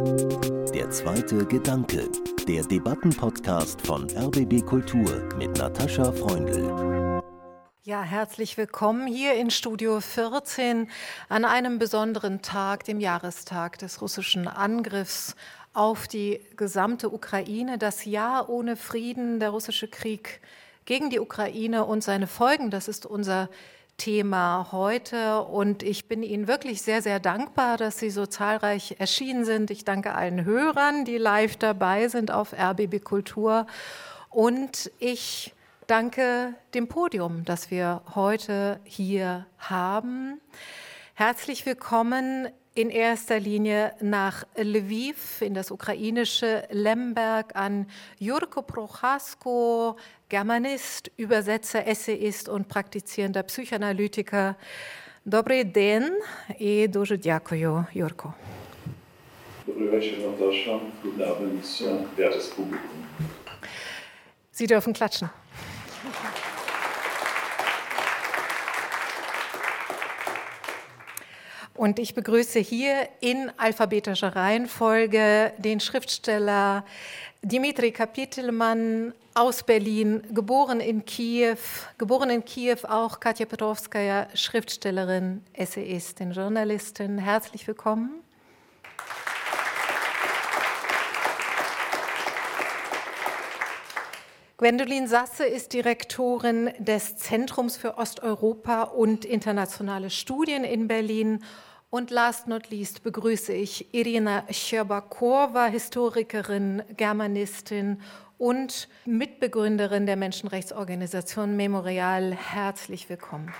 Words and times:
Der 0.00 0.88
zweite 0.90 1.44
Gedanke, 1.44 2.08
der 2.48 2.64
Debattenpodcast 2.64 3.82
von 3.86 4.08
RBB 4.08 4.64
Kultur 4.64 5.28
mit 5.36 5.58
Natascha 5.58 6.10
Freundl. 6.10 7.20
Ja, 7.82 8.00
herzlich 8.00 8.56
willkommen 8.56 9.06
hier 9.06 9.34
in 9.34 9.50
Studio 9.50 10.00
14 10.00 10.88
an 11.28 11.44
einem 11.44 11.78
besonderen 11.78 12.40
Tag, 12.40 12.84
dem 12.84 12.98
Jahrestag 12.98 13.76
des 13.76 14.00
russischen 14.00 14.48
Angriffs 14.48 15.36
auf 15.74 16.08
die 16.08 16.40
gesamte 16.56 17.10
Ukraine. 17.12 17.76
Das 17.76 18.06
Jahr 18.06 18.48
ohne 18.48 18.76
Frieden, 18.76 19.38
der 19.38 19.50
russische 19.50 19.88
Krieg 19.88 20.40
gegen 20.86 21.10
die 21.10 21.20
Ukraine 21.20 21.84
und 21.84 22.02
seine 22.02 22.26
Folgen, 22.26 22.70
das 22.70 22.88
ist 22.88 23.04
unser 23.04 23.50
Thema 24.00 24.68
heute. 24.72 25.42
Und 25.42 25.82
ich 25.82 26.08
bin 26.08 26.22
Ihnen 26.22 26.48
wirklich 26.48 26.80
sehr, 26.80 27.02
sehr 27.02 27.20
dankbar, 27.20 27.76
dass 27.76 27.98
Sie 27.98 28.08
so 28.08 28.24
zahlreich 28.24 28.96
erschienen 28.98 29.44
sind. 29.44 29.70
Ich 29.70 29.84
danke 29.84 30.14
allen 30.14 30.46
Hörern, 30.46 31.04
die 31.04 31.18
live 31.18 31.56
dabei 31.56 32.08
sind 32.08 32.30
auf 32.30 32.54
RBB 32.54 33.04
Kultur. 33.04 33.66
Und 34.30 34.90
ich 34.98 35.52
danke 35.86 36.54
dem 36.72 36.88
Podium, 36.88 37.44
das 37.44 37.70
wir 37.70 38.00
heute 38.14 38.80
hier 38.84 39.46
haben. 39.58 40.40
Herzlich 41.14 41.66
willkommen 41.66 42.48
in 42.80 42.88
erster 42.88 43.38
Linie 43.38 43.92
nach 44.00 44.44
Lviv, 44.56 45.42
in 45.42 45.52
das 45.52 45.70
ukrainische 45.70 46.66
Lemberg, 46.70 47.54
an 47.54 47.86
Jurko 48.18 48.62
Prochasko, 48.62 49.96
Germanist, 50.30 51.10
Übersetzer, 51.18 51.86
Essayist 51.86 52.48
und 52.48 52.68
praktizierender 52.68 53.42
Psychoanalytiker. 53.42 54.56
Dobry 55.26 55.64
den 55.64 56.10
i 56.58 56.88
dużo 56.88 57.16
dziękuję, 57.16 57.84
Jurko. 57.94 58.32
Dobry 59.66 59.90
wieczór, 59.90 60.18
Natasza. 60.18 60.80
Guten 61.02 61.22
Abend, 61.22 61.82
wertes 62.16 62.48
Publikum. 62.48 63.04
Sie 64.52 64.66
dürfen 64.66 64.94
klatschen. 64.94 65.28
Und 71.80 71.98
ich 71.98 72.14
begrüße 72.14 72.58
hier 72.58 73.08
in 73.20 73.50
alphabetischer 73.56 74.36
Reihenfolge 74.36 75.54
den 75.56 75.80
Schriftsteller 75.80 76.84
Dimitri 77.40 77.90
Kapitelmann 77.90 79.14
aus 79.32 79.62
Berlin, 79.62 80.22
geboren 80.30 80.80
in 80.80 81.06
Kiew, 81.06 81.56
geboren 81.96 82.28
in 82.28 82.44
Kiew 82.44 82.76
auch 82.86 83.18
Katja 83.18 83.46
Petrovskaya, 83.46 84.28
Schriftstellerin, 84.34 85.42
Essayistin, 85.54 86.32
Journalistin. 86.32 87.16
Herzlich 87.16 87.66
willkommen. 87.66 88.10
Gwendolin 94.58 95.08
Sasse 95.08 95.46
ist 95.46 95.72
Direktorin 95.72 96.74
des 96.76 97.16
Zentrums 97.16 97.78
für 97.78 97.96
Osteuropa 97.96 98.82
und 98.82 99.24
internationale 99.24 100.10
Studien 100.10 100.64
in 100.64 100.86
Berlin 100.86 101.42
und 101.90 102.10
last 102.10 102.46
not 102.46 102.70
least 102.70 103.02
begrüße 103.02 103.52
ich 103.52 103.92
Irina 103.92 104.44
Scherbakowa, 104.50 105.66
Historikerin, 105.66 106.82
Germanistin 106.96 108.00
und 108.38 108.88
Mitbegründerin 109.04 110.06
der 110.06 110.16
Menschenrechtsorganisation 110.16 111.56
Memorial. 111.56 112.32
Herzlich 112.32 113.08
willkommen. 113.08 113.52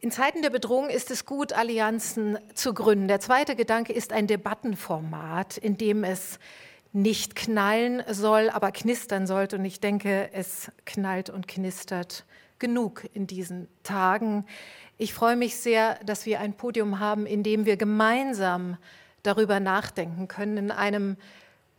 In 0.00 0.12
Zeiten 0.12 0.42
der 0.42 0.50
Bedrohung 0.50 0.90
ist 0.90 1.10
es 1.10 1.26
gut, 1.26 1.52
Allianzen 1.52 2.38
zu 2.54 2.72
gründen. 2.72 3.08
Der 3.08 3.20
zweite 3.20 3.56
Gedanke 3.56 3.92
ist 3.92 4.12
ein 4.12 4.26
Debattenformat, 4.26 5.58
in 5.58 5.76
dem 5.76 6.04
es 6.04 6.38
nicht 6.92 7.36
knallen 7.36 8.02
soll, 8.08 8.50
aber 8.50 8.72
knistern 8.72 9.26
sollte. 9.26 9.56
Und 9.56 9.64
ich 9.64 9.80
denke, 9.80 10.30
es 10.32 10.70
knallt 10.84 11.30
und 11.30 11.48
knistert 11.48 12.24
genug 12.58 13.04
in 13.14 13.26
diesen 13.26 13.68
Tagen. 13.82 14.46
Ich 14.96 15.14
freue 15.14 15.36
mich 15.36 15.56
sehr, 15.56 15.98
dass 16.04 16.26
wir 16.26 16.40
ein 16.40 16.54
Podium 16.54 16.98
haben, 16.98 17.26
in 17.26 17.42
dem 17.42 17.66
wir 17.66 17.76
gemeinsam 17.76 18.76
darüber 19.22 19.60
nachdenken 19.60 20.28
können, 20.28 20.56
in 20.56 20.70
einem 20.70 21.16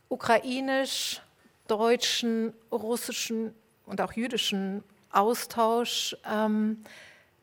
ukrainisch, 0.08 1.20
deutschen, 1.66 2.52
russischen 2.72 3.54
und 3.86 4.00
auch 4.00 4.12
jüdischen 4.12 4.82
Austausch 5.10 6.16
ähm, 6.30 6.82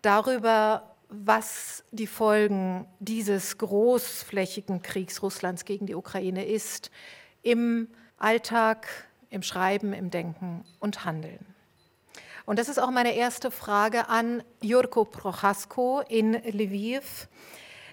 darüber, 0.02 0.96
was 1.10 1.84
die 1.92 2.08
Folgen 2.08 2.86
dieses 3.00 3.58
großflächigen 3.58 4.82
Kriegs 4.82 5.22
Russlands 5.22 5.64
gegen 5.64 5.86
die 5.86 5.96
Ukraine 5.96 6.46
ist, 6.46 6.92
im 7.48 7.88
Alltag, 8.18 8.88
im 9.30 9.42
Schreiben, 9.42 9.94
im 9.94 10.10
Denken 10.10 10.66
und 10.80 11.06
Handeln. 11.06 11.46
Und 12.46 12.60
das 12.60 12.68
ist 12.68 12.78
auch 12.78 12.92
meine 12.92 13.16
erste 13.16 13.52
Frage 13.52 14.10
an 14.10 14.44
Jurko 14.62 15.06
Prochasko 15.06 16.02
in 16.10 16.34
Lviv. 16.34 17.30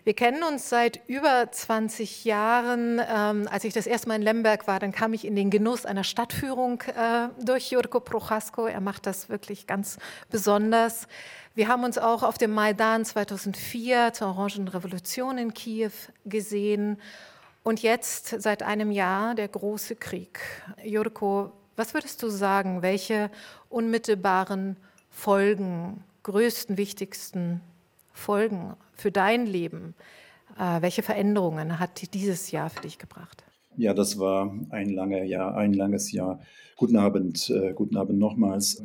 Wir 0.03 0.15
kennen 0.15 0.43
uns 0.43 0.69
seit 0.69 1.01
über 1.07 1.51
20 1.51 2.25
Jahren. 2.25 3.01
Ähm, 3.09 3.49
als 3.49 3.63
ich 3.63 3.73
das 3.73 3.87
erste 3.87 4.09
Mal 4.09 4.17
in 4.17 4.23
Lemberg 4.23 4.67
war, 4.67 4.81
dann 4.81 4.91
kam 4.91 5.15
ich 5.15 5.25
in 5.25 5.37
den 5.37 5.51
Genuss 5.51 5.87
einer 5.87 6.05
Stadtführung 6.05 6.83
äh, 6.83 7.29
durch 7.45 7.71
Jurko 7.71 8.01
Prochasko. 8.01 8.67
Er 8.67 8.81
macht 8.81 9.07
das 9.07 9.29
wirklich 9.29 9.69
ganz 9.69 9.99
besonders. 10.31 11.07
Wir 11.55 11.69
haben 11.69 11.85
uns 11.85 11.97
auch 11.97 12.25
auf 12.25 12.39
dem 12.39 12.51
Maidan 12.51 13.05
2004 13.05 14.15
zur 14.15 14.29
Orangen 14.29 14.67
Revolution 14.67 15.39
in 15.39 15.55
Kiew 15.55 15.93
gesehen 16.25 16.99
und 17.65 17.83
jetzt 17.83 18.41
seit 18.41 18.63
einem 18.63 18.93
Jahr 18.93 19.35
der 19.35 19.49
große 19.49 19.97
Krieg. 19.97 20.39
Jurko, 20.85 21.51
was 21.77 21.95
würdest 21.95 22.23
du 22.23 22.29
sagen, 22.29 22.83
welche 22.83 23.31
unmittelbaren 23.69 24.77
Folgen, 25.11 26.05
größten, 26.23 26.77
wichtigsten 26.77 27.61
Folgen 28.13 28.75
für 28.93 29.11
dein 29.11 29.47
Leben, 29.47 29.95
äh, 30.59 30.83
welche 30.83 31.03
Veränderungen 31.03 31.81
hat 31.81 32.15
dieses 32.15 32.53
Jahr 32.53 32.71
für 32.71 32.83
dich 32.83 32.99
gebracht? 32.99 33.43
Ja, 33.77 33.93
das 33.93 34.19
war 34.21 34.55
ein 34.71 34.91
langer 34.91 35.25
Jahr, 35.25 35.57
ein 35.57 35.73
langes 35.73 36.13
Jahr. 36.13 36.41
Guten 36.77 36.97
Abend, 36.97 37.51
äh, 37.51 37.73
guten 37.73 37.97
Abend 37.97 38.19
nochmals. 38.19 38.83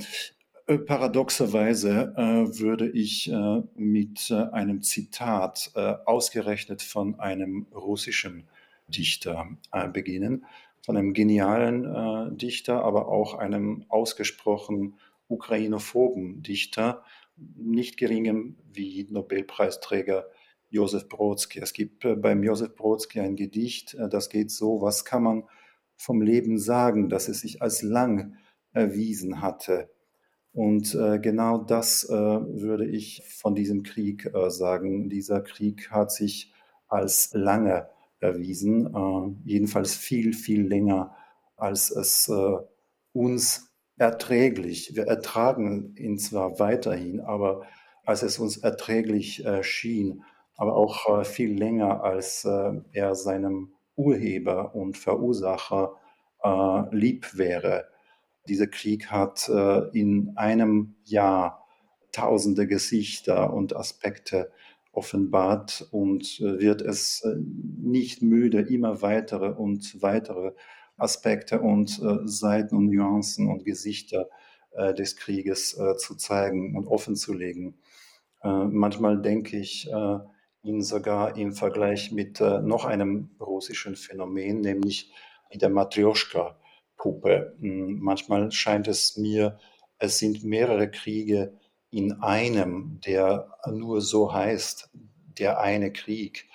Äh, 0.66 0.78
paradoxerweise 0.78 2.13
äh, 2.16 2.59
würde 2.59 2.89
ich 2.89 3.31
äh, 3.31 3.62
mit 3.75 4.31
einem 4.31 4.81
Zitat 4.81 5.72
ausgerechnet 6.06 6.81
von 6.81 7.19
einem 7.19 7.68
russischen 7.73 8.47
Dichter 8.89 9.47
äh, 9.72 9.88
beginnen, 9.88 10.45
von 10.85 10.97
einem 10.97 11.13
genialen 11.13 11.85
äh, 11.85 12.35
Dichter, 12.35 12.83
aber 12.83 13.07
auch 13.09 13.35
einem 13.35 13.85
ausgesprochen 13.89 14.95
ukrainophoben 15.27 16.41
Dichter, 16.41 17.03
nicht 17.38 17.97
geringem 17.97 18.57
wie 18.73 19.07
Nobelpreisträger 19.09 20.27
Josef 20.69 21.07
Brodsky. 21.07 21.59
Es 21.59 21.73
gibt 21.73 22.05
äh, 22.05 22.16
beim 22.16 22.44
Josef 22.44 22.75
Brodsky 22.75 23.19
ein 23.19 23.35
Gedicht, 23.35 23.97
das 24.09 24.29
geht 24.29 24.51
so, 24.51 24.81
was 24.81 25.06
kann 25.06 25.23
man 25.23 25.44
vom 25.95 26.21
Leben 26.21 26.57
sagen, 26.57 27.09
dass 27.09 27.27
es 27.27 27.41
sich 27.41 27.61
als 27.61 27.81
lang 27.81 28.38
erwiesen 28.71 29.41
hatte. 29.41 29.89
Und 30.53 30.97
genau 31.21 31.59
das 31.59 32.07
würde 32.09 32.88
ich 32.88 33.21
von 33.27 33.53
diesem 33.53 33.83
Krieg 33.83 34.31
sagen. 34.47 35.09
Dieser 35.09 35.41
Krieg 35.41 35.91
hat 35.91 36.11
sich 36.11 36.53
als 36.88 37.31
lange 37.33 37.88
erwiesen, 38.19 38.94
äh, 38.94 39.50
jedenfalls 39.50 39.96
viel, 39.96 40.34
viel 40.34 40.68
länger, 40.68 41.16
als 41.56 41.91
es 41.91 42.30
äh, 42.30 42.57
uns 43.13 43.72
erträglich, 43.97 44.96
wir 44.96 45.07
ertragen 45.07 45.96
ihn 45.97 46.18
zwar 46.18 46.59
weiterhin, 46.59 47.19
aber 47.19 47.63
als 48.06 48.24
es 48.24 48.39
uns 48.39 48.56
erträglich 48.57 49.44
schien, 49.62 50.24
aber 50.56 50.75
auch 50.77 51.25
viel 51.25 51.56
länger, 51.57 52.01
als 52.01 52.45
er 52.45 53.16
seinem 53.16 53.74
Urheber 53.95 54.74
und 54.74 54.98
Verursacher 54.98 55.95
lieb 56.92 57.38
wäre. 57.38 57.89
Dieser 58.48 58.68
Krieg 58.68 59.12
hat 59.12 59.50
in 59.94 60.31
einem 60.38 60.95
Jahr 61.04 61.68
tausende 62.13 62.68
Gesichter 62.68 63.54
und 63.54 63.75
Aspekte 63.75 64.50
offenbart 64.91 65.88
und 65.91 66.39
äh, 66.39 66.59
wird 66.59 66.81
es 66.81 67.24
äh, 67.24 67.36
nicht 67.38 68.21
müde, 68.21 68.62
immer 68.62 69.01
weitere 69.01 69.50
und 69.50 70.01
weitere 70.01 70.51
Aspekte 70.97 71.62
und 71.62 72.01
äh, 72.01 72.27
Seiten 72.27 72.75
und 72.75 72.88
Nuancen 72.88 73.47
und 73.47 73.65
Gesichter 73.65 74.30
des 75.00 75.15
Krieges 75.15 75.75
zu 75.97 76.15
zeigen 76.15 76.77
und 76.77 76.86
offenzulegen. 76.86 77.80
Manchmal 78.44 79.19
denke 79.19 79.57
ich 79.57 79.89
ihn 80.62 80.81
sogar 80.83 81.35
im 81.38 81.53
Vergleich 81.53 82.12
mit 82.12 82.39
noch 82.39 82.85
einem 82.85 83.31
russischen 83.39 83.95
Phänomen, 83.95 84.62
nämlich 84.62 85.12
mit 85.51 85.63
der 85.63 85.71
Matryoshka-Puppe. 85.71 87.56
Hm, 87.59 87.97
manchmal 88.00 88.51
scheint 88.51 88.88
es 88.88 89.18
mir, 89.18 89.57
es 89.97 90.19
sind 90.19 90.44
mehrere 90.44 90.92
Kriege 90.92 91.58
in 91.91 92.21
einem, 92.21 93.00
der 93.06 93.50
nur 93.71 94.01
so 94.01 94.33
heißt, 94.33 94.89
der 95.39 95.59
eine 95.59 95.91
Krieg. 95.91 96.47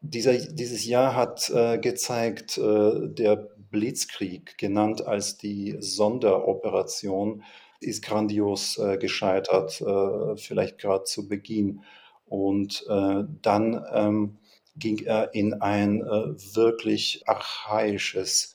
Dieser, 0.00 0.36
dieses 0.36 0.84
Jahr 0.84 1.14
hat 1.14 1.48
äh, 1.50 1.78
gezeigt, 1.78 2.58
äh, 2.58 3.08
der 3.08 3.48
Blitzkrieg, 3.70 4.58
genannt 4.58 5.06
als 5.06 5.38
die 5.38 5.76
Sonderoperation, 5.80 7.42
ist 7.80 8.04
grandios 8.04 8.78
äh, 8.78 8.98
gescheitert, 8.98 9.80
äh, 9.80 10.36
vielleicht 10.36 10.78
gerade 10.78 11.04
zu 11.04 11.28
Beginn. 11.28 11.82
Und 12.26 12.84
äh, 12.88 13.24
dann 13.42 13.84
ähm, 13.92 14.38
ging 14.76 15.00
er 15.04 15.34
in 15.34 15.54
ein 15.54 16.00
äh, 16.00 16.54
wirklich 16.54 17.22
archaisches, 17.26 18.54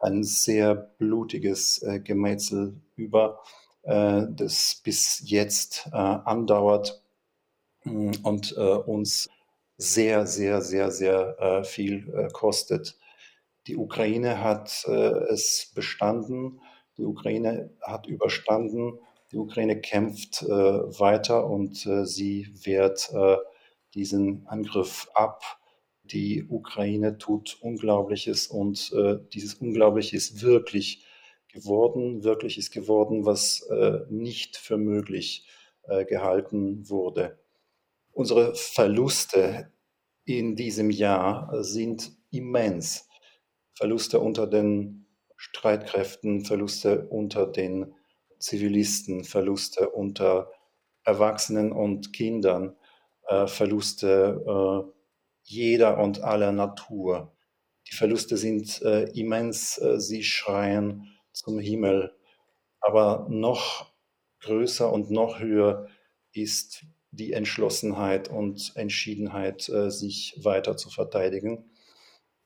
ein 0.00 0.22
sehr 0.22 0.76
blutiges 0.76 1.84
Gemetzel 2.04 2.80
über, 2.94 3.40
das 3.88 4.82
bis 4.84 5.22
jetzt 5.24 5.88
andauert 5.92 7.02
mm, 7.84 8.12
und 8.22 8.52
uns 8.52 9.30
sehr, 9.78 10.26
sehr, 10.26 10.60
sehr, 10.60 10.90
sehr 10.90 11.64
viel 11.64 12.28
kostet. 12.32 12.98
Die 13.66 13.76
Ukraine 13.76 14.42
hat 14.42 14.84
es 14.86 15.72
bestanden 15.74 16.60
die 16.98 17.04
Ukraine 17.04 17.70
hat 17.80 18.06
überstanden. 18.06 18.98
Die 19.30 19.36
Ukraine 19.36 19.80
kämpft 19.80 20.42
äh, 20.42 20.48
weiter 20.48 21.48
und 21.48 21.86
äh, 21.86 22.04
sie 22.04 22.48
wehrt 22.64 23.10
äh, 23.12 23.36
diesen 23.94 24.46
Angriff 24.48 25.08
ab. 25.14 25.42
Die 26.02 26.44
Ukraine 26.48 27.18
tut 27.18 27.58
Unglaubliches 27.60 28.48
und 28.48 28.92
äh, 28.92 29.18
dieses 29.32 29.54
Unglaubliche 29.54 30.16
ist 30.16 30.42
wirklich 30.42 31.04
geworden, 31.48 32.24
wirklich 32.24 32.58
ist 32.58 32.70
geworden, 32.70 33.24
was 33.24 33.62
äh, 33.70 34.00
nicht 34.10 34.56
für 34.56 34.76
möglich 34.76 35.46
äh, 35.82 36.04
gehalten 36.04 36.88
wurde. 36.88 37.38
Unsere 38.12 38.54
Verluste 38.54 39.72
in 40.24 40.56
diesem 40.56 40.90
Jahr 40.90 41.62
sind 41.62 42.12
immens. 42.30 43.08
Verluste 43.74 44.20
unter 44.20 44.46
den 44.46 45.06
Streitkräften, 45.36 46.44
Verluste 46.44 47.06
unter 47.08 47.46
den 47.46 47.94
Zivilisten, 48.38 49.24
Verluste 49.24 49.90
unter 49.90 50.50
Erwachsenen 51.04 51.72
und 51.72 52.12
Kindern, 52.12 52.76
äh, 53.28 53.46
Verluste 53.46 54.44
äh, 54.46 54.92
jeder 55.44 55.98
und 55.98 56.22
aller 56.22 56.52
Natur. 56.52 57.32
Die 57.90 57.94
Verluste 57.94 58.36
sind 58.36 58.82
äh, 58.82 59.04
immens, 59.18 59.78
äh, 59.78 59.98
sie 59.98 60.22
schreien 60.22 61.17
zum 61.38 61.58
Himmel. 61.58 62.12
Aber 62.80 63.26
noch 63.28 63.92
größer 64.40 64.92
und 64.92 65.10
noch 65.10 65.40
höher 65.40 65.88
ist 66.32 66.84
die 67.10 67.32
Entschlossenheit 67.32 68.28
und 68.28 68.72
Entschiedenheit, 68.76 69.68
äh, 69.68 69.90
sich 69.90 70.38
weiter 70.42 70.76
zu 70.76 70.90
verteidigen. 70.90 71.70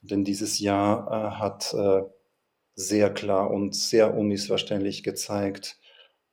Denn 0.00 0.24
dieses 0.24 0.58
Jahr 0.58 1.06
äh, 1.10 1.30
hat 1.38 1.74
sehr 2.74 3.12
klar 3.12 3.50
und 3.50 3.74
sehr 3.74 4.14
unmissverständlich 4.16 5.02
gezeigt, 5.02 5.78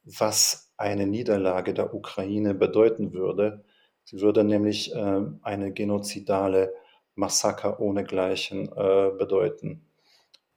was 0.03 0.71
eine 0.77 1.05
Niederlage 1.05 1.73
der 1.73 1.93
Ukraine 1.93 2.53
bedeuten 2.55 3.13
würde. 3.13 3.63
Sie 4.03 4.21
würde 4.21 4.43
nämlich 4.43 4.95
äh, 4.95 5.21
eine 5.41 5.71
genozidale 5.73 6.73
Massaker 7.15 7.79
ohnegleichen 7.79 8.69
äh, 8.69 9.11
bedeuten. 9.17 9.88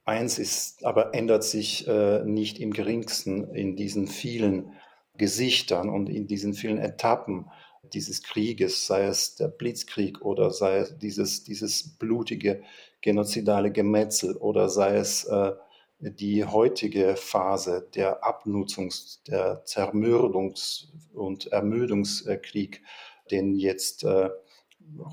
Eins 0.05 0.39
ist, 0.39 0.85
aber 0.85 1.15
ändert 1.15 1.45
sich 1.45 1.87
äh, 1.87 2.25
nicht 2.25 2.59
im 2.59 2.73
geringsten 2.73 3.55
in 3.55 3.77
diesen 3.77 4.09
vielen 4.09 4.73
Gesichtern 5.17 5.89
und 5.89 6.09
in 6.09 6.27
diesen 6.27 6.55
vielen 6.55 6.79
Etappen 6.79 7.51
dieses 7.93 8.23
Krieges, 8.23 8.87
sei 8.87 9.05
es 9.05 9.37
der 9.37 9.49
Blitzkrieg 9.49 10.23
oder 10.23 10.51
sei 10.51 10.79
es 10.79 10.99
dieses, 10.99 11.45
dieses 11.45 11.97
blutige 11.99 12.63
genozidale 13.01 13.71
Gemetzel 13.71 14.37
oder 14.37 14.69
sei 14.69 14.97
es 14.97 15.25
äh, 15.25 15.53
die 15.99 16.45
heutige 16.45 17.15
Phase 17.17 17.89
der 17.95 18.25
Abnutzungs-, 18.25 19.23
der 19.29 19.65
Zermürdungs- 19.65 20.89
und 21.13 21.47
Ermüdungskrieg, 21.53 22.83
den 23.31 23.55
jetzt 23.55 24.03
äh, 24.05 24.31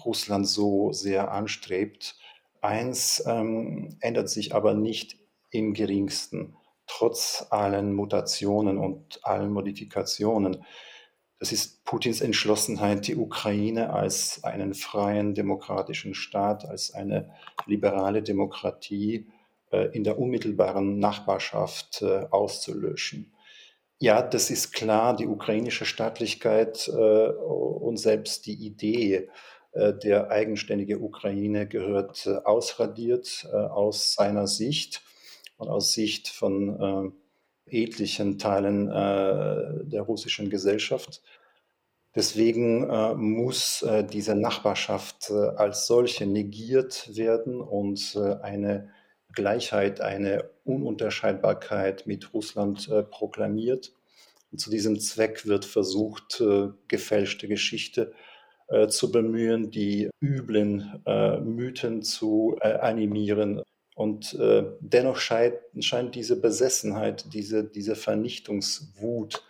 Russland 0.05 0.47
so 0.47 0.91
sehr 0.91 1.31
anstrebt. 1.31 2.15
Eins 2.61 3.23
ähm, 3.25 3.97
ändert 4.01 4.29
sich 4.29 4.53
aber 4.53 4.73
nicht 4.73 5.17
im 5.51 5.73
geringsten, 5.73 6.55
trotz 6.87 7.47
allen 7.49 7.93
Mutationen 7.93 8.77
und 8.77 9.19
allen 9.23 9.51
Modifikationen. 9.51 10.65
Das 11.39 11.53
ist 11.53 11.85
Putins 11.85 12.19
Entschlossenheit, 12.19 13.07
die 13.07 13.15
Ukraine 13.15 13.93
als 13.93 14.43
einen 14.43 14.73
freien 14.73 15.35
demokratischen 15.35 16.13
Staat, 16.13 16.65
als 16.65 16.93
eine 16.93 17.33
liberale 17.65 18.21
Demokratie 18.21 19.27
äh, 19.71 19.87
in 19.95 20.03
der 20.03 20.19
unmittelbaren 20.19 20.99
Nachbarschaft 20.99 22.01
äh, 22.01 22.25
auszulöschen. 22.29 23.31
Ja, 23.99 24.21
das 24.21 24.49
ist 24.49 24.73
klar, 24.73 25.15
die 25.15 25.27
ukrainische 25.27 25.85
Staatlichkeit 25.85 26.87
äh, 26.87 27.27
und 27.29 27.97
selbst 27.97 28.45
die 28.45 28.53
Idee 28.53 29.29
der 29.73 30.31
eigenständigen 30.31 31.01
Ukraine 31.01 31.67
gehört 31.67 32.27
ausradiert 32.27 33.47
aus 33.51 34.13
seiner 34.15 34.47
Sicht 34.47 35.03
und 35.57 35.69
aus 35.69 35.93
Sicht 35.93 36.27
von 36.27 37.13
etlichen 37.67 38.39
Teilen 38.39 38.87
der 38.87 40.01
russischen 40.01 40.49
Gesellschaft. 40.49 41.21
Deswegen 42.15 42.87
muss 43.17 43.85
diese 44.11 44.33
Nachbarschaft 44.33 45.29
als 45.29 45.85
solche 45.85 46.25
negiert 46.25 47.15
werden 47.15 47.61
und 47.61 48.17
eine 48.41 48.89
Gleichheit, 49.33 50.01
eine 50.01 50.49
Ununterscheidbarkeit 50.63 52.07
mit 52.07 52.33
Russland 52.33 52.87
äh, 52.89 53.03
proklamiert. 53.03 53.93
Und 54.51 54.59
zu 54.59 54.69
diesem 54.69 54.99
Zweck 54.99 55.45
wird 55.45 55.65
versucht, 55.65 56.41
äh, 56.41 56.69
gefälschte 56.87 57.47
Geschichte 57.47 58.11
äh, 58.11 58.28
zu 58.87 59.11
bemühen, 59.11 59.71
die 59.71 60.09
üblen 60.21 61.01
äh, 61.05 61.39
Mythen 61.39 62.03
zu 62.03 62.57
äh, 62.61 62.73
animieren. 62.73 63.63
Und 63.95 64.33
äh, 64.35 64.63
dennoch 64.79 65.17
scheint, 65.17 65.55
scheint, 65.79 66.15
diese 66.15 66.39
Besessenheit, 66.39 67.33
diese, 67.33 67.63
diese 67.63 67.95
Vernichtungswut 67.95 69.43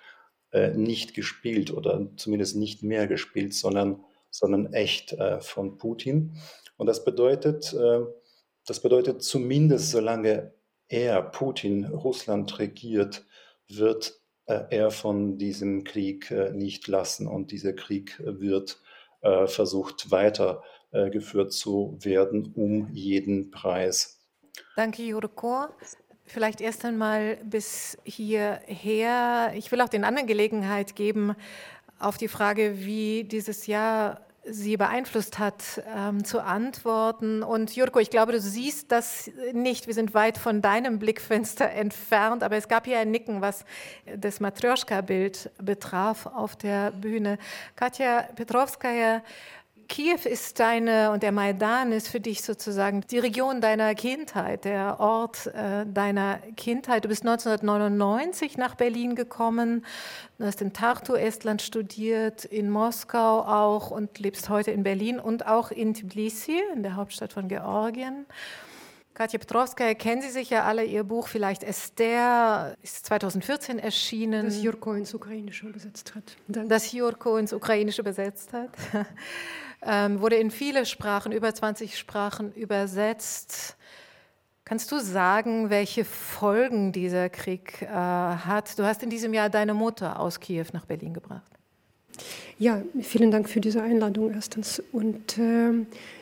nicht 0.73 1.13
gespielt 1.13 1.71
oder 1.71 2.09
zumindest 2.15 2.55
nicht 2.55 2.81
mehr 2.81 3.05
gespielt, 3.05 3.53
sondern, 3.53 4.03
sondern 4.31 4.73
echt 4.73 5.15
von 5.41 5.77
Putin. 5.77 6.33
Und 6.75 6.87
das 6.87 7.05
bedeutet, 7.05 7.75
das 8.65 8.79
bedeutet, 8.79 9.21
zumindest 9.21 9.91
solange 9.91 10.53
er, 10.87 11.21
Putin, 11.21 11.85
Russland 11.85 12.57
regiert, 12.57 13.25
wird 13.67 14.19
äh, 14.49 14.65
er 14.71 14.91
von 14.91 15.37
diesem 15.37 15.83
Krieg 15.83 16.31
äh, 16.31 16.51
nicht 16.51 16.87
lassen 16.87 17.27
und 17.27 17.51
dieser 17.51 17.73
Krieg 17.73 18.19
wird 18.19 18.81
äh, 19.21 19.47
versucht 19.47 20.11
weitergeführt 20.11 21.53
zu 21.53 21.97
werden 22.01 22.53
um 22.55 22.89
jeden 22.91 23.51
Preis. 23.51 24.19
Danke, 24.75 25.03
Jurko. 25.03 25.67
Vielleicht 26.25 26.61
erst 26.61 26.85
einmal 26.85 27.37
bis 27.43 27.97
hierher. 28.03 29.51
Ich 29.55 29.71
will 29.71 29.81
auch 29.81 29.89
den 29.89 30.03
anderen 30.03 30.27
Gelegenheit 30.27 30.95
geben, 30.95 31.35
auf 31.97 32.17
die 32.17 32.27
Frage, 32.27 32.85
wie 32.85 33.23
dieses 33.23 33.67
Jahr 33.67 34.21
sie 34.51 34.77
beeinflusst 34.77 35.39
hat, 35.39 35.81
ähm, 35.95 36.23
zu 36.23 36.41
antworten. 36.41 37.43
Und 37.43 37.75
Jurko, 37.75 37.99
ich 37.99 38.09
glaube, 38.09 38.31
du 38.31 38.39
siehst 38.39 38.91
das 38.91 39.29
nicht. 39.53 39.87
Wir 39.87 39.93
sind 39.93 40.13
weit 40.13 40.37
von 40.37 40.61
deinem 40.61 40.99
Blickfenster 40.99 41.69
entfernt, 41.71 42.43
aber 42.43 42.57
es 42.57 42.67
gab 42.67 42.85
hier 42.85 42.99
ein 42.99 43.11
Nicken, 43.11 43.41
was 43.41 43.65
das 44.15 44.39
Matryoshka-Bild 44.39 45.51
betraf 45.61 46.25
auf 46.25 46.55
der 46.55 46.91
Bühne. 46.91 47.37
Katja 47.75 48.23
Petrovskaya 48.35 49.21
Kiew 49.89 50.19
ist 50.25 50.59
deine 50.59 51.11
und 51.11 51.23
der 51.23 51.31
Maidan 51.31 51.91
ist 51.91 52.09
für 52.09 52.19
dich 52.19 52.43
sozusagen 52.43 53.01
die 53.09 53.17
Region 53.17 53.59
deiner 53.59 53.95
Kindheit, 53.95 54.63
der 54.63 54.99
Ort 54.99 55.47
äh, 55.47 55.85
deiner 55.85 56.37
Kindheit. 56.55 57.03
Du 57.03 57.09
bist 57.09 57.23
1999 57.23 58.57
nach 58.57 58.75
Berlin 58.75 59.15
gekommen, 59.15 59.83
du 60.37 60.45
hast 60.45 60.61
in 60.61 60.73
Tartu, 60.73 61.15
Estland 61.15 61.63
studiert, 61.63 62.45
in 62.45 62.69
Moskau 62.69 63.41
auch 63.41 63.89
und 63.89 64.19
lebst 64.19 64.47
heute 64.49 64.69
in 64.71 64.83
Berlin 64.83 65.19
und 65.19 65.47
auch 65.47 65.71
in 65.71 65.95
Tbilisi, 65.95 66.61
in 66.73 66.83
der 66.83 66.95
Hauptstadt 66.95 67.33
von 67.33 67.47
Georgien. 67.47 68.27
Katja 69.19 69.37
Petrovskaya 69.37 69.95
kennen 69.95 70.21
Sie 70.21 70.29
sicher 70.29 70.63
alle. 70.63 70.85
Ihr 70.85 71.03
Buch 71.03 71.27
vielleicht 71.27 71.63
Esther 71.63 72.77
ist 72.81 73.05
2014 73.05 73.77
erschienen. 73.77 74.45
Das 74.45 74.63
Jurko 74.63 74.93
ins 74.93 75.13
Ukrainische 75.13 75.67
übersetzt 75.67 76.15
hat. 76.15 76.37
Danke. 76.47 76.69
Das 76.69 76.93
Jurko 76.93 77.35
ins 77.35 77.51
Ukrainische 77.51 77.99
übersetzt 77.99 78.53
hat. 78.53 78.69
ähm, 79.81 80.21
wurde 80.21 80.37
in 80.37 80.51
viele 80.51 80.85
Sprachen, 80.85 81.33
über 81.33 81.53
20 81.53 81.97
Sprachen 81.97 82.53
übersetzt. 82.53 83.75
Kannst 84.63 84.89
du 84.89 84.99
sagen, 84.99 85.69
welche 85.69 86.05
Folgen 86.05 86.93
dieser 86.93 87.27
Krieg 87.27 87.81
äh, 87.81 87.87
hat? 87.89 88.79
Du 88.79 88.85
hast 88.85 89.03
in 89.03 89.09
diesem 89.09 89.33
Jahr 89.33 89.49
deine 89.49 89.73
Mutter 89.73 90.17
aus 90.17 90.39
Kiew 90.39 90.67
nach 90.71 90.85
Berlin 90.85 91.13
gebracht. 91.13 91.58
Ja, 92.57 92.81
vielen 93.01 93.31
Dank 93.31 93.49
für 93.49 93.61
diese 93.61 93.81
Einladung 93.81 94.33
erstens. 94.33 94.83
Und 94.91 95.37
äh, 95.37 95.71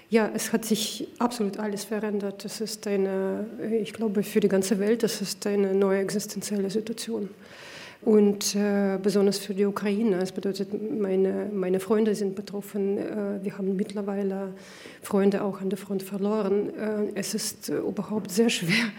ja, 0.09 0.29
es 0.33 0.53
hat 0.53 0.65
sich 0.65 1.07
absolut 1.19 1.57
alles 1.57 1.83
verändert. 1.83 2.45
Es 2.45 2.61
ist 2.61 2.87
eine, 2.87 3.45
ich 3.81 3.93
glaube, 3.93 4.23
für 4.23 4.39
die 4.39 4.47
ganze 4.47 4.79
Welt, 4.79 5.03
das 5.03 5.21
ist 5.21 5.45
eine 5.47 5.73
neue 5.73 5.99
existenzielle 5.99 6.69
Situation. 6.69 7.29
Und 8.03 8.55
äh, 8.55 8.99
besonders 9.01 9.39
für 9.39 9.53
die 9.53 9.65
Ukraine. 9.65 10.17
Es 10.17 10.31
bedeutet, 10.31 10.69
meine, 10.97 11.49
meine 11.51 11.79
Freunde 11.79 12.13
sind 12.15 12.35
betroffen. 12.35 12.97
Äh, 12.97 13.43
wir 13.43 13.57
haben 13.57 13.75
mittlerweile 13.75 14.53
Freunde 15.01 15.43
auch 15.43 15.59
an 15.59 15.69
der 15.69 15.77
Front 15.77 16.03
verloren. 16.03 16.69
Äh, 16.69 17.11
es 17.15 17.33
ist 17.33 17.69
überhaupt 17.69 18.31
sehr 18.31 18.49
schwer, 18.49 18.91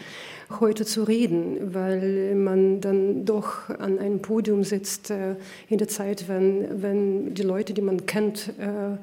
heute 0.60 0.84
zu 0.84 1.04
reden, 1.04 1.74
weil 1.74 2.34
man 2.34 2.80
dann 2.80 3.24
doch 3.24 3.68
an 3.68 3.98
einem 3.98 4.20
Podium 4.20 4.64
sitzt 4.64 5.10
äh, 5.10 5.36
in 5.68 5.78
der 5.78 5.88
Zeit, 5.88 6.28
wenn, 6.28 6.82
wenn 6.82 7.34
die 7.34 7.42
Leute, 7.42 7.74
die 7.74 7.82
man 7.82 8.06
kennt, 8.06 8.48
äh, 8.58 8.96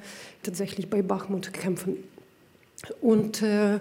tatsächlich 0.44 0.90
bei 0.90 1.02
Bachmut 1.02 1.54
kämpfen. 1.54 1.98
Und 3.02 3.42
äh, 3.42 3.80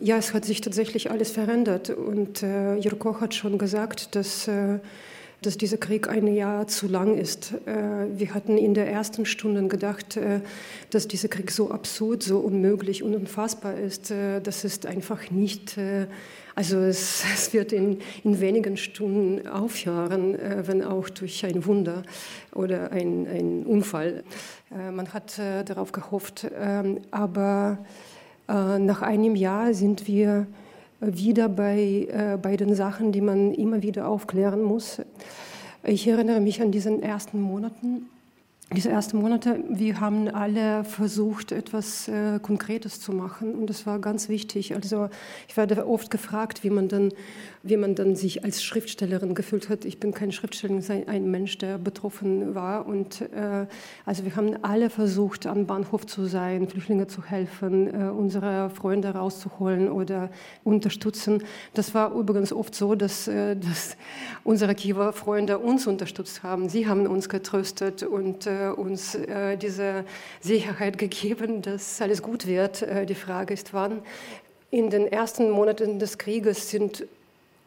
ja, 0.00 0.16
es 0.16 0.32
hat 0.32 0.44
sich 0.44 0.60
tatsächlich 0.60 1.10
alles 1.10 1.30
verändert. 1.30 1.90
Und 1.90 2.42
äh, 2.42 2.76
Jurko 2.76 3.20
hat 3.20 3.34
schon 3.34 3.58
gesagt, 3.58 4.14
dass 4.14 4.48
äh, 4.48 4.78
dass 5.42 5.56
dieser 5.56 5.76
Krieg 5.76 6.08
ein 6.08 6.26
Jahr 6.26 6.66
zu 6.66 6.88
lang 6.88 7.16
ist. 7.16 7.52
Äh, 7.64 8.06
wir 8.18 8.34
hatten 8.34 8.58
in 8.58 8.74
der 8.74 8.90
ersten 8.90 9.24
Stunde 9.24 9.68
gedacht, 9.68 10.16
äh, 10.16 10.40
dass 10.90 11.06
dieser 11.06 11.28
Krieg 11.28 11.52
so 11.52 11.70
absurd, 11.70 12.24
so 12.24 12.40
unmöglich 12.40 13.04
und 13.04 13.14
unfassbar 13.14 13.78
ist. 13.78 14.10
Das 14.10 14.64
ist 14.64 14.86
einfach 14.86 15.30
nicht, 15.30 15.76
also 16.58 16.78
es, 16.78 17.22
es 17.34 17.52
wird 17.52 17.72
in, 17.72 18.00
in, 18.24 18.40
wenigen 18.40 18.76
Stunden 18.76 19.46
aufhören, 19.46 20.36
wenn 20.66 20.82
auch 20.82 21.08
durch 21.08 21.46
ein 21.46 21.64
Wunder 21.64 22.02
oder 22.52 22.90
ein, 22.90 23.28
ein 23.28 23.62
Unfall. 23.64 24.24
Man 24.70 25.14
hat 25.14 25.38
darauf 25.38 25.92
gehofft, 25.92 26.46
ähm, 26.60 26.98
aber 27.10 27.78
nach 28.48 29.02
einem 29.02 29.34
Jahr 29.36 29.72
sind 29.72 30.06
wir 30.06 30.46
wieder 31.00 31.48
bei, 31.48 32.08
äh, 32.10 32.38
bei 32.40 32.56
den 32.56 32.74
Sachen, 32.74 33.12
die 33.12 33.20
man 33.20 33.54
immer 33.54 33.82
wieder 33.82 34.08
aufklären 34.08 34.62
muss. 34.62 35.00
Ich 35.84 36.08
erinnere 36.08 36.40
mich 36.40 36.60
an 36.60 36.72
diesen 36.72 37.02
ersten 37.02 37.40
Monaten, 37.40 38.08
diese 38.74 38.90
ersten 38.90 39.18
Monate, 39.18 39.64
wir 39.70 39.98
haben 39.98 40.28
alle 40.28 40.84
versucht, 40.84 41.52
etwas 41.52 42.06
äh, 42.08 42.38
Konkretes 42.38 43.00
zu 43.00 43.12
machen 43.12 43.54
und 43.54 43.70
das 43.70 43.86
war 43.86 43.98
ganz 43.98 44.28
wichtig. 44.28 44.74
Also 44.74 45.08
ich 45.48 45.56
werde 45.56 45.86
oft 45.86 46.10
gefragt, 46.10 46.64
wie 46.64 46.70
man 46.70 46.88
dann, 46.88 47.12
wie 47.62 47.76
man 47.76 47.94
dann 47.94 48.16
sich 48.16 48.44
als 48.44 48.62
Schriftstellerin 48.62 49.34
gefühlt 49.34 49.68
hat. 49.68 49.84
Ich 49.84 49.98
bin 49.98 50.12
keine 50.12 50.32
Schriftstellerin, 50.32 50.82
sondern 50.82 51.08
ein 51.08 51.30
Mensch, 51.30 51.58
der 51.58 51.78
betroffen 51.78 52.54
war. 52.54 52.86
Und 52.86 53.22
äh, 53.22 53.66
also 54.04 54.24
wir 54.24 54.36
haben 54.36 54.62
alle 54.62 54.90
versucht, 54.90 55.46
am 55.46 55.66
Bahnhof 55.66 56.06
zu 56.06 56.26
sein, 56.26 56.68
Flüchtlinge 56.68 57.06
zu 57.06 57.24
helfen, 57.24 57.88
äh, 57.88 58.10
unsere 58.10 58.70
Freunde 58.70 59.10
rauszuholen 59.10 59.90
oder 59.90 60.30
unterstützen. 60.64 61.42
Das 61.74 61.94
war 61.94 62.14
übrigens 62.14 62.52
oft 62.52 62.74
so, 62.74 62.94
dass, 62.94 63.28
äh, 63.28 63.56
dass 63.56 63.96
unsere 64.44 64.74
Kiewer 64.74 65.12
Freunde 65.12 65.58
uns 65.58 65.86
unterstützt 65.86 66.42
haben. 66.42 66.68
Sie 66.68 66.86
haben 66.86 67.06
uns 67.06 67.28
getröstet 67.28 68.02
und 68.02 68.46
äh, 68.46 68.68
uns 68.68 69.14
äh, 69.14 69.56
diese 69.56 70.04
Sicherheit 70.40 70.98
gegeben, 70.98 71.62
dass 71.62 72.00
alles 72.00 72.22
gut 72.22 72.46
wird. 72.46 72.82
Äh, 72.82 73.06
die 73.06 73.14
Frage 73.14 73.54
ist, 73.54 73.74
wann. 73.74 74.00
In 74.70 74.90
den 74.90 75.06
ersten 75.06 75.50
Monaten 75.50 75.98
des 75.98 76.18
Krieges 76.18 76.68
sind 76.70 77.06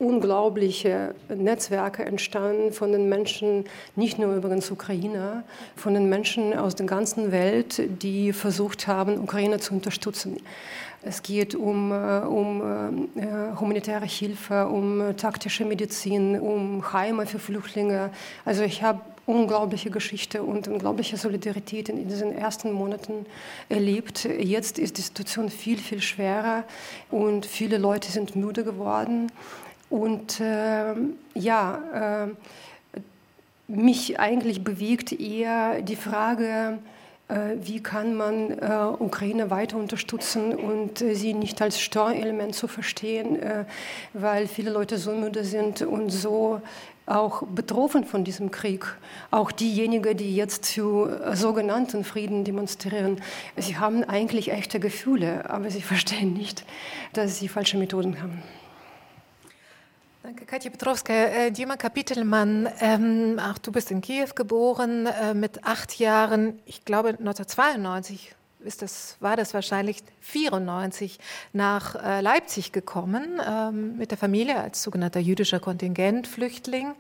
unglaubliche 0.02 1.14
Netzwerke 1.30 2.04
entstanden 2.04 2.74
von 2.74 2.92
den 2.92 3.08
Menschen, 3.08 3.66
nicht 3.96 4.18
nur 4.18 4.36
übrigens 4.36 4.72
Ukrainer, 4.72 5.44
von 5.76 5.94
den 5.94 6.10
Menschen 6.10 6.58
aus 6.58 6.76
der 6.76 6.88
ganzen 6.88 7.32
Welt, 7.32 7.82
die 8.02 8.34
versucht 8.34 8.88
haben, 8.88 9.20
Ukraine 9.20 9.60
zu 9.60 9.76
unterstützen. 9.76 10.38
Es 11.04 11.22
geht 11.22 11.56
um, 11.56 11.92
äh, 11.92 12.20
um 12.20 12.62
äh, 13.16 13.60
humanitäre 13.60 14.06
Hilfe, 14.06 14.68
um 14.68 15.16
taktische 15.18 15.66
Medizin, 15.66 16.40
um 16.40 16.94
Heime 16.94 17.26
für 17.26 17.40
Flüchtlinge. 17.40 18.10
Also 18.44 18.64
ich 18.64 18.84
habe 18.84 19.02
unglaubliche 19.26 19.92
Geschichte 19.92 20.44
und 20.44 20.68
unglaubliche 20.68 21.18
Solidarität 21.18 21.90
in 21.90 22.08
diesen 22.08 22.36
ersten 22.36 22.72
Monaten 22.72 23.26
erlebt. 23.70 24.26
Jetzt 24.26 24.80
ist 24.80 24.98
die 24.98 25.02
Situation 25.02 25.50
viel, 25.50 25.78
viel 25.78 26.02
schwerer 26.02 26.64
und 27.10 27.46
viele 27.46 27.78
Leute 27.78 28.12
sind 28.12 28.36
müde 28.36 28.64
geworden. 28.64 29.32
Und 29.92 30.40
äh, 30.40 30.96
ja, 31.36 32.26
äh, 32.26 33.02
mich 33.68 34.20
eigentlich 34.20 34.64
bewegt 34.64 35.12
eher 35.12 35.82
die 35.82 35.96
Frage, 35.96 36.80
äh, 37.32 37.58
wie 37.62 37.82
kann 37.82 38.16
man 38.16 38.52
äh, 38.52 38.86
Ukraine 39.00 39.50
weiter 39.50 39.78
unterstützen 39.78 40.54
und 40.54 41.02
äh, 41.02 41.14
sie 41.14 41.34
nicht 41.34 41.62
als 41.62 41.80
Steuerelement 41.80 42.56
zu 42.56 42.68
verstehen, 42.68 43.38
weil 44.14 44.48
viele 44.48 44.72
Leute 44.72 44.98
so 44.98 45.12
müde 45.12 45.44
sind 45.44 45.82
und 45.82 46.10
so 46.10 46.62
auch 47.06 47.44
betroffen 47.44 48.06
von 48.06 48.24
diesem 48.24 48.52
Krieg. 48.52 48.86
Auch 49.30 49.52
diejenigen, 49.52 50.16
die 50.16 50.36
jetzt 50.36 50.68
für 50.68 51.36
sogenannten 51.36 52.04
Frieden 52.04 52.44
demonstrieren, 52.44 53.22
sie 53.58 53.78
haben 53.78 54.04
eigentlich 54.04 54.52
echte 54.52 54.80
Gefühle, 54.80 55.50
aber 55.50 55.70
sie 55.70 55.82
verstehen 55.94 56.34
nicht, 56.34 56.66
dass 57.14 57.40
sie 57.40 57.48
falsche 57.48 57.78
Methoden 57.78 58.22
haben. 58.22 58.42
Danke, 60.24 60.46
Katja 60.46 60.70
Petrowska. 60.70 61.12
Äh, 61.12 61.52
Dima 61.52 61.78
Kapitelmann, 61.78 62.70
ähm, 62.80 63.40
auch 63.40 63.58
du 63.58 63.72
bist 63.72 63.90
in 63.90 64.02
Kiew 64.02 64.28
geboren, 64.36 65.08
äh, 65.08 65.34
mit 65.34 65.64
acht 65.64 65.98
Jahren, 65.98 66.60
ich 66.66 66.86
glaube 66.86 67.10
1992 67.10 68.36
ist 68.60 68.84
das, 68.84 69.18
war 69.20 69.36
das 69.36 69.56
wahrscheinlich 69.56 70.04
94 70.20 71.18
nach 71.54 71.96
äh, 71.96 72.22
Leipzig 72.22 72.72
gekommen 72.72 73.42
ähm, 73.44 73.98
mit 73.98 74.12
der 74.12 74.20
Familie 74.20 74.62
als 74.62 74.84
sogenannter 74.84 75.20
jüdischer 75.20 75.60
Kontingentflüchtling. 75.60 76.94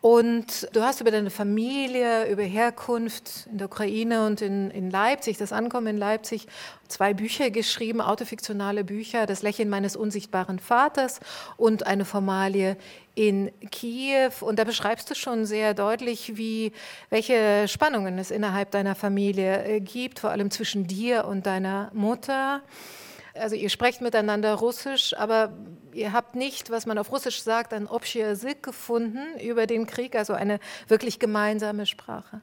Und 0.00 0.68
du 0.74 0.82
hast 0.82 1.00
über 1.00 1.10
deine 1.10 1.30
Familie, 1.30 2.30
über 2.30 2.44
Herkunft 2.44 3.48
in 3.50 3.58
der 3.58 3.66
Ukraine 3.66 4.26
und 4.26 4.40
in, 4.40 4.70
in 4.70 4.92
Leipzig, 4.92 5.38
das 5.38 5.52
Ankommen 5.52 5.88
in 5.88 5.96
Leipzig, 5.96 6.46
zwei 6.86 7.14
Bücher 7.14 7.50
geschrieben, 7.50 8.00
autofiktionale 8.00 8.84
Bücher, 8.84 9.26
Das 9.26 9.42
Lächeln 9.42 9.68
meines 9.68 9.96
unsichtbaren 9.96 10.60
Vaters 10.60 11.18
und 11.56 11.84
eine 11.88 12.04
Formalie 12.04 12.76
in 13.16 13.50
Kiew. 13.72 14.30
Und 14.40 14.60
da 14.60 14.64
beschreibst 14.64 15.10
du 15.10 15.16
schon 15.16 15.46
sehr 15.46 15.74
deutlich, 15.74 16.36
wie, 16.36 16.70
welche 17.10 17.66
Spannungen 17.66 18.18
es 18.18 18.30
innerhalb 18.30 18.70
deiner 18.70 18.94
Familie 18.94 19.64
äh, 19.64 19.80
gibt, 19.80 20.20
vor 20.20 20.30
allem 20.30 20.52
zwischen 20.52 20.86
dir 20.86 21.24
und 21.24 21.44
deiner 21.44 21.90
Mutter 21.92 22.62
also 23.38 23.56
ihr 23.56 23.70
sprecht 23.70 24.00
miteinander 24.00 24.54
Russisch, 24.54 25.14
aber 25.16 25.52
ihr 25.92 26.12
habt 26.12 26.34
nicht, 26.34 26.70
was 26.70 26.86
man 26.86 26.98
auf 26.98 27.10
Russisch 27.12 27.42
sagt, 27.42 27.72
ein 27.72 27.86
Obschirsik 27.86 28.62
gefunden 28.62 29.38
über 29.40 29.66
den 29.66 29.86
Krieg, 29.86 30.14
also 30.16 30.32
eine 30.32 30.60
wirklich 30.86 31.18
gemeinsame 31.18 31.86
Sprache. 31.86 32.40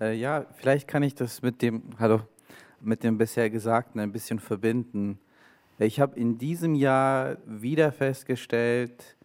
Äh, 0.00 0.14
ja, 0.14 0.46
vielleicht 0.56 0.88
kann 0.88 1.02
ich 1.02 1.14
das 1.14 1.42
mit 1.42 1.62
dem, 1.62 1.82
hallo, 1.98 2.20
mit 2.80 3.02
dem 3.02 3.18
bisher 3.18 3.50
Gesagten 3.50 4.00
ein 4.00 4.12
bisschen 4.12 4.38
verbinden. 4.38 5.18
Ich 5.78 6.00
habe 6.00 6.18
in 6.18 6.38
diesem 6.38 6.74
Jahr 6.74 7.36
wieder 7.46 7.92
festgestellt, 7.92 9.16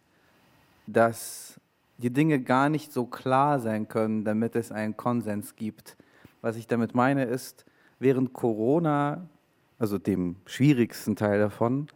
dass 0.86 1.60
die 1.98 2.10
Dinge 2.10 2.40
gar 2.40 2.68
nicht 2.68 2.92
so 2.92 3.06
klar 3.06 3.60
sein 3.60 3.88
können, 3.88 4.24
damit 4.24 4.56
es 4.56 4.72
einen 4.72 4.96
Konsens 4.96 5.56
gibt. 5.56 5.96
Was 6.40 6.56
ich 6.56 6.66
damit 6.66 6.94
meine 6.94 7.24
ist, 7.24 7.64
während 7.98 8.32
Corona 8.32 9.28
also 9.78 9.98
dem 9.98 10.36
schwierigsten 10.46 11.16
Teil 11.16 11.38
davon. 11.38 11.88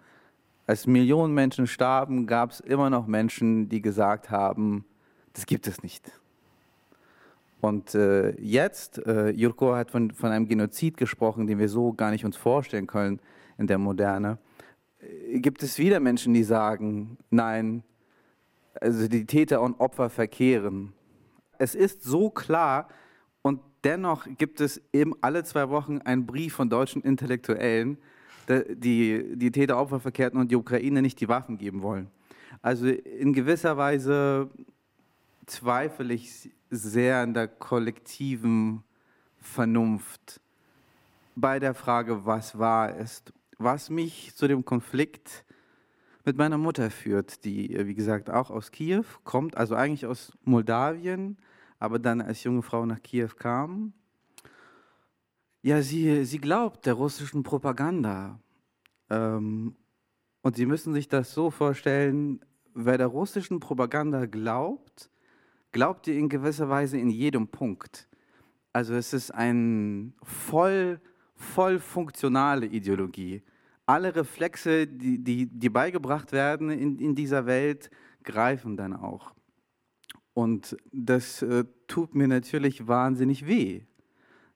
Als 0.67 0.87
Millionen 0.87 1.35
Menschen 1.35 1.67
starben, 1.67 2.27
gab 2.27 2.51
es 2.51 2.61
immer 2.61 2.91
noch 2.91 3.07
Menschen, 3.07 3.69
die 3.69 3.81
gesagt 3.81 4.31
haben, 4.31 4.85
das 5.33 5.47
gibt 5.47 5.67
es 5.67 5.83
nicht. 5.83 6.13
Und 7.61 7.95
äh, 7.95 8.31
jetzt, 8.41 9.05
äh, 9.07 9.31
Jurko 9.31 9.75
hat 9.75 9.91
von, 9.91 10.11
von 10.13 10.31
einem 10.31 10.47
Genozid 10.47 10.97
gesprochen, 10.97 11.47
den 11.47 11.59
wir 11.59 11.69
so 11.69 11.93
gar 11.93 12.11
nicht 12.11 12.25
uns 12.25 12.37
vorstellen 12.37 12.87
können 12.87 13.21
in 13.57 13.67
der 13.67 13.79
Moderne. 13.79 14.39
Äh, 15.01 15.41
gibt 15.41 15.63
es 15.63 15.79
wieder 15.79 15.99
Menschen, 16.01 16.35
die 16.35 16.45
sagen, 16.45 17.19
nein, 17.31 17.83
also 18.81 19.09
die 19.09 19.27
Täter 19.27 19.61
und 19.61 19.81
Opfer 19.81 20.09
verkehren. 20.09 20.93
Es 21.59 21.75
ist 21.75 22.05
so 22.05 22.31
klar, 22.31 22.89
dennoch 23.85 24.27
gibt 24.39 24.61
es 24.61 24.81
eben 24.93 25.15
alle 25.21 25.45
zwei 25.45 25.69
Wochen 25.69 25.99
einen 25.99 26.27
Brief 26.27 26.55
von 26.55 26.69
deutschen 26.69 27.03
Intellektuellen, 27.03 27.99
die 28.49 29.37
die 29.37 29.51
Täter-Opfer 29.51 30.01
verkehrten 30.01 30.41
und 30.41 30.51
die 30.51 30.57
Ukraine 30.57 31.03
nicht 31.03 31.21
die 31.21 31.29
Waffen 31.29 31.59
geben 31.59 31.83
wollen. 31.83 32.11
Also 32.63 32.87
in 32.87 33.33
gewisser 33.33 33.77
Weise 33.77 34.51
zweifle 35.47 36.15
ich 36.15 36.51
sehr 36.71 37.19
an 37.19 37.35
der 37.35 37.49
kollektiven 37.49 38.83
Vernunft 39.41 40.41
bei 41.37 41.59
der 41.59 41.75
Frage, 41.75 42.27
was 42.27 42.59
wahr 42.59 42.97
ist. 42.97 43.33
Was 43.59 43.91
mich 43.91 44.35
zu 44.35 44.49
dem 44.49 44.65
Konflikt 44.65 45.45
mit 46.25 46.37
meiner 46.37 46.59
Mutter 46.59 46.91
führt, 46.91 47.45
die, 47.45 47.77
wie 47.87 47.95
gesagt, 47.95 48.29
auch 48.29 48.51
aus 48.51 48.71
Kiew 48.71 49.05
kommt, 49.25 49.57
also 49.57 49.75
eigentlich 49.75 50.07
aus 50.07 50.33
Moldawien, 50.45 51.39
aber 51.79 51.99
dann 51.99 52.21
als 52.21 52.45
junge 52.45 52.63
Frau 52.63 52.87
nach 52.87 53.03
Kiew 53.03 53.31
kam. 53.37 53.93
Ja, 55.63 55.83
sie, 55.83 56.25
sie 56.25 56.39
glaubt 56.39 56.87
der 56.87 56.95
russischen 56.95 57.43
Propaganda. 57.43 58.41
Ähm, 59.11 59.77
und 60.43 60.57
Sie 60.57 60.67
müssen 60.67 60.95
sich 60.95 61.09
das 61.09 61.35
so 61.35 61.51
vorstellen, 61.51 62.41
wer 62.75 62.97
der 62.97 63.09
russischen 63.09 63.61
Propaganda 63.61 64.27
glaubt, 64.27 65.11
glaubt 65.73 66.07
ihr 66.07 66.15
in 66.15 66.29
gewisser 66.29 66.69
Weise 66.69 66.97
in 66.97 67.11
jedem 67.11 67.49
Punkt. 67.49 68.09
Also 68.73 68.95
es 68.95 69.13
ist 69.13 69.33
eine 69.33 70.13
voll, 70.23 71.01
voll 71.35 71.81
funktionale 71.81 72.67
Ideologie. 72.67 73.43
Alle 73.85 74.15
Reflexe, 74.15 74.87
die, 74.87 75.19
die, 75.19 75.47
die 75.47 75.69
beigebracht 75.69 76.33
werden 76.33 76.71
in, 76.71 76.99
in 76.99 77.15
dieser 77.15 77.47
Welt, 77.47 77.91
greifen 78.23 78.77
dann 78.77 78.95
auch. 78.95 79.35
Und 80.39 80.77
das 80.93 81.43
äh, 81.43 81.65
tut 81.89 82.15
mir 82.15 82.29
natürlich 82.29 82.87
wahnsinnig 82.87 83.49
weh, 83.49 83.81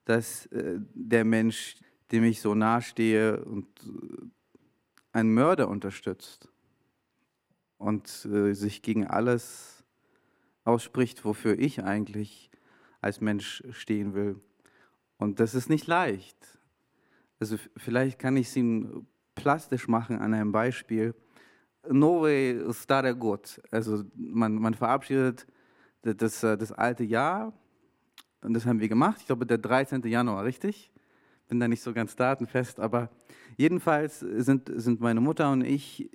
dass 0.05 0.45
äh, 0.45 0.79
der 0.93 1.25
Mensch, 1.25 1.75
dem 2.09 2.23
ich 2.23 2.39
so 2.39 2.55
nahestehe 2.55 3.43
und 3.43 3.67
äh, 3.81 4.25
einen 5.11 5.33
Mörder 5.33 5.67
unterstützt 5.67 6.47
und 7.79 8.07
äh, 8.31 8.53
sich 8.53 8.81
gegen 8.81 9.07
alles 9.07 9.83
ausspricht, 10.63 11.25
wofür 11.25 11.59
ich 11.59 11.83
eigentlich 11.83 12.49
als 13.01 13.19
Mensch 13.19 13.61
stehen 13.71 14.13
will. 14.13 14.39
Und 15.17 15.41
das 15.41 15.53
ist 15.53 15.69
nicht 15.69 15.87
leicht. 15.87 16.37
Also 17.41 17.57
vielleicht 17.75 18.19
kann 18.19 18.37
ich 18.37 18.47
es 18.47 18.55
Ihnen 18.55 19.05
plastisch 19.35 19.89
machen 19.89 20.19
an 20.19 20.33
einem 20.33 20.53
Beispiel. 20.53 21.13
Nowe 21.89 22.73
Stare 22.73 23.17
Gott. 23.17 23.61
Also 23.69 24.05
man, 24.15 24.55
man 24.55 24.75
verabschiedet 24.75 25.45
das, 26.03 26.41
das 26.41 26.71
alte 26.71 27.03
Jahr 27.03 27.53
und 28.41 28.53
das 28.53 28.65
haben 28.65 28.79
wir 28.79 28.89
gemacht. 28.89 29.17
Ich 29.21 29.25
glaube, 29.27 29.45
der 29.45 29.57
13. 29.57 30.03
Januar, 30.03 30.43
richtig? 30.43 30.91
Bin 31.47 31.59
da 31.59 31.67
nicht 31.67 31.81
so 31.81 31.93
ganz 31.93 32.15
datenfest, 32.15 32.79
aber 32.79 33.09
jedenfalls 33.57 34.19
sind, 34.19 34.71
sind 34.75 34.99
meine 34.99 35.21
Mutter 35.21 35.51
und 35.51 35.63
ich 35.63 36.09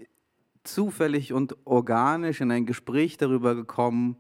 zufällig 0.65 1.33
und 1.33 1.57
organisch 1.65 2.41
in 2.41 2.51
ein 2.51 2.67
Gespräch 2.67 3.17
darüber 3.17 3.55
gekommen, 3.55 4.17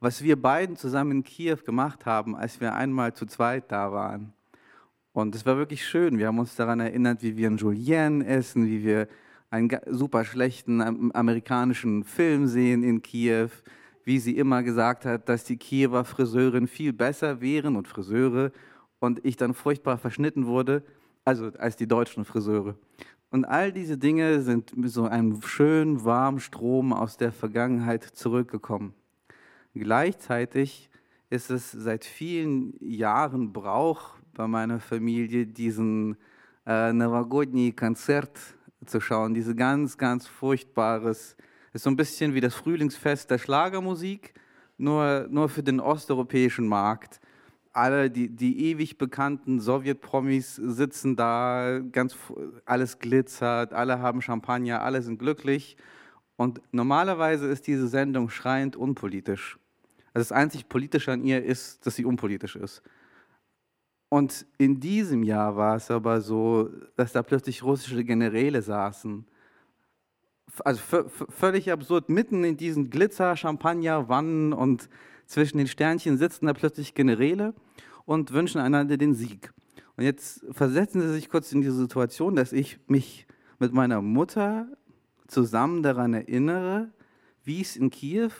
was 0.00 0.22
wir 0.22 0.40
beiden 0.40 0.76
zusammen 0.76 1.10
in 1.10 1.24
Kiew 1.24 1.58
gemacht 1.64 2.06
haben, 2.06 2.34
als 2.34 2.60
wir 2.60 2.74
einmal 2.74 3.12
zu 3.12 3.26
zweit 3.26 3.70
da 3.70 3.92
waren. 3.92 4.32
Und 5.12 5.34
es 5.34 5.44
war 5.44 5.56
wirklich 5.56 5.86
schön. 5.86 6.18
Wir 6.18 6.28
haben 6.28 6.38
uns 6.38 6.56
daran 6.56 6.80
erinnert, 6.80 7.22
wie 7.22 7.36
wir 7.36 7.48
einen 7.48 7.58
Julien 7.58 8.22
essen, 8.22 8.66
wie 8.66 8.82
wir 8.82 9.08
einen 9.50 9.68
super 9.86 10.24
schlechten 10.24 10.80
amerikanischen 11.12 12.04
Film 12.04 12.46
sehen 12.46 12.82
in 12.82 13.02
Kiew, 13.02 13.50
wie 14.04 14.18
sie 14.18 14.36
immer 14.36 14.62
gesagt 14.62 15.04
hat, 15.04 15.28
dass 15.28 15.44
die 15.44 15.56
Kiewer 15.56 16.04
Friseurin 16.04 16.66
viel 16.66 16.92
besser 16.92 17.40
wären 17.40 17.76
und 17.76 17.88
Friseure 17.88 18.52
und 18.98 19.24
ich 19.24 19.36
dann 19.36 19.54
furchtbar 19.54 19.98
verschnitten 19.98 20.46
wurde, 20.46 20.82
also 21.24 21.50
als 21.58 21.76
die 21.76 21.86
deutschen 21.86 22.24
Friseure. 22.24 22.76
Und 23.30 23.44
all 23.44 23.72
diese 23.72 23.96
Dinge 23.96 24.42
sind 24.42 24.76
mit 24.76 24.90
so 24.90 25.04
einem 25.04 25.40
schönen, 25.42 26.04
warmen 26.04 26.40
Strom 26.40 26.92
aus 26.92 27.16
der 27.16 27.32
Vergangenheit 27.32 28.02
zurückgekommen. 28.02 28.92
Gleichzeitig 29.74 30.90
ist 31.28 31.50
es 31.50 31.70
seit 31.70 32.04
vielen 32.04 32.74
Jahren 32.80 33.52
Brauch 33.52 34.14
bei 34.34 34.48
meiner 34.48 34.80
Familie, 34.80 35.46
diesen 35.46 36.16
äh, 36.66 36.92
Konzert 37.72 38.38
zu 38.84 39.00
schauen, 39.00 39.34
diese 39.34 39.54
ganz, 39.54 39.96
ganz 39.96 40.26
furchtbares, 40.26 41.36
ist 41.72 41.84
so 41.84 41.90
ein 41.90 41.96
bisschen 41.96 42.34
wie 42.34 42.40
das 42.40 42.54
Frühlingsfest 42.54 43.30
der 43.30 43.38
Schlagermusik, 43.38 44.34
nur, 44.78 45.26
nur 45.30 45.48
für 45.48 45.62
den 45.62 45.80
osteuropäischen 45.80 46.66
Markt 46.66 47.20
alle, 47.72 48.10
die, 48.10 48.28
die 48.28 48.70
ewig 48.70 48.98
bekannten 48.98 49.60
Sowjetpromis 49.60 50.56
sitzen 50.56 51.16
da, 51.16 51.80
ganz, 51.92 52.16
alles 52.64 52.98
glitzert, 52.98 53.72
alle 53.72 54.00
haben 54.00 54.22
Champagner, 54.22 54.82
alle 54.82 55.02
sind 55.02 55.18
glücklich. 55.18 55.76
Und 56.36 56.60
normalerweise 56.72 57.46
ist 57.46 57.66
diese 57.66 57.86
Sendung 57.86 58.30
schreiend 58.30 58.76
unpolitisch. 58.76 59.58
Also 60.12 60.28
das 60.28 60.32
einzig 60.32 60.68
Politische 60.68 61.12
an 61.12 61.22
ihr 61.22 61.44
ist, 61.44 61.86
dass 61.86 61.94
sie 61.94 62.04
unpolitisch 62.04 62.56
ist. 62.56 62.82
Und 64.08 64.44
in 64.58 64.80
diesem 64.80 65.22
Jahr 65.22 65.56
war 65.56 65.76
es 65.76 65.90
aber 65.90 66.20
so, 66.20 66.68
dass 66.96 67.12
da 67.12 67.22
plötzlich 67.22 67.62
russische 67.62 68.02
Generäle 68.04 68.60
saßen. 68.60 69.24
Also 70.64 70.80
völlig 71.28 71.70
absurd, 71.70 72.08
mitten 72.08 72.44
in 72.44 72.56
diesen 72.56 72.90
Glitzer, 72.90 73.36
Champagner, 73.36 74.08
Wannen 74.08 74.52
und 74.52 74.88
zwischen 75.26 75.58
den 75.58 75.68
Sternchen 75.68 76.18
sitzen 76.18 76.46
da 76.46 76.52
plötzlich 76.52 76.94
Generäle 76.94 77.54
und 78.04 78.32
wünschen 78.32 78.60
einander 78.60 78.96
den 78.96 79.14
Sieg. 79.14 79.52
Und 79.96 80.04
jetzt 80.04 80.44
versetzen 80.50 81.00
Sie 81.02 81.12
sich 81.12 81.28
kurz 81.28 81.52
in 81.52 81.60
die 81.60 81.70
Situation, 81.70 82.34
dass 82.34 82.52
ich 82.52 82.78
mich 82.88 83.26
mit 83.58 83.72
meiner 83.72 84.02
Mutter 84.02 84.66
zusammen 85.28 85.82
daran 85.82 86.14
erinnere, 86.14 86.90
wie 87.44 87.60
es 87.60 87.76
in 87.76 87.90
Kiew 87.90 88.32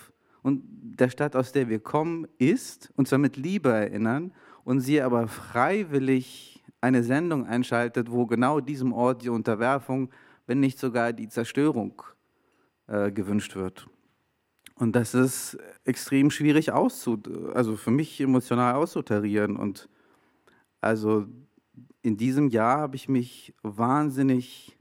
und 0.42 0.62
der 0.64 1.10
Stadt, 1.10 1.36
aus 1.36 1.52
der 1.52 1.68
wir 1.68 1.78
kommen, 1.78 2.26
ist, 2.38 2.90
und 2.96 3.06
zwar 3.06 3.18
mit 3.18 3.36
Liebe 3.36 3.70
erinnern, 3.70 4.32
und 4.64 4.80
sie 4.80 5.00
aber 5.00 5.28
freiwillig 5.28 6.62
eine 6.80 7.02
Sendung 7.02 7.46
einschaltet, 7.46 8.10
wo 8.10 8.26
genau 8.26 8.60
diesem 8.60 8.92
Ort 8.92 9.22
die 9.22 9.28
Unterwerfung, 9.28 10.10
wenn 10.50 10.58
nicht 10.58 10.80
sogar 10.80 11.12
die 11.12 11.28
Zerstörung 11.28 12.02
äh, 12.88 13.12
gewünscht 13.12 13.54
wird. 13.54 13.86
Und 14.74 14.96
das 14.96 15.14
ist 15.14 15.56
extrem 15.84 16.32
schwierig 16.32 16.72
auszu, 16.72 17.22
also 17.54 17.76
für 17.76 17.92
mich 17.92 18.20
emotional 18.20 18.74
auszutarieren. 18.74 19.56
Und 19.56 19.88
also 20.80 21.28
in 22.02 22.16
diesem 22.16 22.48
Jahr 22.48 22.78
habe 22.78 22.96
ich 22.96 23.08
mich 23.08 23.54
wahnsinnig 23.62 24.76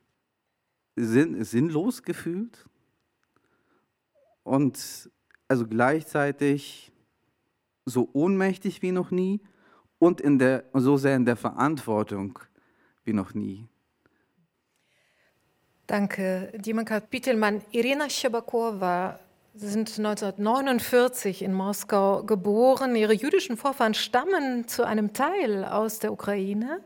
sinn, 0.95 1.43
sinnlos 1.43 2.01
gefühlt 2.01 2.65
und 4.41 5.11
also 5.47 5.67
gleichzeitig 5.67 6.91
so 7.85 8.09
ohnmächtig 8.13 8.81
wie 8.81 8.91
noch 8.91 9.11
nie 9.11 9.39
und 9.99 10.19
in 10.19 10.39
der, 10.39 10.65
so 10.73 10.97
sehr 10.97 11.15
in 11.15 11.25
der 11.25 11.35
Verantwortung 11.35 12.39
wie 13.03 13.13
noch 13.13 13.35
nie. 13.35 13.67
Danke, 15.89 16.51
Dimanka 16.55 16.99
Pitelmann. 16.99 17.63
Irina 17.71 18.07
Shabakova 18.11 19.19
Sie 19.55 19.67
sind 19.67 19.89
1949 19.97 21.41
in 21.41 21.51
Moskau 21.51 22.21
geboren. 22.23 22.95
Ihre 22.95 23.13
jüdischen 23.13 23.57
Vorfahren 23.57 23.95
stammen 23.95 24.67
zu 24.67 24.85
einem 24.85 25.13
Teil 25.13 25.65
aus 25.65 25.97
der 25.97 26.13
Ukraine. 26.13 26.81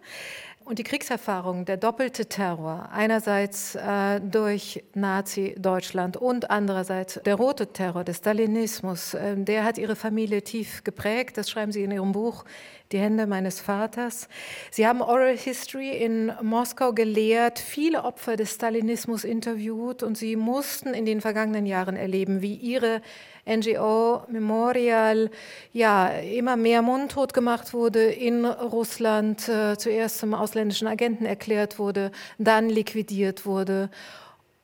Und 0.63 0.79
die 0.79 0.83
Kriegserfahrung, 0.83 1.65
der 1.65 1.75
doppelte 1.75 2.27
Terror, 2.27 2.87
einerseits 2.93 3.75
äh, 3.75 4.21
durch 4.21 4.81
Nazi-Deutschland 4.93 6.15
und 6.15 6.49
andererseits 6.49 7.19
der 7.25 7.35
rote 7.35 7.67
Terror 7.67 8.05
des 8.05 8.19
Stalinismus, 8.19 9.13
äh, 9.15 9.35
der 9.35 9.65
hat 9.65 9.77
ihre 9.77 9.97
Familie 9.97 10.41
tief 10.43 10.85
geprägt. 10.85 11.37
Das 11.37 11.49
schreiben 11.49 11.73
Sie 11.73 11.83
in 11.83 11.91
Ihrem 11.91 12.13
Buch 12.13 12.45
Die 12.91 12.99
Hände 12.99 13.25
meines 13.25 13.59
Vaters. 13.59 14.27
Sie 14.69 14.85
haben 14.85 15.01
Oral 15.01 15.35
History 15.35 15.91
in 15.97 16.31
Moskau 16.41 16.93
gelehrt, 16.93 17.57
viele 17.57 18.03
Opfer 18.03 18.35
des 18.35 18.53
Stalinismus 18.53 19.23
interviewt 19.23 20.03
und 20.03 20.17
Sie 20.17 20.35
mussten 20.35 20.93
in 20.93 21.05
den 21.05 21.21
vergangenen 21.21 21.65
Jahren 21.65 21.95
erleben, 21.95 22.41
wie 22.41 22.53
Ihre 22.55 23.01
NGO 23.45 24.23
Memorial 24.27 25.31
ja 25.73 26.07
immer 26.07 26.55
mehr 26.55 26.81
mundtot 26.81 27.33
gemacht 27.33 27.73
wurde 27.73 28.03
in 28.05 28.45
Russland, 28.45 29.49
äh, 29.49 29.77
zuerst 29.77 30.19
zum 30.19 30.33
ausländischen 30.33 30.87
Agenten 30.87 31.25
erklärt 31.25 31.79
wurde, 31.79 32.11
dann 32.37 32.69
liquidiert 32.69 33.45
wurde. 33.45 33.89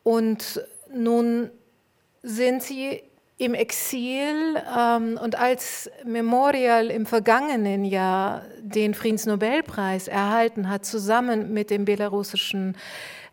Und 0.03 0.63
nun 0.93 1.49
sind 2.23 2.63
sie 2.63 3.01
im 3.39 3.54
Exil 3.54 4.62
ähm, 4.78 5.17
und 5.19 5.39
als 5.39 5.89
Memorial 6.06 6.91
im 6.91 7.06
vergangenen 7.06 7.86
Jahr 7.86 8.43
den 8.62 8.93
Friedensnobelpreis 8.93 10.10
erhalten 10.10 10.69
hat, 10.69 10.86
zusammen 10.86 11.54
mit 11.54 11.69
dem 11.69 11.86
belarussischen 11.86 12.75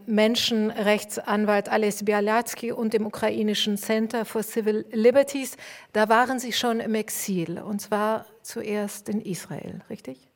Menschenrechtsanwalt 0.07 1.69
Ales 1.69 2.05
Bialatsky 2.05 2.71
und 2.71 2.95
dem 2.95 3.05
ukrainischen 3.05 3.77
Center 3.77 4.25
for 4.25 4.45
Civil 4.45 4.87
Liberties. 4.92 5.57
Da 5.92 6.09
waren 6.09 6.38
Sie 6.38 6.53
schon 6.53 6.79
im 6.79 6.95
Exil 6.95 7.61
und 7.61 7.81
zwar 7.81 8.27
zuerst 8.42 9.09
in 9.09 9.21
Israel, 9.21 9.81
richtig? 9.90 10.29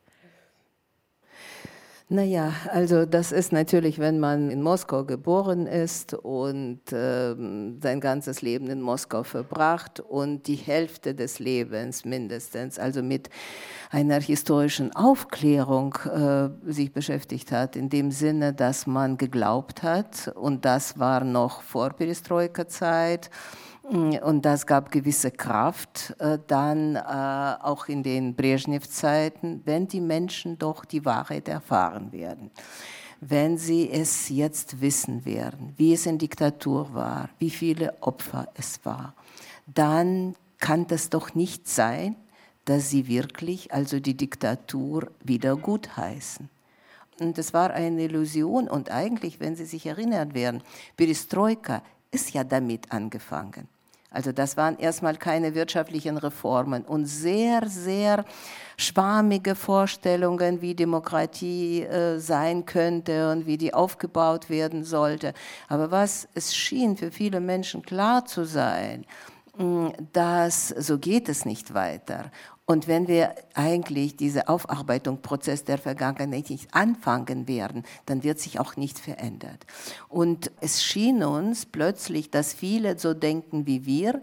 Naja, 2.13 2.53
also 2.73 3.07
das 3.07 3.31
ist 3.31 3.53
natürlich, 3.53 4.01
wenn 4.01 4.19
man 4.19 4.51
in 4.51 4.63
Moskau 4.63 5.05
geboren 5.05 5.69
ist 5.69 6.13
und 6.13 6.93
äh, 6.93 7.37
sein 7.81 8.01
ganzes 8.01 8.43
Leben 8.43 8.67
in 8.67 8.81
Moskau 8.81 9.23
verbracht 9.23 10.01
und 10.01 10.49
die 10.49 10.57
Hälfte 10.57 11.15
des 11.15 11.39
Lebens 11.39 12.05
mindestens, 12.05 12.81
also 12.81 13.05
mit 13.05 13.31
einer 13.91 14.21
historischen 14.21 14.93
Aufklärung 14.97 15.95
äh, 16.13 16.49
sich 16.73 16.93
beschäftigt 16.93 17.53
hat, 17.53 17.77
in 17.77 17.91
dem 17.91 18.11
Sinne, 18.11 18.55
dass 18.55 18.89
man 18.89 19.17
geglaubt 19.17 19.85
hat, 19.85 20.33
und 20.35 20.65
das 20.65 20.99
war 20.99 21.23
noch 21.23 21.63
vor 21.63 21.91
Perestroika-Zeit, 21.91 23.31
und 23.91 24.43
das 24.43 24.69
gab 24.69 24.93
gewisse 24.93 25.33
Kraft 25.33 26.15
äh, 26.21 26.39
dann 26.47 26.95
äh, 26.95 27.01
auch 27.01 27.89
in 27.89 28.05
den 28.05 28.37
Brezhnev-Zeiten, 28.37 29.63
wenn 29.65 29.89
die 29.89 30.01
Menschen 30.01 30.57
doch 30.59 30.85
die 30.85 31.05
Wahrheit 31.05 31.49
erfahren 31.49 32.13
werden. 32.13 32.53
Wenn 33.21 33.59
sie 33.59 33.91
es 33.91 34.29
jetzt 34.29 34.81
wissen 34.81 35.25
werden, 35.25 35.75
wie 35.77 35.93
es 35.93 36.07
in 36.07 36.19
Diktatur 36.19 36.95
war, 36.95 37.31
wie 37.41 37.51
viele 37.51 38.01
Opfer 38.01 38.47
es 38.55 38.79
war, 38.85 39.15
dann 39.67 40.37
kann 40.59 40.87
das 40.87 41.11
doch 41.11 41.35
nicht 41.35 41.67
sein, 41.67 42.15
dass 42.67 42.91
sie 42.91 43.09
wirklich 43.09 43.75
also 43.75 43.99
die 43.99 44.17
Diktatur 44.17 45.11
wieder 45.25 45.57
gutheißen. 45.57 46.49
Und 47.19 47.39
es 47.39 47.53
war 47.53 47.73
eine 47.73 48.05
Illusion 48.05 48.69
und 48.69 48.91
eigentlich, 48.91 49.41
wenn 49.41 49.57
Sie 49.57 49.67
sich 49.67 49.85
erinnern 49.85 50.33
werden, 50.33 50.63
Perestroika 50.97 51.83
ist 52.13 52.33
ja 52.33 52.45
damit 52.45 52.93
angefangen. 52.93 53.69
Also 54.11 54.33
das 54.33 54.57
waren 54.57 54.79
erstmal 54.79 55.17
keine 55.17 55.55
wirtschaftlichen 55.55 56.17
Reformen 56.17 56.85
und 56.85 57.07
sehr, 57.07 57.69
sehr 57.69 58.25
schwammige 58.77 59.55
Vorstellungen, 59.55 60.61
wie 60.61 60.75
Demokratie 60.75 61.83
äh, 61.83 62.19
sein 62.19 62.67
könnte 62.67 63.31
und 63.31 63.47
wie 63.47 63.57
die 63.57 63.73
aufgebaut 63.73 64.51
werden 64.51 64.85
sollte. 64.85 65.33
Aber 65.69 65.91
was 65.91 66.27
es 66.35 66.57
schien 66.57 66.97
für 66.97 67.13
viele 67.13 67.41
Menschen 67.41 67.83
klar 67.83 68.25
zu 68.25 68.45
sein, 68.45 69.05
dass 70.13 70.69
so 70.69 70.99
geht 70.99 71.29
es 71.29 71.45
nicht 71.45 71.75
weiter. 71.75 72.31
Und 72.71 72.87
wenn 72.87 73.09
wir 73.09 73.35
eigentlich 73.55 74.17
diese 74.17 74.49
Aufarbeitungsprozess 74.49 75.65
der 75.65 75.77
Vergangenheit 75.77 76.51
nicht 76.51 76.73
anfangen 76.73 77.49
werden, 77.49 77.83
dann 78.07 78.23
wird 78.23 78.39
sich 78.39 78.61
auch 78.61 78.77
nichts 78.77 79.01
verändert. 79.01 79.67
Und 80.09 80.53
es 80.61 80.81
schien 80.81 81.25
uns 81.25 81.67
plötzlich, 81.67 82.31
dass 82.31 82.55
viele 82.55 82.97
so 82.97 83.13
denken 83.13 83.67
wie 83.67 83.87
wir, 83.87 84.23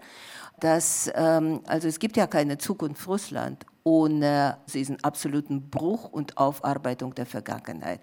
dass, 0.62 1.12
ähm, 1.14 1.60
also 1.68 1.90
es 1.90 2.00
gibt 2.00 2.16
ja 2.16 2.26
keine 2.26 2.58
Zukunft 2.58 3.06
Russland 3.06 3.66
ohne 3.84 4.60
diesen 4.74 5.04
absoluten 5.04 5.70
Bruch 5.70 6.06
und 6.06 6.38
Aufarbeitung 6.38 7.16
der 7.16 7.26
Vergangenheit. 7.26 8.00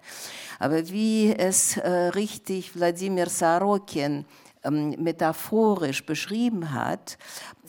Aber 0.59 0.87
wie 0.89 1.33
es 1.35 1.77
äh, 1.77 1.89
richtig 1.89 2.75
Wladimir 2.75 3.29
Sarokin 3.29 4.25
ähm, 4.63 4.91
metaphorisch 4.99 6.05
beschrieben 6.05 6.71
hat, 6.71 7.17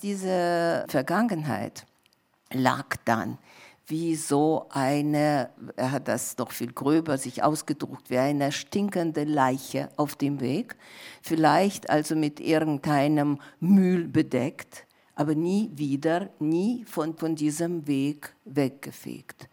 diese 0.02 0.84
Vergangenheit, 0.88 1.86
lag 2.52 2.96
dann 3.04 3.38
wie 3.88 4.16
so 4.16 4.66
eine, 4.70 5.50
er 5.76 5.92
hat 5.92 6.08
das 6.08 6.36
noch 6.38 6.50
viel 6.50 6.72
gröber 6.72 7.18
sich 7.18 7.42
ausgedruckt, 7.42 8.10
wie 8.10 8.18
eine 8.18 8.50
stinkende 8.50 9.24
Leiche 9.24 9.90
auf 9.96 10.16
dem 10.16 10.40
Weg, 10.40 10.76
vielleicht 11.22 11.88
also 11.88 12.16
mit 12.16 12.40
irgendeinem 12.40 13.40
Müll 13.60 14.08
bedeckt, 14.08 14.86
aber 15.14 15.34
nie 15.34 15.70
wieder, 15.74 16.30
nie 16.40 16.84
von, 16.84 17.16
von 17.16 17.36
diesem 17.36 17.86
Weg 17.86 18.34
weggefegt. 18.44 19.48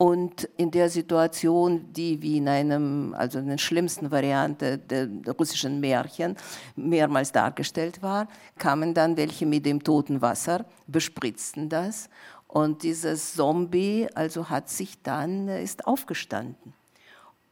Und 0.00 0.48
in 0.56 0.70
der 0.70 0.88
Situation, 0.88 1.92
die 1.92 2.22
wie 2.22 2.38
in 2.38 2.48
einem, 2.48 3.12
also 3.12 3.38
in 3.38 3.48
der 3.48 3.58
schlimmsten 3.58 4.10
Variante 4.10 4.78
der, 4.78 5.04
der 5.04 5.34
russischen 5.34 5.78
Märchen 5.78 6.38
mehrmals 6.74 7.32
dargestellt 7.32 8.02
war, 8.02 8.26
kamen 8.56 8.94
dann 8.94 9.18
welche 9.18 9.44
mit 9.44 9.66
dem 9.66 9.84
toten 9.84 10.22
Wasser, 10.22 10.64
bespritzten 10.86 11.68
das 11.68 12.08
und 12.46 12.82
dieses 12.82 13.34
Zombie 13.34 14.08
also 14.14 14.48
hat 14.48 14.70
sich 14.70 15.02
dann, 15.02 15.48
ist 15.48 15.86
aufgestanden 15.86 16.72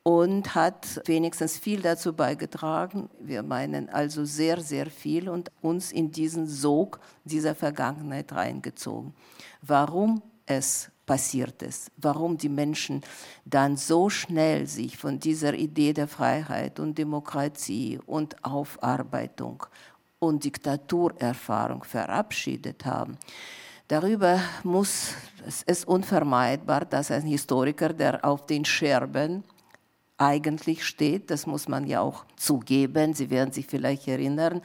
und 0.03 0.55
hat 0.55 1.03
wenigstens 1.05 1.59
viel 1.59 1.83
dazu 1.83 2.15
beigetragen. 2.15 3.11
Wir 3.21 3.43
meinen 3.43 3.91
also 3.91 4.25
sehr, 4.25 4.63
sehr 4.63 4.87
viel 4.87 5.29
und 5.29 5.51
uns 5.61 5.93
in 5.93 6.13
diesen 6.13 6.47
Sog 6.47 6.99
dieser 7.25 7.55
Vergangenheit 7.55 8.33
reingezogen. 8.33 9.13
Warum 9.61 10.23
es 10.47 10.91
passiert 11.09 11.63
ist, 11.63 11.91
warum 11.97 12.37
die 12.37 12.51
Menschen 12.51 13.01
dann 13.47 13.79
so 13.79 14.11
schnell 14.11 14.67
sich 14.67 14.99
von 14.99 15.19
dieser 15.19 15.55
Idee 15.55 15.95
der 15.95 16.07
Freiheit 16.07 16.79
und 16.79 16.99
Demokratie 16.99 17.99
und 18.07 18.45
Aufarbeitung 18.45 19.65
und 20.19 20.45
Diktaturerfahrung 20.45 21.83
verabschiedet 21.83 22.85
haben. 22.85 23.17
Darüber 23.89 24.39
muss, 24.65 25.15
es 25.47 25.63
ist 25.63 25.89
unvermeidbar, 25.89 26.85
dass 26.85 27.11
ein 27.11 27.23
Historiker, 27.23 27.89
der 27.89 28.23
auf 28.23 28.45
den 28.45 28.67
Scherben 28.67 29.45
eigentlich 30.19 30.85
steht, 30.85 31.31
das 31.31 31.47
muss 31.47 31.69
man 31.69 31.87
ja 31.87 32.03
auch 32.03 32.27
zugeben, 32.37 33.15
Sie 33.15 33.31
werden 33.31 33.53
sich 33.53 33.67
vielleicht 33.67 34.07
erinnern, 34.09 34.61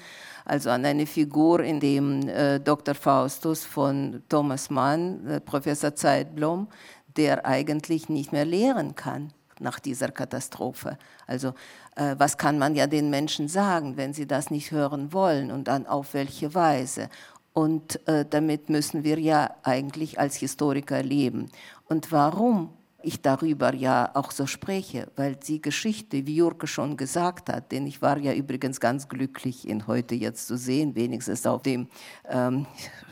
also 0.46 0.70
an 0.70 0.86
eine 0.86 1.06
Figur, 1.06 1.62
in 1.62 1.80
dem 1.80 2.28
äh, 2.28 2.60
Dr. 2.60 2.96
Faustus 2.96 3.64
von 3.64 4.24
Thomas 4.30 4.70
Mann, 4.70 5.26
äh, 5.28 5.40
Professor 5.40 5.96
Zeitblom, 5.96 6.68
der 7.16 7.46
eigentlich 7.46 8.10
nicht 8.10 8.32
mehr 8.32 8.46
lehren 8.46 8.96
kann 8.96 9.32
nach 9.60 9.80
dieser 9.80 10.10
Katastrophe. 10.10 10.98
Also 11.28 11.54
äh, 11.96 12.16
was 12.18 12.38
kann 12.38 12.58
man 12.58 12.76
ja 12.76 12.88
den 12.88 13.10
Menschen 13.10 13.48
sagen, 13.48 13.98
wenn 13.98 14.14
sie 14.14 14.28
das 14.28 14.52
nicht 14.52 14.72
hören 14.72 15.14
wollen 15.14 15.52
und 15.52 15.68
dann 15.68 15.88
auf 15.88 16.14
welche 16.14 16.54
Weise? 16.54 17.10
Und 17.54 18.06
äh, 18.08 18.26
damit 18.28 18.70
müssen 18.70 19.04
wir 19.04 19.20
ja 19.20 19.52
eigentlich 19.62 20.20
als 20.20 20.36
Historiker 20.38 21.04
leben. 21.04 21.52
Und 21.88 22.12
warum 22.12 22.70
ich 23.04 23.22
darüber 23.22 23.74
ja 23.74 24.12
auch 24.14 24.32
so 24.32 24.46
spreche, 24.46 25.10
weil 25.16 25.36
die 25.36 25.62
Geschichte, 25.62 26.26
wie 26.26 26.36
Jurke 26.36 26.68
schon 26.68 26.98
gesagt 26.98 27.50
hat, 27.50 27.72
denn 27.72 27.88
ich 27.88 28.02
war 28.02 28.18
ja 28.18 28.34
übrigens 28.34 28.80
ganz 28.80 29.08
glücklich, 29.08 29.68
ihn 29.68 29.88
heute 29.88 30.16
jetzt 30.16 30.48
zu 30.48 30.58
sehen, 30.58 30.96
wenigstens 30.96 31.46
auf 31.46 31.62
dem 31.64 31.88
ähm, 32.30 32.66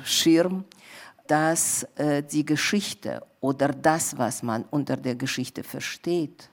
Schirm, 0.04 0.66
dass 1.28 1.84
äh, 1.96 2.24
die 2.24 2.46
Geschichte 2.46 3.22
oder 3.40 3.70
das, 3.70 4.18
was 4.18 4.44
man 4.44 4.66
unter 4.70 4.98
der 4.98 5.16
Geschichte 5.16 5.64
versteht, 5.64 6.51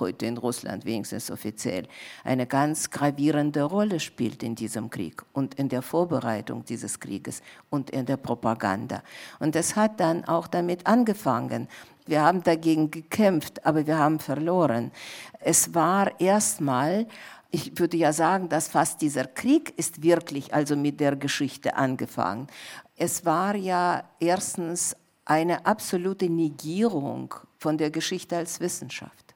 heute 0.00 0.26
in 0.26 0.36
Russland 0.36 0.84
wenigstens 0.84 1.30
offiziell, 1.30 1.86
eine 2.24 2.46
ganz 2.46 2.90
gravierende 2.90 3.62
Rolle 3.62 4.00
spielt 4.00 4.42
in 4.42 4.54
diesem 4.54 4.90
Krieg 4.90 5.22
und 5.32 5.54
in 5.54 5.68
der 5.68 5.82
Vorbereitung 5.82 6.64
dieses 6.64 7.00
Krieges 7.00 7.42
und 7.70 7.90
in 7.90 8.06
der 8.06 8.16
Propaganda. 8.16 9.02
Und 9.38 9.54
das 9.54 9.76
hat 9.76 10.00
dann 10.00 10.24
auch 10.24 10.46
damit 10.46 10.86
angefangen. 10.86 11.68
Wir 12.06 12.22
haben 12.22 12.42
dagegen 12.42 12.90
gekämpft, 12.90 13.66
aber 13.66 13.86
wir 13.86 13.98
haben 13.98 14.18
verloren. 14.18 14.92
Es 15.40 15.74
war 15.74 16.20
erstmal 16.20 17.06
ich 17.50 17.78
würde 17.78 17.96
ja 17.96 18.12
sagen, 18.12 18.50
dass 18.50 18.68
fast 18.68 19.00
dieser 19.00 19.24
Krieg 19.24 19.72
ist 19.78 20.02
wirklich 20.02 20.52
also 20.52 20.76
mit 20.76 21.00
der 21.00 21.16
Geschichte 21.16 21.76
angefangen. 21.76 22.46
Es 22.94 23.24
war 23.24 23.54
ja 23.54 24.04
erstens 24.20 24.94
eine 25.24 25.64
absolute 25.66 26.28
Negierung 26.28 27.34
von 27.58 27.78
der 27.78 27.90
Geschichte 27.90 28.36
als 28.36 28.60
Wissenschaft. 28.60 29.27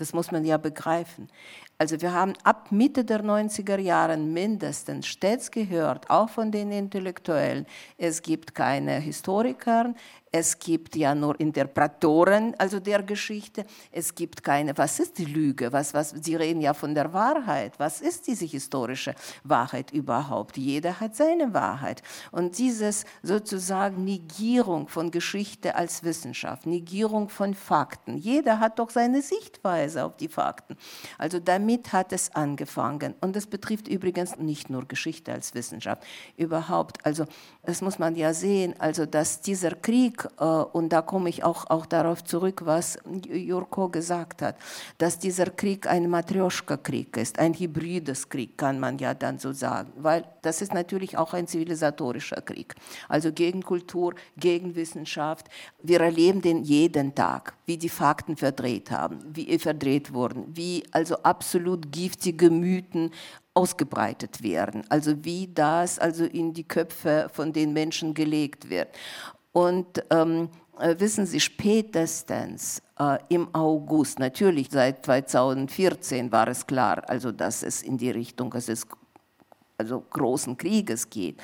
Das 0.00 0.14
muss 0.14 0.32
man 0.32 0.46
ja 0.46 0.56
begreifen. 0.56 1.28
Also 1.76 2.00
wir 2.00 2.14
haben 2.14 2.32
ab 2.42 2.72
Mitte 2.72 3.04
der 3.04 3.22
90er 3.22 3.78
Jahre 3.78 4.16
mindestens 4.16 5.06
stets 5.06 5.50
gehört, 5.50 6.08
auch 6.08 6.30
von 6.30 6.50
den 6.50 6.72
Intellektuellen, 6.72 7.66
es 7.98 8.22
gibt 8.22 8.54
keine 8.54 8.98
Historiker, 8.98 9.92
es 10.32 10.60
gibt 10.60 10.94
ja 10.94 11.12
nur 11.14 11.38
Interpretoren, 11.40 12.54
also 12.56 12.78
der 12.78 13.02
Geschichte. 13.02 13.64
Es 13.90 14.14
gibt 14.14 14.44
keine, 14.44 14.78
was 14.78 15.00
ist 15.00 15.18
die 15.18 15.24
Lüge? 15.24 15.72
Was, 15.72 15.92
was, 15.92 16.10
Sie 16.10 16.36
reden 16.36 16.60
ja 16.60 16.72
von 16.72 16.94
der 16.94 17.12
Wahrheit. 17.12 17.78
Was 17.78 18.00
ist 18.00 18.28
diese 18.28 18.44
historische 18.44 19.16
Wahrheit 19.42 19.90
überhaupt? 19.90 20.56
Jeder 20.56 21.00
hat 21.00 21.16
seine 21.16 21.52
Wahrheit. 21.52 22.02
Und 22.30 22.58
dieses 22.58 23.04
sozusagen 23.24 24.04
Negierung 24.04 24.86
von 24.86 25.10
Geschichte 25.10 25.74
als 25.74 26.04
Wissenschaft, 26.04 26.64
Negierung 26.64 27.28
von 27.28 27.54
Fakten. 27.54 28.16
Jeder 28.16 28.60
hat 28.60 28.78
doch 28.78 28.90
seine 28.90 29.22
Sichtweise 29.22 30.04
auf 30.04 30.16
die 30.16 30.28
Fakten. 30.28 30.76
Also 31.18 31.40
damit 31.40 31.92
hat 31.92 32.12
es 32.12 32.36
angefangen. 32.36 33.14
Und 33.20 33.34
das 33.34 33.46
betrifft 33.46 33.88
übrigens 33.88 34.36
nicht 34.36 34.70
nur 34.70 34.86
Geschichte 34.86 35.32
als 35.32 35.54
Wissenschaft, 35.54 36.04
überhaupt. 36.36 37.04
Also 37.04 37.26
das 37.64 37.82
muss 37.82 37.98
man 37.98 38.14
ja 38.14 38.32
sehen, 38.32 38.74
also 38.78 39.06
dass 39.06 39.40
dieser 39.40 39.72
Krieg, 39.72 40.19
äh, 40.38 40.44
und 40.44 40.90
da 40.90 41.02
komme 41.02 41.28
ich 41.28 41.44
auch, 41.44 41.68
auch 41.70 41.86
darauf 41.86 42.24
zurück, 42.24 42.62
was 42.64 42.98
Jurko 43.28 43.88
gesagt 43.88 44.42
hat, 44.42 44.56
dass 44.98 45.18
dieser 45.18 45.46
Krieg 45.46 45.86
ein 45.86 46.08
Matrioschka-Krieg 46.08 47.16
ist, 47.16 47.38
ein 47.38 47.54
hybrides 47.54 48.28
Krieg, 48.28 48.56
kann 48.58 48.80
man 48.80 48.98
ja 48.98 49.14
dann 49.14 49.38
so 49.38 49.52
sagen, 49.52 49.92
weil 49.96 50.24
das 50.42 50.62
ist 50.62 50.74
natürlich 50.74 51.16
auch 51.16 51.34
ein 51.34 51.46
zivilisatorischer 51.46 52.42
Krieg, 52.42 52.74
also 53.08 53.32
gegen 53.32 53.62
Kultur, 53.62 54.14
gegen 54.36 54.74
Wissenschaft. 54.74 55.48
Wir 55.82 56.00
erleben 56.00 56.42
den 56.42 56.62
jeden 56.62 57.14
Tag, 57.14 57.54
wie 57.66 57.76
die 57.76 57.88
Fakten 57.88 58.36
verdreht 58.36 58.90
haben, 58.90 59.18
wie 59.32 59.58
verdreht 59.58 60.12
wurden, 60.12 60.46
wie 60.56 60.84
also 60.92 61.16
absolut 61.22 61.92
giftige 61.92 62.50
Mythen 62.50 63.10
ausgebreitet 63.54 64.42
werden, 64.42 64.84
also 64.88 65.24
wie 65.24 65.48
das 65.52 65.98
also 65.98 66.24
in 66.24 66.54
die 66.54 66.64
Köpfe 66.64 67.28
von 67.32 67.52
den 67.52 67.72
Menschen 67.72 68.14
gelegt 68.14 68.70
wird. 68.70 68.88
Und 69.52 70.04
ähm, 70.10 70.48
äh, 70.78 70.94
wissen 70.98 71.26
Sie, 71.26 71.40
spätestens 71.40 72.82
äh, 72.98 73.18
im 73.28 73.54
August, 73.54 74.18
natürlich 74.18 74.68
seit 74.70 75.04
2014 75.04 76.30
war 76.30 76.48
es 76.48 76.66
klar, 76.66 77.02
also 77.08 77.32
dass 77.32 77.62
es 77.62 77.82
in 77.82 77.98
die 77.98 78.10
Richtung 78.10 78.50
des 78.50 78.86
also 79.76 80.04
großen 80.10 80.56
Krieges 80.56 81.08
geht. 81.08 81.40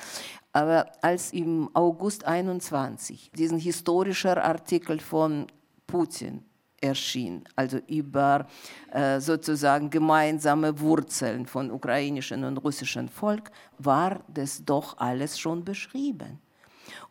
Aber 0.53 0.91
als 1.01 1.33
im 1.33 1.69
August 1.73 2.25
21 2.25 3.31
diesen 3.35 3.59
historischer 3.59 4.43
Artikel 4.43 4.99
von 4.99 5.47
Putin 5.85 6.43
erschien, 6.79 7.43
also 7.55 7.77
über 7.87 8.47
äh, 8.91 9.19
sozusagen 9.19 9.89
gemeinsame 9.89 10.79
Wurzeln 10.79 11.45
von 11.45 11.71
ukrainischem 11.71 12.43
und 12.43 12.57
russischem 12.57 13.07
Volk, 13.07 13.51
war 13.79 14.23
das 14.27 14.63
doch 14.63 14.97
alles 14.97 15.39
schon 15.39 15.63
beschrieben. 15.63 16.39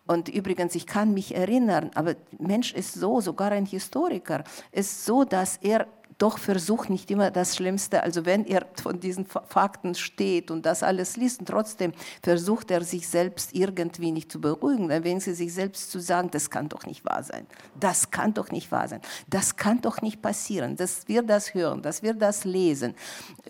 Und 0.07 0.29
übrigens, 0.29 0.75
ich 0.75 0.87
kann 0.87 1.15
mich 1.15 1.35
erinnern, 1.35 1.91
aber 1.95 2.15
Mensch 2.39 2.73
ist 2.75 2.95
so, 2.95 3.21
sogar 3.21 3.53
ein 3.53 3.67
Historiker, 3.67 4.45
ist 4.73 5.05
so, 5.05 5.25
dass 5.25 5.59
er 5.59 5.87
doch 6.19 6.39
versucht 6.39 6.89
nicht 6.89 7.11
immer 7.11 7.31
das 7.31 7.57
Schlimmste, 7.57 8.03
also 8.03 8.25
wenn 8.25 8.47
er 8.47 8.67
von 8.83 9.01
diesen 9.01 9.27
Fakten 9.27 9.95
steht 9.95 10.51
und 10.51 10.65
das 10.65 10.83
alles 10.83 11.17
liest, 11.17 11.41
und 11.41 11.49
trotzdem 11.49 11.93
versucht 12.23 12.71
er 12.71 12.83
sich 12.83 13.07
selbst 13.09 13.55
irgendwie 13.55 14.13
nicht 14.13 14.33
zu 14.33 14.41
beruhigen, 14.41 14.89
dann 14.89 15.05
wenigstens 15.05 15.39
sich 15.39 15.53
selbst 15.53 15.91
zu 15.91 16.01
sagen, 16.01 16.31
das 16.31 16.49
kann 16.49 16.69
doch 16.69 16.87
nicht 16.87 17.05
wahr 17.05 17.23
sein, 17.23 17.47
das 17.79 18.11
kann 18.11 18.33
doch 18.33 18.51
nicht 18.51 18.73
wahr 18.73 18.89
sein, 18.89 19.01
das 19.29 19.57
kann 19.57 19.83
doch 19.83 20.01
nicht 20.01 20.23
passieren, 20.23 20.77
dass 20.77 21.07
wir 21.07 21.23
das 21.23 21.53
hören, 21.53 21.83
dass 21.83 22.03
wir 22.03 22.15
das 22.15 22.45
lesen. 22.45 22.95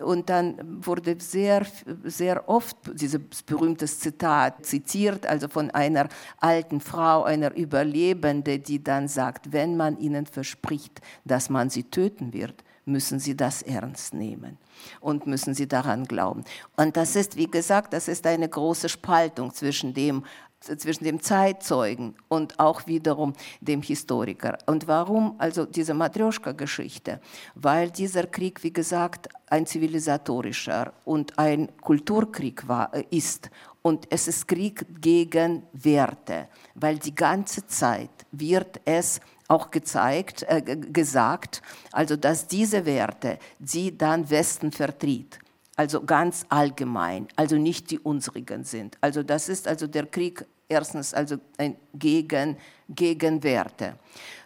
Und 0.01 0.29
dann 0.29 0.85
wurde 0.85 1.15
sehr, 1.19 1.65
sehr 2.03 2.49
oft 2.49 2.75
dieses 2.93 3.19
berühmte 3.45 3.85
Zitat 3.85 4.65
zitiert, 4.65 5.25
also 5.25 5.47
von 5.47 5.71
einer 5.71 6.09
alten 6.39 6.81
Frau, 6.81 7.23
einer 7.23 7.55
Überlebende, 7.55 8.59
die 8.59 8.83
dann 8.83 9.07
sagt, 9.07 9.53
wenn 9.53 9.77
man 9.77 9.97
ihnen 9.99 10.25
verspricht, 10.25 10.99
dass 11.23 11.49
man 11.49 11.69
sie 11.69 11.83
töten 11.83 12.33
wird, 12.33 12.56
müssen 12.87 13.19
Sie 13.19 13.35
das 13.35 13.61
ernst 13.61 14.13
nehmen 14.13 14.57
und 14.99 15.27
müssen 15.27 15.53
Sie 15.53 15.67
daran 15.67 16.05
glauben. 16.05 16.43
Und 16.75 16.97
das 16.97 17.15
ist, 17.15 17.35
wie 17.35 17.49
gesagt, 17.49 17.93
das 17.93 18.07
ist 18.07 18.25
eine 18.25 18.47
große 18.49 18.89
Spaltung 18.89 19.53
zwischen 19.53 19.93
dem, 19.93 20.23
zwischen 20.59 21.03
dem 21.03 21.21
Zeitzeugen 21.21 22.15
und 22.27 22.59
auch 22.59 22.87
wiederum 22.87 23.33
dem 23.61 23.81
Historiker. 23.81 24.57
Und 24.65 24.87
warum 24.87 25.35
also 25.37 25.65
diese 25.65 25.93
Matrioschka-Geschichte? 25.93 27.19
Weil 27.55 27.91
dieser 27.91 28.25
Krieg, 28.25 28.63
wie 28.63 28.73
gesagt, 28.73 29.29
ein 29.47 29.65
zivilisatorischer 29.65 30.93
und 31.05 31.37
ein 31.37 31.69
Kulturkrieg 31.81 32.67
war, 32.67 32.93
äh, 32.93 33.03
ist. 33.11 33.49
Und 33.81 34.07
es 34.09 34.27
ist 34.27 34.47
Krieg 34.47 34.85
gegen 34.99 35.63
Werte, 35.71 36.49
weil 36.75 36.97
die 36.97 37.15
ganze 37.15 37.65
Zeit 37.67 38.09
wird 38.31 38.81
es 38.83 39.21
auch 39.47 39.71
gezeigt, 39.71 40.43
äh, 40.47 40.61
gesagt, 40.61 41.61
also 41.91 42.15
dass 42.15 42.47
diese 42.47 42.85
Werte 42.85 43.39
sie 43.59 43.97
dann 43.97 44.29
Westen 44.29 44.71
vertritt. 44.71 45.39
Also 45.75 46.03
ganz 46.03 46.45
allgemein, 46.49 47.27
also 47.35 47.55
nicht 47.55 47.91
die 47.91 47.99
unsrigen 47.99 48.63
sind. 48.63 48.97
Also 48.99 49.21
das 49.21 49.47
ist 49.47 49.67
also 49.67 49.85
der 49.85 50.07
Krieg 50.07 50.45
erstens 50.67 51.13
also 51.13 51.37
ein 51.57 51.77
gegen, 51.93 52.57
gegen 52.89 53.43
Werte. 53.43 53.95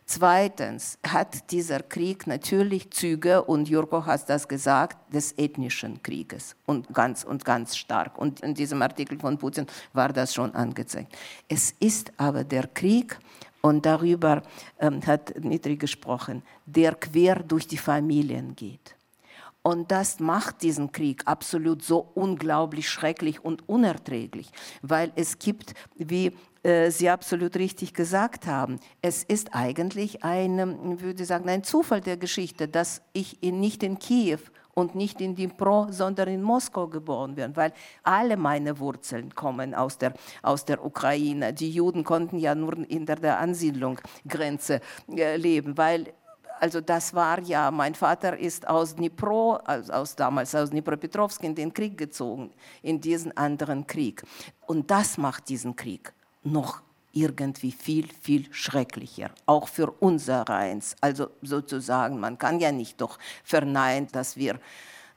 Zweitens 0.05 0.97
hat 1.07 1.49
dieser 1.51 1.79
Krieg 1.79 2.27
natürlich 2.27 2.91
Züge, 2.91 3.43
und 3.43 3.69
Jurko 3.69 4.05
hat 4.05 4.29
das 4.29 4.45
gesagt, 4.45 5.13
des 5.13 5.31
ethnischen 5.37 6.03
Krieges 6.03 6.57
und 6.65 6.93
ganz 6.93 7.23
und 7.23 7.45
ganz 7.45 7.77
stark. 7.77 8.17
Und 8.17 8.41
in 8.41 8.53
diesem 8.53 8.81
Artikel 8.81 9.17
von 9.17 9.37
Putin 9.37 9.67
war 9.93 10.11
das 10.11 10.33
schon 10.33 10.53
angezeigt. 10.53 11.15
Es 11.47 11.73
ist 11.79 12.11
aber 12.17 12.43
der 12.43 12.67
Krieg 12.67 13.17
und 13.61 13.85
darüber 13.85 14.41
ähm, 14.79 15.05
hat 15.05 15.35
Dmitri 15.35 15.77
gesprochen, 15.77 16.43
der 16.65 16.95
quer 16.95 17.35
durch 17.43 17.67
die 17.67 17.77
Familien 17.77 18.55
geht. 18.55 18.95
Und 19.63 19.91
das 19.91 20.19
macht 20.19 20.63
diesen 20.63 20.91
Krieg 20.91 21.21
absolut 21.25 21.83
so 21.83 22.09
unglaublich 22.15 22.89
schrecklich 22.89 23.45
und 23.45 23.69
unerträglich, 23.69 24.49
weil 24.81 25.11
es 25.15 25.37
gibt, 25.37 25.75
wie 25.95 26.31
äh, 26.63 26.89
Sie 26.89 27.09
absolut 27.09 27.55
richtig 27.55 27.93
gesagt 27.93 28.47
haben, 28.47 28.79
es 29.03 29.23
ist 29.23 29.53
eigentlich 29.53 30.23
ein, 30.23 30.99
würde 30.99 31.25
sagen, 31.25 31.47
ein 31.47 31.63
Zufall 31.63 32.01
der 32.01 32.17
Geschichte, 32.17 32.67
dass 32.67 33.03
ich 33.13 33.43
in, 33.43 33.59
nicht 33.59 33.83
in 33.83 33.99
Kiew 33.99 34.39
und 34.81 34.95
nicht 34.95 35.21
in 35.21 35.35
Dnipro, 35.35 35.87
sondern 35.89 36.27
in 36.27 36.41
Moskau 36.41 36.87
geboren 36.87 37.37
werden, 37.37 37.55
weil 37.55 37.71
alle 38.03 38.35
meine 38.35 38.79
Wurzeln 38.79 39.33
kommen 39.33 39.73
aus 39.73 39.97
der, 39.97 40.13
aus 40.41 40.65
der 40.65 40.83
Ukraine. 40.83 41.53
Die 41.53 41.71
Juden 41.71 42.03
konnten 42.03 42.37
ja 42.37 42.53
nur 42.55 42.75
hinter 42.89 43.15
der 43.15 43.39
Ansiedlungsgrenze 43.39 44.81
äh, 45.15 45.37
leben, 45.37 45.77
weil 45.77 46.13
also 46.59 46.79
das 46.79 47.15
war 47.15 47.39
ja, 47.41 47.71
mein 47.71 47.95
Vater 47.95 48.37
ist 48.37 48.67
aus 48.67 48.95
Dnipro, 48.95 49.55
also 49.65 49.93
aus, 49.93 50.15
damals 50.15 50.53
aus 50.53 50.69
Dnipropetrovsk 50.69 51.43
in 51.43 51.55
den 51.55 51.73
Krieg 51.73 51.97
gezogen, 51.97 52.51
in 52.83 53.01
diesen 53.01 53.35
anderen 53.35 53.87
Krieg. 53.87 54.21
Und 54.67 54.91
das 54.91 55.17
macht 55.17 55.49
diesen 55.49 55.75
Krieg 55.75 56.13
noch 56.43 56.83
irgendwie 57.13 57.71
viel, 57.71 58.07
viel 58.21 58.51
schrecklicher, 58.53 59.31
auch 59.45 59.67
für 59.67 59.91
unser 59.91 60.43
Reins. 60.43 60.95
Also 61.01 61.29
sozusagen, 61.41 62.19
man 62.19 62.37
kann 62.37 62.59
ja 62.59 62.71
nicht 62.71 63.01
doch 63.01 63.17
verneinen, 63.43 64.07
dass 64.11 64.37
wir, 64.37 64.59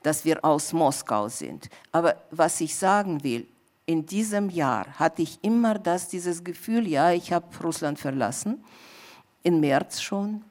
dass 0.03 0.25
wir 0.25 0.45
aus 0.45 0.73
Moskau 0.73 1.29
sind. 1.29 1.69
Aber 1.93 2.17
was 2.31 2.61
ich 2.61 2.77
sagen 2.77 3.23
will, 3.23 3.47
in 3.87 4.07
diesem 4.07 4.51
Jahr 4.51 4.87
hatte 4.99 5.23
ich 5.23 5.39
immer 5.43 5.79
das, 5.79 6.09
dieses 6.09 6.43
Gefühl, 6.43 6.89
ja, 6.89 7.13
ich 7.13 7.33
habe 7.33 7.47
Russland 7.63 7.99
verlassen, 7.99 8.65
im 9.43 9.61
März 9.61 10.01
schon, 10.01 10.43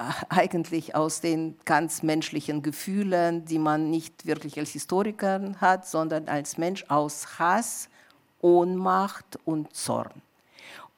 eigentlich 0.28 0.94
aus 0.94 1.20
den 1.20 1.58
ganz 1.64 2.02
menschlichen 2.02 2.62
Gefühlen, 2.62 3.44
die 3.44 3.58
man 3.58 3.90
nicht 3.90 4.26
wirklich 4.26 4.58
als 4.58 4.70
Historiker 4.70 5.54
hat, 5.60 5.86
sondern 5.86 6.28
als 6.28 6.58
Mensch 6.58 6.84
aus 6.88 7.38
Hass, 7.38 7.88
Ohnmacht 8.40 9.38
und 9.44 9.74
Zorn. 9.74 10.22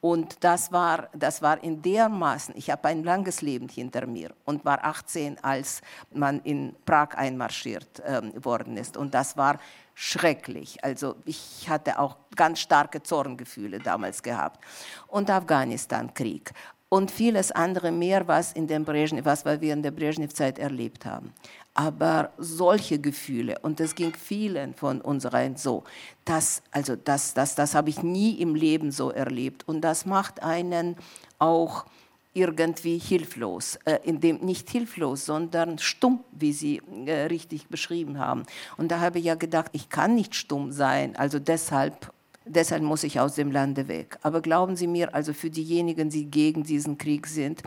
Und 0.03 0.43
das 0.43 0.73
war, 0.73 1.07
das 1.13 1.41
war 1.41 1.63
in 1.63 1.81
dermaßen, 1.81 2.53
ich 2.57 2.69
habe 2.69 2.89
ein 2.89 3.05
langes 3.05 3.41
Leben 3.41 3.69
hinter 3.69 4.05
mir 4.05 4.31
und 4.43 4.65
war 4.65 4.83
18, 4.83 5.41
als 5.41 5.81
man 6.11 6.41
in 6.41 6.75
Prag 6.85 7.15
einmarschiert 7.15 8.03
ähm, 8.05 8.33
worden 8.43 8.75
ist. 8.75 8.97
Und 8.97 9.13
das 9.13 9.37
war 9.37 9.59
schrecklich. 9.93 10.83
Also 10.83 11.15
ich 11.23 11.69
hatte 11.69 11.99
auch 11.99 12.17
ganz 12.35 12.59
starke 12.59 13.01
Zorngefühle 13.01 13.79
damals 13.79 14.21
gehabt. 14.21 14.59
Und 15.07 15.29
Afghanistan-Krieg 15.29 16.51
und 16.89 17.09
vieles 17.09 17.53
andere 17.53 17.93
mehr, 17.93 18.27
was, 18.27 18.51
in 18.51 18.67
dem 18.67 18.83
Brezhnev, 18.83 19.23
was 19.23 19.45
wir 19.45 19.71
in 19.73 19.83
der 19.83 19.91
Brezhnev-Zeit 19.91 20.59
erlebt 20.59 21.05
haben. 21.05 21.33
Aber 21.75 22.31
solche 22.37 22.99
Gefühle, 22.99 23.57
und 23.63 23.79
das 23.79 23.95
ging 23.95 24.13
vielen 24.13 24.75
von 24.75 25.01
uns 25.01 25.33
rein 25.33 25.55
so, 25.55 25.83
das, 26.23 26.61
also 26.71 26.95
das, 26.95 27.33
das, 27.33 27.55
das 27.55 27.73
habe 27.73 27.89
ich 27.89 28.03
nie 28.03 28.39
im 28.39 28.53
Leben 28.53 28.91
so 28.91 29.09
erlebt. 29.09 29.67
Und 29.67 29.81
das 29.81 30.05
macht 30.05 30.43
einen 30.43 30.95
auch 31.39 31.85
irgendwie 32.33 32.97
hilflos, 32.97 33.77
äh, 33.85 33.99
in 34.03 34.19
dem, 34.19 34.37
nicht 34.37 34.69
hilflos, 34.69 35.25
sondern 35.25 35.77
stumm, 35.77 36.23
wie 36.31 36.53
Sie 36.53 36.81
äh, 37.05 37.25
richtig 37.25 37.67
beschrieben 37.67 38.17
haben. 38.17 38.43
Und 38.77 38.91
da 38.91 38.99
habe 38.99 39.19
ich 39.19 39.25
ja 39.25 39.35
gedacht, 39.35 39.69
ich 39.73 39.89
kann 39.89 40.15
nicht 40.15 40.35
stumm 40.35 40.71
sein, 40.71 41.15
also 41.15 41.39
deshalb, 41.39 42.11
deshalb 42.45 42.83
muss 42.83 43.03
ich 43.03 43.19
aus 43.19 43.35
dem 43.35 43.51
Lande 43.51 43.87
weg. 43.87 44.17
Aber 44.23 44.41
glauben 44.41 44.75
Sie 44.75 44.87
mir, 44.87 45.13
also 45.13 45.33
für 45.33 45.49
diejenigen, 45.49 46.09
die 46.09 46.25
gegen 46.25 46.63
diesen 46.63 46.97
Krieg 46.97 47.27
sind, 47.27 47.61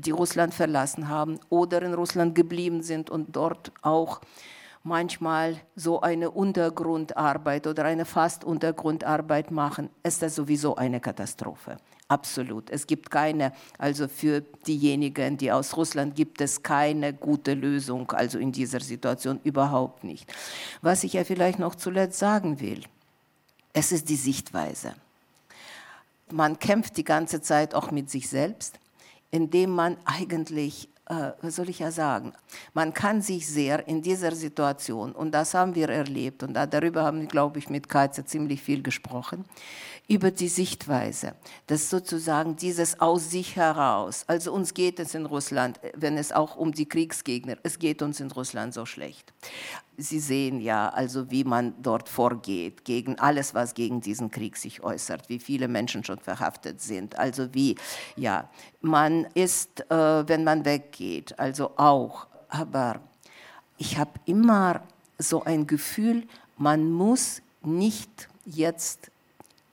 die 0.00 0.10
Russland 0.10 0.54
verlassen 0.54 1.08
haben 1.08 1.38
oder 1.48 1.82
in 1.82 1.94
Russland 1.94 2.34
geblieben 2.34 2.82
sind 2.82 3.10
und 3.10 3.34
dort 3.34 3.72
auch 3.82 4.20
manchmal 4.82 5.60
so 5.76 6.00
eine 6.00 6.30
Untergrundarbeit 6.30 7.66
oder 7.66 7.84
eine 7.84 8.04
fast 8.04 8.44
Untergrundarbeit 8.44 9.50
machen, 9.50 9.90
ist 10.02 10.22
das 10.22 10.34
sowieso 10.34 10.76
eine 10.76 11.00
Katastrophe. 11.00 11.76
Absolut. 12.08 12.70
Es 12.70 12.86
gibt 12.86 13.10
keine, 13.10 13.52
also 13.76 14.08
für 14.08 14.40
diejenigen, 14.66 15.36
die 15.36 15.52
aus 15.52 15.76
Russland, 15.76 16.16
gibt 16.16 16.40
es 16.40 16.62
keine 16.62 17.12
gute 17.12 17.52
Lösung, 17.52 18.10
also 18.12 18.38
in 18.38 18.50
dieser 18.50 18.80
Situation 18.80 19.40
überhaupt 19.44 20.04
nicht. 20.04 20.32
Was 20.80 21.04
ich 21.04 21.12
ja 21.12 21.24
vielleicht 21.24 21.58
noch 21.58 21.74
zuletzt 21.74 22.18
sagen 22.18 22.60
will, 22.60 22.82
es 23.74 23.92
ist 23.92 24.08
die 24.08 24.16
Sichtweise. 24.16 24.94
Man 26.30 26.58
kämpft 26.58 26.96
die 26.96 27.04
ganze 27.04 27.42
Zeit 27.42 27.74
auch 27.74 27.90
mit 27.90 28.10
sich 28.10 28.28
selbst, 28.28 28.78
indem 29.30 29.70
man 29.70 29.96
eigentlich 30.04 30.88
äh, 31.08 31.32
was 31.40 31.56
soll 31.56 31.70
ich 31.70 31.78
ja 31.78 31.90
sagen, 31.90 32.34
man 32.74 32.92
kann 32.92 33.22
sich 33.22 33.46
sehr 33.48 33.88
in 33.88 34.02
dieser 34.02 34.34
Situation, 34.34 35.12
und 35.12 35.32
das 35.32 35.54
haben 35.54 35.74
wir 35.74 35.88
erlebt, 35.88 36.42
und 36.42 36.52
darüber 36.52 37.02
haben 37.02 37.20
wir, 37.20 37.28
glaube 37.28 37.58
ich, 37.58 37.70
mit 37.70 37.88
Kaiser 37.88 38.26
ziemlich 38.26 38.60
viel 38.62 38.82
gesprochen, 38.82 39.44
über 40.06 40.30
die 40.30 40.48
Sichtweise, 40.48 41.34
dass 41.66 41.90
sozusagen 41.90 42.56
dieses 42.56 43.00
aus 43.00 43.30
sich 43.30 43.56
heraus, 43.56 44.24
also 44.26 44.52
uns 44.52 44.74
geht 44.74 45.00
es 45.00 45.14
in 45.14 45.26
Russland, 45.26 45.80
wenn 45.94 46.18
es 46.18 46.32
auch 46.32 46.56
um 46.56 46.72
die 46.72 46.86
Kriegsgegner, 46.86 47.56
es 47.62 47.78
geht 47.78 48.02
uns 48.02 48.20
in 48.20 48.30
Russland 48.30 48.74
so 48.74 48.84
schlecht. 48.84 49.32
Sie 50.00 50.20
sehen 50.20 50.60
ja 50.60 50.90
also, 50.90 51.28
wie 51.32 51.42
man 51.42 51.74
dort 51.82 52.08
vorgeht 52.08 52.84
gegen 52.84 53.18
alles, 53.18 53.52
was 53.52 53.74
gegen 53.74 54.00
diesen 54.00 54.30
Krieg 54.30 54.56
sich 54.56 54.84
äußert, 54.84 55.28
wie 55.28 55.40
viele 55.40 55.66
Menschen 55.66 56.04
schon 56.04 56.20
verhaftet 56.20 56.80
sind, 56.80 57.18
also 57.18 57.52
wie, 57.52 57.74
ja, 58.14 58.48
man 58.80 59.26
ist, 59.34 59.90
äh, 59.90 60.28
wenn 60.28 60.44
man 60.44 60.64
weggeht, 60.64 61.36
also 61.40 61.72
auch, 61.76 62.28
aber 62.48 63.00
ich 63.76 63.98
habe 63.98 64.12
immer 64.24 64.82
so 65.18 65.42
ein 65.42 65.66
Gefühl, 65.66 66.28
man 66.56 66.92
muss 66.92 67.42
nicht 67.62 68.28
jetzt 68.44 69.10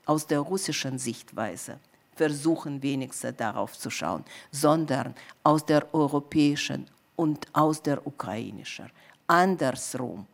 aus 0.07 0.25
der 0.25 0.39
russischen 0.39 0.97
Sichtweise 0.97 1.79
versuchen 2.15 2.81
wenigstens 2.81 3.38
darauf 3.38 3.77
zu 3.77 3.91
schauen, 3.91 4.23
sondern 4.51 5.13
aus 5.43 5.65
der 5.65 5.93
europäischen 5.93 6.88
und 7.15 7.47
aus 7.53 7.81
der 7.81 8.07
ukrainischen. 8.07 8.89
Andersrum. 9.27 10.27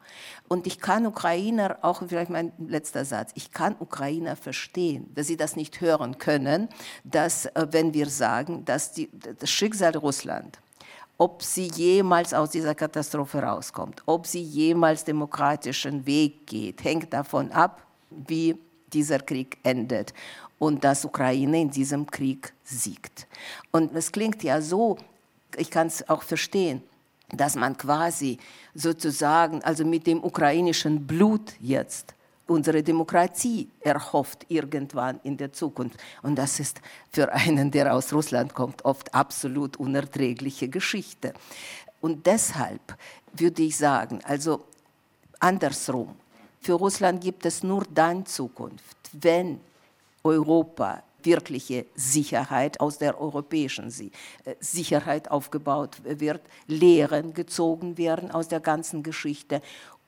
Und 0.48 0.68
ich 0.68 0.80
kann 0.80 1.06
Ukrainer, 1.06 1.78
auch 1.82 2.02
vielleicht 2.06 2.30
mein 2.30 2.52
letzter 2.60 3.06
Satz, 3.06 3.32
ich 3.36 3.52
kann 3.52 3.76
Ukrainer 3.80 4.36
verstehen, 4.36 5.10
dass 5.16 5.28
sie 5.28 5.38
das 5.38 5.56
nicht 5.56 5.80
hören 5.80 6.18
können, 6.18 6.68
dass 7.04 7.46
äh, 7.46 7.68
wenn 7.72 7.94
wir 7.94 8.08
sagen, 8.10 8.66
dass 8.66 8.92
die, 8.92 9.10
das 9.40 9.50
Schicksal 9.50 9.96
Russland, 9.96 10.60
ob 11.18 11.42
sie 11.42 11.68
jemals 11.68 12.34
aus 12.34 12.50
dieser 12.50 12.76
Katastrophe 12.76 13.42
rauskommt, 13.42 14.02
ob 14.06 14.28
sie 14.28 14.42
jemals 14.42 15.06
demokratischen 15.06 16.06
Weg 16.06 16.48
geht, 16.48 16.84
hängt 16.84 17.14
davon 17.14 17.52
ab, 17.52 17.82
wie 18.10 18.58
dieser 18.92 19.20
Krieg 19.20 19.58
endet 19.64 20.14
und 20.60 20.84
dass 20.84 21.06
Ukraine 21.06 21.62
in 21.62 21.72
diesem 21.72 22.06
Krieg 22.06 22.54
siegt. 22.64 23.28
Und 23.72 23.96
es 23.96 24.12
klingt 24.12 24.44
ja 24.44 24.62
so, 24.62 24.98
ich 25.58 25.72
kann 25.72 25.88
es 25.88 26.08
auch 26.10 26.24
verstehen, 26.24 26.84
dass 27.34 27.56
man 27.56 27.78
quasi 27.78 28.38
sozusagen, 28.74 29.62
also 29.64 29.86
mit 29.86 30.08
dem 30.08 30.24
ukrainischen 30.24 31.06
Blut 31.06 31.54
jetzt, 31.60 32.14
unsere 32.48 32.84
Demokratie 32.84 33.70
erhofft 33.80 34.46
irgendwann 34.50 35.20
in 35.24 35.38
der 35.38 35.54
Zukunft. 35.54 35.98
Und 36.22 36.36
das 36.36 36.60
ist 36.60 36.82
für 37.12 37.32
einen, 37.32 37.72
der 37.72 37.94
aus 37.94 38.12
Russland 38.14 38.54
kommt, 38.54 38.84
oft 38.84 39.14
absolut 39.16 39.78
unerträgliche 39.78 40.68
Geschichte. 40.68 41.34
Und 42.02 42.26
deshalb 42.26 42.98
würde 43.34 43.62
ich 43.62 43.78
sagen, 43.78 44.20
also 44.24 44.66
andersrum, 45.40 46.16
für 46.60 46.74
Russland 46.74 47.22
gibt 47.22 47.46
es 47.46 47.64
nur 47.64 47.86
dann 47.94 48.26
Zukunft, 48.26 48.98
wenn 49.14 49.60
Europa 50.24 51.02
wirkliche 51.26 51.86
Sicherheit 51.96 52.80
aus 52.80 52.98
der 52.98 53.20
europäischen 53.20 53.90
äh, 53.90 54.56
Sicherheit 54.60 55.32
aufgebaut 55.32 55.98
wird, 56.04 56.42
Lehren 56.68 57.34
gezogen 57.34 57.98
werden 57.98 58.32
aus 58.32 58.48
der 58.48 58.60
ganzen 58.60 59.04
Geschichte 59.04 59.62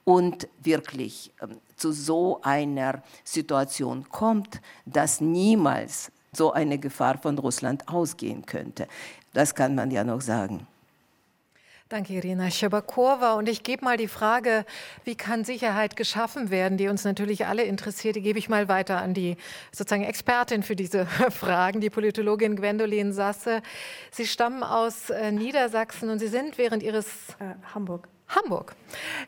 und 0.04 0.48
wirklich 0.62 1.32
ähm, 1.42 1.58
zu 1.78 1.92
so 1.92 2.40
einer 2.42 3.04
Situation 3.24 4.10
kommt, 4.10 4.62
dass 4.86 5.22
niemals 5.22 6.12
so 6.32 6.52
eine 6.52 6.80
Gefahr 6.80 7.18
von 7.18 7.38
Russland 7.38 7.88
ausgehen 7.88 8.46
könnte. 8.46 8.88
Das 9.34 9.54
kann 9.54 9.76
man 9.76 9.92
ja 9.92 10.04
noch 10.04 10.22
sagen. 10.22 10.68
Danke, 11.94 12.14
Irina 12.14 12.50
Schabakowa. 12.50 13.36
Und 13.36 13.48
ich 13.48 13.62
gebe 13.62 13.86
mal 13.86 13.98
die 13.98 14.08
Frage, 14.08 14.66
wie 15.04 15.14
kann 15.14 15.46
Sicherheit 15.46 15.96
geschaffen 15.96 16.50
werden, 16.50 16.76
die 16.76 16.88
uns 16.88 17.04
natürlich 17.04 17.46
alle 17.46 17.66
interessiert, 17.66 18.16
die 18.16 18.24
gebe 18.24 18.40
ich 18.40 18.50
mal 18.50 18.68
weiter 18.68 19.00
an 19.00 19.14
die 19.14 19.38
sozusagen 19.72 20.04
Expertin 20.04 20.64
für 20.64 20.76
diese 20.76 21.06
Fragen, 21.30 21.82
die 21.82 21.92
Politologin 21.92 22.56
Gwendolin 22.56 23.14
Sasse. 23.14 23.62
Sie 24.10 24.26
stammen 24.26 24.64
aus 24.64 25.12
äh, 25.12 25.32
Niedersachsen 25.32 26.10
und 26.10 26.18
Sie 26.18 26.30
sind 26.30 26.58
während 26.58 26.82
Ihres 26.82 27.06
äh, 27.40 27.54
Hamburg. 27.76 28.08
Hamburg. 28.28 28.76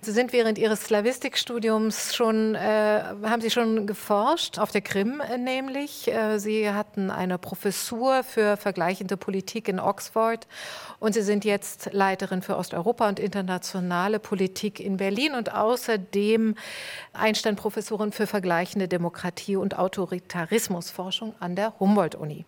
Sie 0.02 0.12
sind 0.12 0.34
während 0.34 0.58
Ihres 0.58 0.86
Slavistikstudiums 0.86 2.16
schon, 2.16 2.56
äh, 2.56 3.04
haben 3.24 3.42
Sie 3.42 3.52
schon 3.52 3.88
geforscht, 3.88 4.58
auf 4.58 4.72
der 4.72 4.82
Krim 4.82 5.22
äh, 5.22 5.38
nämlich. 5.38 6.08
Äh, 6.08 6.40
Sie 6.40 6.70
hatten 6.70 7.12
eine 7.12 7.38
Professur 7.38 8.24
für 8.24 8.58
vergleichende 8.58 9.18
Politik 9.18 9.68
in 9.68 9.80
Oxford 9.80 10.48
und 11.00 11.14
Sie 11.14 11.22
sind 11.22 11.46
jetzt 11.46 11.90
Leiterin 11.94 12.42
für 12.42 12.58
Osteuropa 12.58 13.08
und 13.08 13.20
internationale 13.20 14.20
Politik 14.20 14.80
in 14.80 14.98
Berlin 14.98 15.34
und 15.36 15.54
außerdem 15.54 16.56
Einstein-Professorin 17.14 18.12
für 18.12 18.28
vergleichende 18.28 18.88
Demokratie 18.88 19.56
und 19.56 19.78
Autoritarismusforschung 19.78 21.36
an 21.40 21.56
der 21.56 21.74
Humboldt-Uni. 21.80 22.46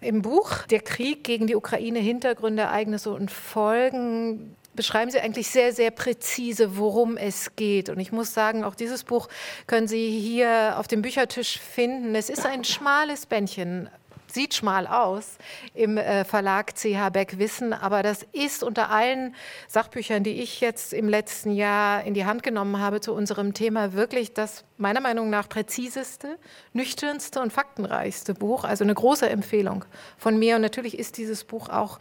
Im 0.00 0.22
Buch 0.22 0.62
Der 0.70 0.80
Krieg 0.80 1.24
gegen 1.24 1.48
die 1.48 1.56
Ukraine, 1.56 1.98
Hintergründe, 1.98 2.62
Ereignisse 2.62 3.10
und 3.10 3.32
Folgen 3.32 4.54
beschreiben 4.78 5.10
Sie 5.10 5.18
eigentlich 5.18 5.48
sehr, 5.48 5.72
sehr 5.72 5.90
präzise, 5.90 6.78
worum 6.78 7.16
es 7.16 7.56
geht. 7.56 7.90
Und 7.90 7.98
ich 7.98 8.12
muss 8.12 8.32
sagen, 8.32 8.62
auch 8.62 8.76
dieses 8.76 9.02
Buch 9.02 9.28
können 9.66 9.88
Sie 9.88 10.08
hier 10.08 10.78
auf 10.78 10.86
dem 10.86 11.02
Büchertisch 11.02 11.58
finden. 11.58 12.14
Es 12.14 12.30
ist 12.30 12.46
ein 12.46 12.62
schmales 12.62 13.26
Bändchen, 13.26 13.90
sieht 14.30 14.54
schmal 14.54 14.86
aus 14.86 15.36
im 15.74 15.98
äh, 15.98 16.24
Verlag 16.24 16.76
CH 16.76 17.10
Beck 17.12 17.38
Wissen, 17.40 17.72
aber 17.72 18.04
das 18.04 18.24
ist 18.30 18.62
unter 18.62 18.90
allen 18.90 19.34
Sachbüchern, 19.66 20.22
die 20.22 20.40
ich 20.40 20.60
jetzt 20.60 20.92
im 20.92 21.08
letzten 21.08 21.50
Jahr 21.50 22.04
in 22.04 22.14
die 22.14 22.24
Hand 22.24 22.44
genommen 22.44 22.78
habe 22.78 23.00
zu 23.00 23.14
unserem 23.14 23.54
Thema, 23.54 23.94
wirklich 23.94 24.32
das 24.32 24.62
meiner 24.76 25.00
Meinung 25.00 25.28
nach 25.28 25.48
präziseste, 25.48 26.38
nüchternste 26.72 27.40
und 27.40 27.52
faktenreichste 27.52 28.34
Buch. 28.34 28.62
Also 28.62 28.84
eine 28.84 28.94
große 28.94 29.28
Empfehlung 29.28 29.84
von 30.16 30.38
mir. 30.38 30.54
Und 30.54 30.62
natürlich 30.62 30.96
ist 30.96 31.16
dieses 31.16 31.42
Buch 31.42 31.68
auch 31.68 31.98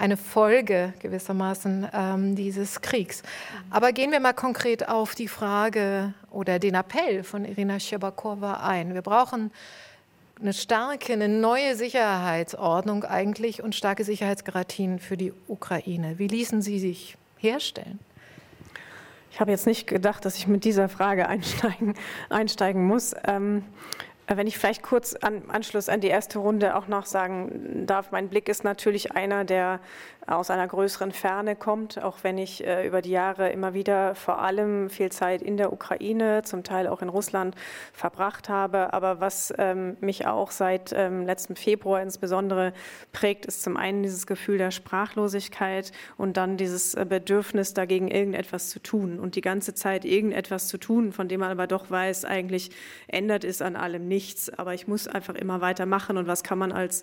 eine 0.00 0.16
Folge 0.16 0.94
gewissermaßen 1.00 1.88
ähm, 1.92 2.34
dieses 2.34 2.80
Kriegs. 2.80 3.22
Aber 3.68 3.92
gehen 3.92 4.10
wir 4.10 4.20
mal 4.20 4.32
konkret 4.32 4.88
auf 4.88 5.14
die 5.14 5.28
Frage 5.28 6.14
oder 6.30 6.58
den 6.58 6.74
Appell 6.74 7.22
von 7.22 7.44
Irina 7.44 7.78
Scherbakowa 7.78 8.54
ein. 8.66 8.94
Wir 8.94 9.02
brauchen 9.02 9.52
eine 10.40 10.54
starke, 10.54 11.12
eine 11.12 11.28
neue 11.28 11.76
Sicherheitsordnung 11.76 13.04
eigentlich 13.04 13.62
und 13.62 13.74
starke 13.74 14.04
Sicherheitsgarantien 14.04 15.00
für 15.00 15.18
die 15.18 15.34
Ukraine. 15.48 16.18
Wie 16.18 16.28
ließen 16.28 16.62
Sie 16.62 16.78
sich 16.78 17.18
herstellen? 17.36 17.98
Ich 19.30 19.38
habe 19.38 19.50
jetzt 19.50 19.66
nicht 19.66 19.86
gedacht, 19.86 20.24
dass 20.24 20.36
ich 20.36 20.46
mit 20.46 20.64
dieser 20.64 20.88
Frage 20.88 21.28
einsteigen, 21.28 21.94
einsteigen 22.30 22.86
muss. 22.86 23.14
Ähm, 23.26 23.58
äh, 23.58 24.09
wenn 24.36 24.46
ich 24.46 24.58
vielleicht 24.58 24.82
kurz 24.82 25.16
am 25.20 25.42
Anschluss 25.48 25.88
an 25.88 26.00
die 26.00 26.08
erste 26.08 26.38
Runde 26.38 26.76
auch 26.76 26.88
noch 26.88 27.06
sagen 27.06 27.84
darf, 27.86 28.10
mein 28.12 28.28
Blick 28.28 28.48
ist 28.48 28.64
natürlich 28.64 29.12
einer, 29.12 29.44
der 29.44 29.80
aus 30.30 30.50
einer 30.50 30.66
größeren 30.66 31.12
Ferne 31.12 31.56
kommt, 31.56 32.02
auch 32.02 32.18
wenn 32.22 32.38
ich 32.38 32.64
äh, 32.64 32.86
über 32.86 33.02
die 33.02 33.10
Jahre 33.10 33.50
immer 33.50 33.74
wieder 33.74 34.14
vor 34.14 34.40
allem 34.40 34.88
viel 34.88 35.10
Zeit 35.10 35.42
in 35.42 35.56
der 35.56 35.72
Ukraine, 35.72 36.42
zum 36.42 36.62
Teil 36.62 36.86
auch 36.86 37.02
in 37.02 37.08
Russland 37.08 37.56
verbracht 37.92 38.48
habe. 38.48 38.92
Aber 38.92 39.20
was 39.20 39.52
ähm, 39.58 39.96
mich 40.00 40.26
auch 40.26 40.50
seit 40.50 40.92
ähm, 40.94 41.26
letztem 41.26 41.56
Februar 41.56 42.00
insbesondere 42.00 42.72
prägt, 43.12 43.46
ist 43.46 43.62
zum 43.62 43.76
einen 43.76 44.02
dieses 44.02 44.26
Gefühl 44.26 44.58
der 44.58 44.70
Sprachlosigkeit 44.70 45.92
und 46.16 46.36
dann 46.36 46.56
dieses 46.56 46.94
äh, 46.94 47.04
Bedürfnis 47.08 47.74
dagegen 47.74 48.08
irgendetwas 48.08 48.70
zu 48.70 48.80
tun 48.80 49.18
und 49.18 49.34
die 49.34 49.40
ganze 49.40 49.74
Zeit 49.74 50.04
irgendetwas 50.04 50.68
zu 50.68 50.78
tun, 50.78 51.12
von 51.12 51.28
dem 51.28 51.40
man 51.40 51.50
aber 51.50 51.66
doch 51.66 51.90
weiß, 51.90 52.24
eigentlich 52.24 52.70
ändert 53.08 53.44
es 53.44 53.62
an 53.62 53.74
allem 53.74 54.06
nichts. 54.06 54.48
Aber 54.50 54.74
ich 54.74 54.86
muss 54.86 55.08
einfach 55.08 55.34
immer 55.34 55.60
weitermachen 55.60 56.16
und 56.16 56.26
was 56.26 56.44
kann 56.44 56.58
man 56.58 56.70
als 56.70 57.02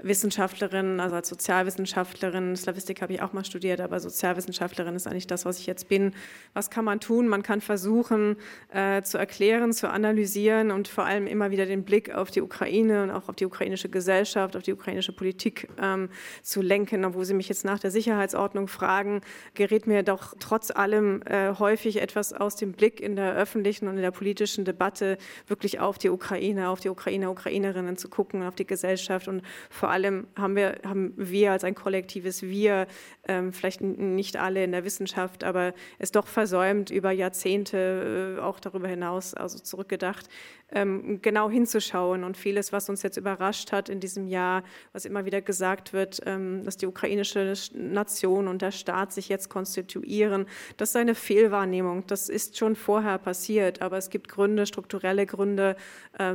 Wissenschaftlerin, 0.00 1.00
also 1.00 1.16
als 1.16 1.28
Sozialwissenschaftlerin, 1.28 2.54
Slavistik 2.68 3.02
habe 3.02 3.12
ich 3.12 3.22
auch 3.22 3.32
mal 3.32 3.44
studiert, 3.44 3.80
aber 3.80 3.98
Sozialwissenschaftlerin 4.00 4.94
ist 4.94 5.06
eigentlich 5.06 5.26
das, 5.26 5.44
was 5.44 5.58
ich 5.58 5.66
jetzt 5.66 5.88
bin. 5.88 6.14
Was 6.54 6.70
kann 6.70 6.84
man 6.84 7.00
tun? 7.00 7.28
Man 7.28 7.42
kann 7.42 7.60
versuchen 7.60 8.36
äh, 8.72 9.02
zu 9.02 9.18
erklären, 9.18 9.72
zu 9.72 9.90
analysieren 9.90 10.70
und 10.70 10.88
vor 10.88 11.04
allem 11.04 11.26
immer 11.26 11.50
wieder 11.50 11.66
den 11.66 11.84
Blick 11.84 12.14
auf 12.14 12.30
die 12.30 12.42
Ukraine 12.42 13.02
und 13.02 13.10
auch 13.10 13.28
auf 13.28 13.36
die 13.36 13.46
ukrainische 13.46 13.88
Gesellschaft, 13.88 14.56
auf 14.56 14.62
die 14.62 14.72
ukrainische 14.72 15.12
Politik 15.12 15.68
ähm, 15.80 16.08
zu 16.42 16.62
lenken. 16.62 17.04
Obwohl 17.04 17.24
Sie 17.24 17.34
mich 17.34 17.48
jetzt 17.48 17.64
nach 17.64 17.78
der 17.78 17.90
Sicherheitsordnung 17.90 18.68
fragen, 18.68 19.22
gerät 19.54 19.86
mir 19.86 20.02
doch 20.02 20.34
trotz 20.38 20.70
allem 20.70 21.22
äh, 21.22 21.54
häufig 21.58 22.00
etwas 22.00 22.32
aus 22.32 22.56
dem 22.56 22.72
Blick 22.72 23.00
in 23.00 23.16
der 23.16 23.34
öffentlichen 23.34 23.88
und 23.88 23.96
in 23.96 24.02
der 24.02 24.10
politischen 24.10 24.64
Debatte 24.64 25.18
wirklich 25.46 25.80
auf 25.80 25.98
die 25.98 26.10
Ukraine 26.10 26.28
Ukraine, 26.28 26.68
auf 26.68 26.80
die 26.80 26.88
Ukrainer, 26.88 27.30
Ukrainerinnen 27.30 27.96
zu 27.96 28.08
gucken, 28.08 28.42
auf 28.42 28.54
die 28.54 28.66
Gesellschaft. 28.66 29.28
Und 29.28 29.42
vor 29.70 29.88
allem 29.90 30.26
haben 30.36 30.56
wir, 30.56 30.78
haben 30.84 31.14
wir 31.16 31.52
als 31.52 31.64
ein 31.64 31.74
kollektives 31.74 32.42
Wir, 32.42 32.57
ähm, 32.66 33.52
vielleicht 33.52 33.80
nicht 33.82 34.36
alle 34.36 34.64
in 34.64 34.72
der 34.72 34.84
Wissenschaft, 34.84 35.44
aber 35.44 35.74
es 35.98 36.10
doch 36.10 36.26
versäumt, 36.26 36.90
über 36.90 37.10
Jahrzehnte, 37.10 38.36
äh, 38.38 38.40
auch 38.40 38.58
darüber 38.58 38.88
hinaus, 38.88 39.34
also 39.34 39.58
zurückgedacht, 39.58 40.28
ähm, 40.70 41.20
genau 41.22 41.50
hinzuschauen. 41.50 42.24
Und 42.24 42.36
vieles, 42.36 42.72
was 42.72 42.88
uns 42.88 43.02
jetzt 43.02 43.16
überrascht 43.16 43.72
hat 43.72 43.88
in 43.88 44.00
diesem 44.00 44.26
Jahr, 44.26 44.62
was 44.92 45.04
immer 45.04 45.24
wieder 45.24 45.40
gesagt 45.40 45.92
wird, 45.92 46.20
ähm, 46.26 46.64
dass 46.64 46.76
die 46.76 46.86
ukrainische 46.86 47.54
Nation 47.74 48.48
und 48.48 48.62
der 48.62 48.72
Staat 48.72 49.12
sich 49.12 49.28
jetzt 49.28 49.48
konstituieren, 49.48 50.46
das 50.76 50.90
ist 50.90 50.96
eine 50.96 51.14
Fehlwahrnehmung. 51.14 52.06
Das 52.06 52.28
ist 52.28 52.56
schon 52.56 52.76
vorher 52.76 53.18
passiert, 53.18 53.82
aber 53.82 53.98
es 53.98 54.10
gibt 54.10 54.28
Gründe, 54.28 54.66
strukturelle 54.66 55.26
Gründe, 55.26 55.76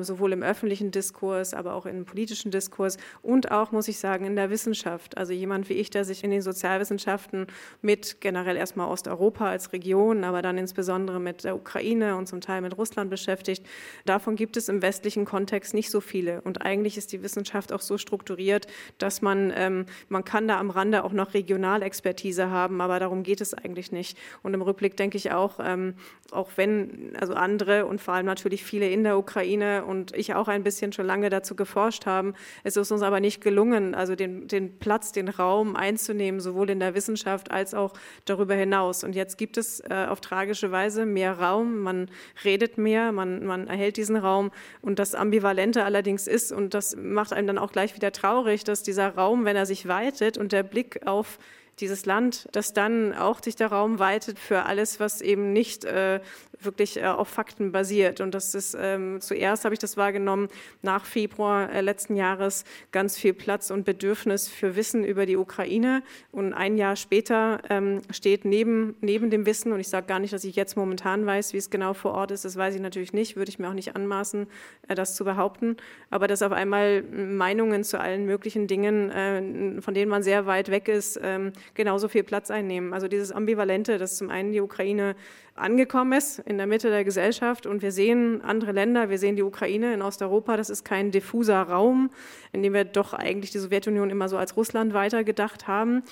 sowohl 0.02 0.34
im 0.34 0.44
öffentlichen 0.44 0.92
Diskurs, 0.92 1.54
aber 1.54 1.74
auch 1.74 1.86
im 1.86 2.06
politischen 2.06 2.52
Diskurs 2.52 2.98
und 3.22 3.52
auch, 3.52 3.72
muss 3.72 3.88
ich 3.88 3.98
sagen, 4.00 4.26
in 4.26 4.36
der 4.36 4.50
Wissenschaft. 4.50 5.18
Also 5.18 5.34
jemand 5.34 5.70
wie 5.70 5.74
ich, 5.74 5.90
der 5.90 6.03
sich 6.06 6.24
in 6.24 6.32
den 6.32 6.42
Sozialwissenschaften 6.42 7.48
mit 7.82 8.22
generell 8.22 8.56
erstmal 8.56 8.90
Osteuropa 8.90 9.48
als 9.50 9.74
Region, 9.74 10.24
aber 10.24 10.42
dann 10.42 10.58
insbesondere 10.58 11.20
mit 11.20 11.44
der 11.44 11.56
Ukraine 11.56 12.16
und 12.16 12.28
zum 12.28 12.40
Teil 12.40 12.62
mit 12.62 12.78
Russland 12.78 13.10
beschäftigt, 13.10 13.66
da 14.06 14.14
davon 14.14 14.36
gibt 14.36 14.58
es 14.58 14.70
im 14.70 14.84
westlichen 14.84 15.26
Kontext 15.26 15.74
nicht 15.74 15.90
so 15.90 16.00
viele. 16.00 16.42
Und 16.42 16.62
eigentlich 16.62 16.98
ist 16.98 17.12
die 17.14 17.24
Wissenschaft 17.24 17.74
auch 17.74 17.82
so 17.82 17.98
strukturiert, 17.98 18.68
dass 19.00 19.24
man, 19.24 19.52
ähm, 19.56 19.88
man 20.08 20.24
kann 20.24 20.48
da 20.48 20.60
am 20.60 20.70
Rande 20.70 21.04
auch 21.04 21.14
noch 21.14 21.34
Regionalexpertise 21.34 22.52
haben, 22.52 22.80
aber 22.80 23.00
darum 23.00 23.24
geht 23.24 23.42
es 23.42 23.56
eigentlich 23.56 23.92
nicht. 23.92 24.16
Und 24.44 24.54
im 24.54 24.62
Rückblick 24.62 24.96
denke 24.98 25.18
ich 25.18 25.32
auch, 25.32 25.60
ähm, 25.60 25.96
auch 26.32 26.52
wenn 26.58 27.14
also 27.20 27.34
andere 27.34 27.88
und 27.88 28.02
vor 28.02 28.14
allem 28.14 28.28
natürlich 28.28 28.64
viele 28.64 28.88
in 28.88 29.04
der 29.04 29.18
Ukraine 29.18 29.84
und 29.84 30.16
ich 30.16 30.36
auch 30.36 30.48
ein 30.48 30.64
bisschen 30.64 30.94
schon 30.94 31.08
lange 31.08 31.32
dazu 31.32 31.56
geforscht 31.56 32.06
haben, 32.06 32.36
es 32.64 32.78
ist 32.78 32.92
uns 32.92 33.02
aber 33.02 33.20
nicht 33.20 33.42
gelungen, 33.42 33.96
also 33.96 34.16
den, 34.16 34.48
den 34.48 34.78
Platz, 34.78 35.12
den 35.12 35.28
Raum 35.28 35.76
einzunehmen, 35.76 35.93
sowohl 35.98 36.70
in 36.70 36.80
der 36.80 36.96
Wissenschaft 36.96 37.52
als 37.52 37.74
auch 37.74 37.94
darüber 38.26 38.56
hinaus. 38.56 39.04
Und 39.04 39.16
jetzt 39.16 39.38
gibt 39.38 39.58
es 39.58 39.80
äh, 39.82 40.08
auf 40.10 40.22
tragische 40.22 40.72
Weise 40.72 41.06
mehr 41.06 41.40
Raum, 41.40 41.80
man 41.80 42.10
redet 42.44 42.78
mehr, 42.78 43.12
man, 43.12 43.46
man 43.46 43.68
erhält 43.68 43.98
diesen 43.98 44.16
Raum. 44.16 44.52
Und 44.82 45.00
das 45.00 45.16
Ambivalente 45.16 45.84
allerdings 45.84 46.28
ist, 46.28 46.52
und 46.52 46.74
das 46.74 46.96
macht 46.96 47.34
einem 47.34 47.48
dann 47.48 47.58
auch 47.58 47.72
gleich 47.72 47.96
wieder 47.96 48.12
traurig, 48.12 48.64
dass 48.64 48.84
dieser 48.84 49.16
Raum, 49.16 49.46
wenn 49.46 49.56
er 49.56 49.66
sich 49.66 49.88
weitet 49.88 50.38
und 50.38 50.52
der 50.52 50.64
Blick 50.64 51.06
auf 51.06 51.38
dieses 51.80 52.06
Land, 52.06 52.48
dass 52.52 52.74
dann 52.74 53.14
auch 53.14 53.42
sich 53.42 53.56
der 53.56 53.68
Raum 53.68 54.00
weitet 54.00 54.40
für 54.40 54.64
alles, 54.64 55.00
was 55.00 55.22
eben 55.22 55.54
nicht 55.54 55.86
äh, 55.86 56.20
wirklich 56.60 56.98
äh, 56.98 57.06
auf 57.06 57.28
Fakten 57.28 57.72
basiert. 57.72 58.22
Und 58.22 58.34
das 58.34 58.54
ist 58.54 58.76
ähm, 58.80 59.20
zuerst 59.22 59.66
habe 59.66 59.74
ich 59.74 59.80
das 59.80 59.98
wahrgenommen 59.98 60.48
nach 60.82 61.06
Februar 61.06 61.72
äh, 61.72 61.82
letzten 61.82 62.16
Jahres 62.16 62.64
ganz 62.92 63.18
viel 63.18 63.34
Platz 63.34 63.72
und 63.72 63.86
Bedürfnis 63.86 64.48
für 64.48 64.76
Wissen 64.76 65.04
über 65.04 65.26
die 65.26 65.38
Ukraine. 65.38 66.04
Und 66.32 66.54
ein 66.54 66.78
Jahr 66.78 66.96
später 66.96 67.62
ähm, 67.70 68.02
steht 68.12 68.46
neben, 68.46 68.96
neben 69.02 69.30
dem 69.30 69.46
Wissen, 69.46 69.72
und 69.72 69.80
ich 69.80 69.88
sage 69.88 70.08
gar 70.08 70.20
nicht, 70.20 70.34
dass 70.34 70.44
ich 70.44 70.56
jetzt 70.56 70.78
momentan 70.78 71.26
weiß, 71.26 71.54
wie 71.54 71.58
es 71.58 71.70
genau 71.70 71.94
vor 71.94 72.14
Ort 72.14 72.32
ist, 72.32 72.46
das 72.46 72.56
weiß 72.56 72.76
ich 72.76 72.82
natürlich 72.82 73.14
nicht, 73.14 73.36
würde 73.36 73.50
ich 73.50 73.60
mir 73.60 73.70
auch 73.70 73.74
nicht 73.74 73.96
anmaßen, 73.96 74.48
äh, 74.88 74.96
das 74.96 75.16
zu 75.16 75.26
behaupten, 75.26 75.78
aber 76.10 76.28
dass 76.28 76.42
auf 76.42 76.52
einmal 76.52 77.02
Meinungen 77.04 77.84
zu 77.84 78.00
allen 78.00 78.26
möglichen 78.26 78.68
Dingen, 78.68 79.10
äh, 79.10 79.82
von 79.82 79.94
denen 79.94 80.10
man 80.10 80.24
sehr 80.24 80.46
weit 80.46 80.70
weg 80.70 80.88
ist, 80.88 81.20
ähm, 81.22 81.54
genauso 81.74 82.08
viel 82.08 82.24
Platz 82.24 82.52
einnehmen. 82.52 82.94
Also 82.94 83.08
dieses 83.08 83.32
Ambivalente, 83.32 83.98
dass 83.98 84.18
zum 84.18 84.30
einen 84.30 84.52
die 84.52 84.62
Ukraine 84.62 85.16
angekommen 85.56 86.14
ist 86.14 86.40
in 86.40 86.58
der 86.58 86.68
Mitte 86.68 86.90
der 86.90 87.04
Gesellschaft 87.04 87.66
und 87.66 87.82
wir 87.82 87.92
sehen 87.92 88.42
andere 88.42 88.72
Länder, 88.72 89.10
wir 89.10 89.20
sehen 89.20 89.36
die 89.36 89.44
Ukraine 89.44 89.94
in 89.94 90.02
Osteuropa, 90.02 90.58
das 90.58 90.70
ist 90.70 90.84
kein 90.84 91.12
diffuser 91.12 91.62
Raum, 91.62 92.10
in 92.52 92.64
dem 92.64 92.74
wir 92.74 92.86
doch 92.86 93.14
eigentlich 93.14 93.52
die 93.52 93.60
Sowjetunion 93.60 94.10
immer 94.10 94.30
so 94.30 94.38
als 94.38 94.58
Russland 94.58 94.94
weitergedacht 94.94 95.68
haben. 95.68 96.04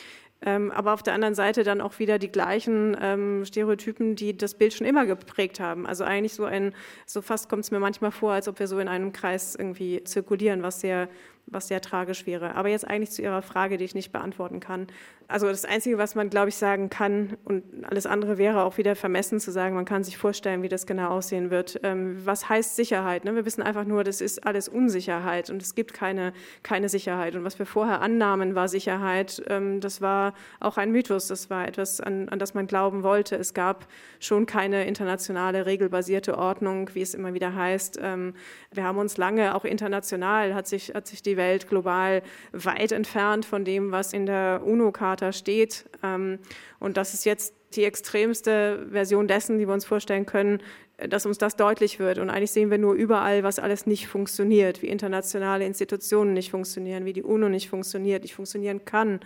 Ähm, 0.43 0.71
aber 0.71 0.93
auf 0.93 1.03
der 1.03 1.13
anderen 1.13 1.35
Seite 1.35 1.63
dann 1.63 1.81
auch 1.81 1.99
wieder 1.99 2.17
die 2.17 2.31
gleichen 2.31 2.97
ähm, 2.99 3.45
Stereotypen, 3.45 4.15
die 4.15 4.35
das 4.35 4.55
Bild 4.55 4.73
schon 4.73 4.87
immer 4.87 5.05
geprägt 5.05 5.59
haben. 5.59 5.85
Also 5.85 6.03
eigentlich 6.03 6.33
so 6.33 6.45
ein, 6.45 6.73
so 7.05 7.21
fast 7.21 7.47
kommt 7.47 7.63
es 7.63 7.71
mir 7.71 7.79
manchmal 7.79 8.11
vor, 8.11 8.33
als 8.33 8.47
ob 8.47 8.57
wir 8.59 8.67
so 8.67 8.79
in 8.79 8.87
einem 8.87 9.13
Kreis 9.13 9.53
irgendwie 9.55 10.03
zirkulieren, 10.03 10.63
was 10.63 10.81
sehr 10.81 11.09
was 11.51 11.67
sehr 11.67 11.81
tragisch 11.81 12.25
wäre. 12.25 12.55
Aber 12.55 12.69
jetzt 12.69 12.87
eigentlich 12.87 13.11
zu 13.11 13.21
Ihrer 13.21 13.41
Frage, 13.41 13.77
die 13.77 13.85
ich 13.85 13.95
nicht 13.95 14.11
beantworten 14.11 14.59
kann. 14.59 14.87
Also 15.31 15.47
das 15.47 15.63
Einzige, 15.63 15.97
was 15.97 16.13
man, 16.15 16.29
glaube 16.29 16.49
ich, 16.49 16.55
sagen 16.55 16.89
kann, 16.89 17.37
und 17.45 17.63
alles 17.85 18.05
andere 18.05 18.37
wäre 18.37 18.63
auch 18.63 18.77
wieder 18.77 18.95
vermessen 18.95 19.39
zu 19.39 19.51
sagen, 19.51 19.75
man 19.75 19.85
kann 19.85 20.03
sich 20.03 20.17
vorstellen, 20.17 20.61
wie 20.61 20.67
das 20.67 20.85
genau 20.85 21.09
aussehen 21.09 21.49
wird. 21.49 21.79
Ähm, 21.83 22.19
was 22.25 22.49
heißt 22.49 22.75
Sicherheit? 22.75 23.23
Ne? 23.23 23.33
Wir 23.35 23.45
wissen 23.45 23.61
einfach 23.61 23.85
nur, 23.85 24.03
das 24.03 24.19
ist 24.19 24.45
alles 24.45 24.67
Unsicherheit 24.67 25.49
und 25.49 25.61
es 25.61 25.73
gibt 25.73 25.93
keine, 25.93 26.33
keine 26.63 26.89
Sicherheit. 26.89 27.35
Und 27.35 27.45
was 27.45 27.59
wir 27.59 27.65
vorher 27.65 28.01
annahmen, 28.01 28.55
war 28.55 28.67
Sicherheit. 28.67 29.41
Ähm, 29.47 29.79
das 29.79 30.01
war 30.01 30.33
auch 30.59 30.77
ein 30.77 30.91
Mythos. 30.91 31.27
Das 31.27 31.49
war 31.49 31.67
etwas, 31.67 32.01
an, 32.01 32.27
an 32.27 32.39
das 32.39 32.53
man 32.53 32.67
glauben 32.67 33.03
wollte. 33.03 33.35
Es 33.37 33.53
gab 33.53 33.87
schon 34.19 34.45
keine 34.45 34.85
internationale, 34.85 35.65
regelbasierte 35.65 36.37
Ordnung, 36.37 36.89
wie 36.93 37.01
es 37.01 37.13
immer 37.13 37.33
wieder 37.33 37.55
heißt. 37.55 37.99
Ähm, 38.01 38.33
wir 38.71 38.83
haben 38.83 38.97
uns 38.97 39.17
lange, 39.17 39.55
auch 39.55 39.63
international, 39.63 40.53
hat 40.53 40.67
sich, 40.67 40.93
hat 40.93 41.07
sich 41.07 41.21
die 41.21 41.37
Welt 41.41 41.67
global 41.67 42.21
weit 42.51 42.91
entfernt 42.91 43.45
von 43.45 43.65
dem, 43.65 43.91
was 43.91 44.13
in 44.13 44.25
der 44.25 44.61
UNO-Charta 44.63 45.31
steht. 45.31 45.85
Ähm, 46.03 46.39
und 46.79 46.97
das 46.97 47.13
ist 47.13 47.25
jetzt 47.25 47.53
die 47.75 47.85
extremste 47.85 48.85
Version 48.91 49.27
dessen, 49.27 49.57
die 49.57 49.67
wir 49.67 49.73
uns 49.73 49.85
vorstellen 49.85 50.25
können, 50.25 50.61
dass 51.09 51.25
uns 51.25 51.37
das 51.37 51.55
deutlich 51.55 51.99
wird. 51.99 52.17
Und 52.19 52.29
eigentlich 52.29 52.51
sehen 52.51 52.69
wir 52.69 52.77
nur 52.77 52.93
überall, 52.93 53.43
was 53.43 53.59
alles 53.59 53.85
nicht 53.85 54.07
funktioniert, 54.07 54.81
wie 54.81 54.87
internationale 54.87 55.65
Institutionen 55.65 56.33
nicht 56.33 56.51
funktionieren, 56.51 57.05
wie 57.05 57.13
die 57.13 57.23
UNO 57.23 57.49
nicht 57.49 57.69
funktioniert, 57.69 58.23
nicht 58.23 58.35
funktionieren 58.35 58.85
kann. 58.85 59.19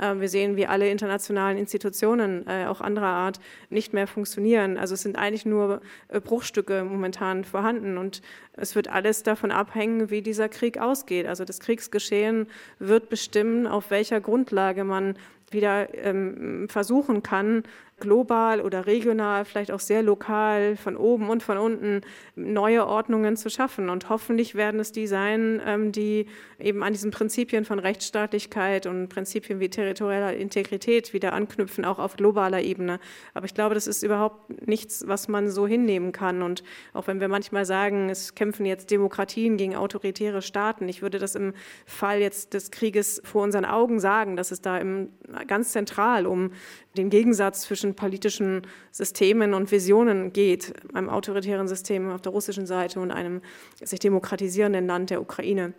Ähm, 0.00 0.20
wir 0.20 0.28
sehen, 0.28 0.56
wie 0.56 0.66
alle 0.66 0.88
internationalen 0.90 1.58
Institutionen, 1.58 2.46
äh, 2.46 2.66
auch 2.66 2.80
anderer 2.80 3.06
Art, 3.06 3.40
nicht 3.70 3.92
mehr 3.92 4.06
funktionieren. 4.06 4.78
Also 4.78 4.94
es 4.94 5.02
sind 5.02 5.16
eigentlich 5.16 5.46
nur 5.46 5.80
äh, 6.08 6.20
Bruchstücke 6.20 6.84
momentan 6.84 7.44
vorhanden. 7.44 7.98
Und 7.98 8.22
es 8.54 8.74
wird 8.74 8.88
alles 8.88 9.22
davon 9.22 9.50
abhängen, 9.50 10.10
wie 10.10 10.22
dieser 10.22 10.48
Krieg 10.48 10.78
ausgeht. 10.78 11.26
Also 11.26 11.44
das 11.44 11.60
Kriegsgeschehen 11.60 12.46
wird 12.78 13.08
bestimmen, 13.08 13.66
auf 13.66 13.90
welcher 13.90 14.20
Grundlage 14.20 14.84
man 14.84 15.16
wieder 15.50 15.94
ähm, 15.94 16.68
versuchen 16.68 17.22
kann, 17.22 17.62
global 18.00 18.60
oder 18.60 18.86
regional, 18.86 19.44
vielleicht 19.44 19.70
auch 19.70 19.80
sehr 19.80 20.02
lokal, 20.02 20.76
von 20.76 20.96
oben 20.96 21.28
und 21.30 21.42
von 21.42 21.58
unten 21.58 22.00
neue 22.36 22.86
Ordnungen 22.86 23.36
zu 23.36 23.50
schaffen. 23.50 23.88
Und 23.88 24.08
hoffentlich 24.08 24.54
werden 24.54 24.80
es 24.80 24.92
die 24.92 25.06
sein, 25.06 25.60
ähm, 25.64 25.92
die 25.92 26.26
eben 26.58 26.82
an 26.82 26.92
diesen 26.92 27.10
Prinzipien 27.10 27.64
von 27.64 27.78
Rechtsstaatlichkeit 27.78 28.86
und 28.86 29.08
Prinzipien 29.08 29.60
wie 29.60 29.68
territorialer 29.68 30.34
Integrität 30.34 31.12
wieder 31.12 31.32
anknüpfen, 31.32 31.84
auch 31.84 31.98
auf 31.98 32.16
globaler 32.16 32.62
Ebene. 32.62 33.00
Aber 33.34 33.46
ich 33.46 33.54
glaube, 33.54 33.74
das 33.74 33.86
ist 33.86 34.02
überhaupt 34.02 34.66
nichts, 34.66 35.04
was 35.06 35.28
man 35.28 35.50
so 35.50 35.66
hinnehmen 35.66 36.12
kann. 36.12 36.42
Und 36.42 36.62
auch 36.92 37.06
wenn 37.06 37.20
wir 37.20 37.28
manchmal 37.28 37.64
sagen, 37.64 38.10
es 38.10 38.34
kämpfen 38.34 38.66
jetzt 38.66 38.90
Demokratien 38.90 39.56
gegen 39.56 39.76
autoritäre 39.76 40.42
Staaten, 40.42 40.88
ich 40.88 41.02
würde 41.02 41.18
das 41.18 41.34
im 41.34 41.54
Fall 41.86 42.20
jetzt 42.20 42.54
des 42.54 42.70
Krieges 42.70 43.20
vor 43.24 43.42
unseren 43.42 43.64
Augen 43.64 44.00
sagen, 44.00 44.36
dass 44.36 44.50
es 44.50 44.60
da 44.60 44.78
im, 44.78 45.10
ganz 45.46 45.72
zentral 45.72 46.26
um 46.26 46.50
den 46.98 47.10
Gegensatz 47.10 47.62
zwischen 47.62 47.94
politischen 47.94 48.62
Systemen 48.90 49.54
und 49.54 49.72
Visionen 49.72 50.32
geht, 50.32 50.74
einem 50.92 51.08
autoritären 51.08 51.68
System 51.68 52.10
auf 52.10 52.20
der 52.20 52.32
russischen 52.32 52.66
Seite 52.66 53.00
und 53.00 53.10
einem 53.10 53.40
sich 53.82 54.00
demokratisierenden 54.00 54.86
Land 54.86 55.10
der 55.10 55.22
Ukraine. 55.22 55.72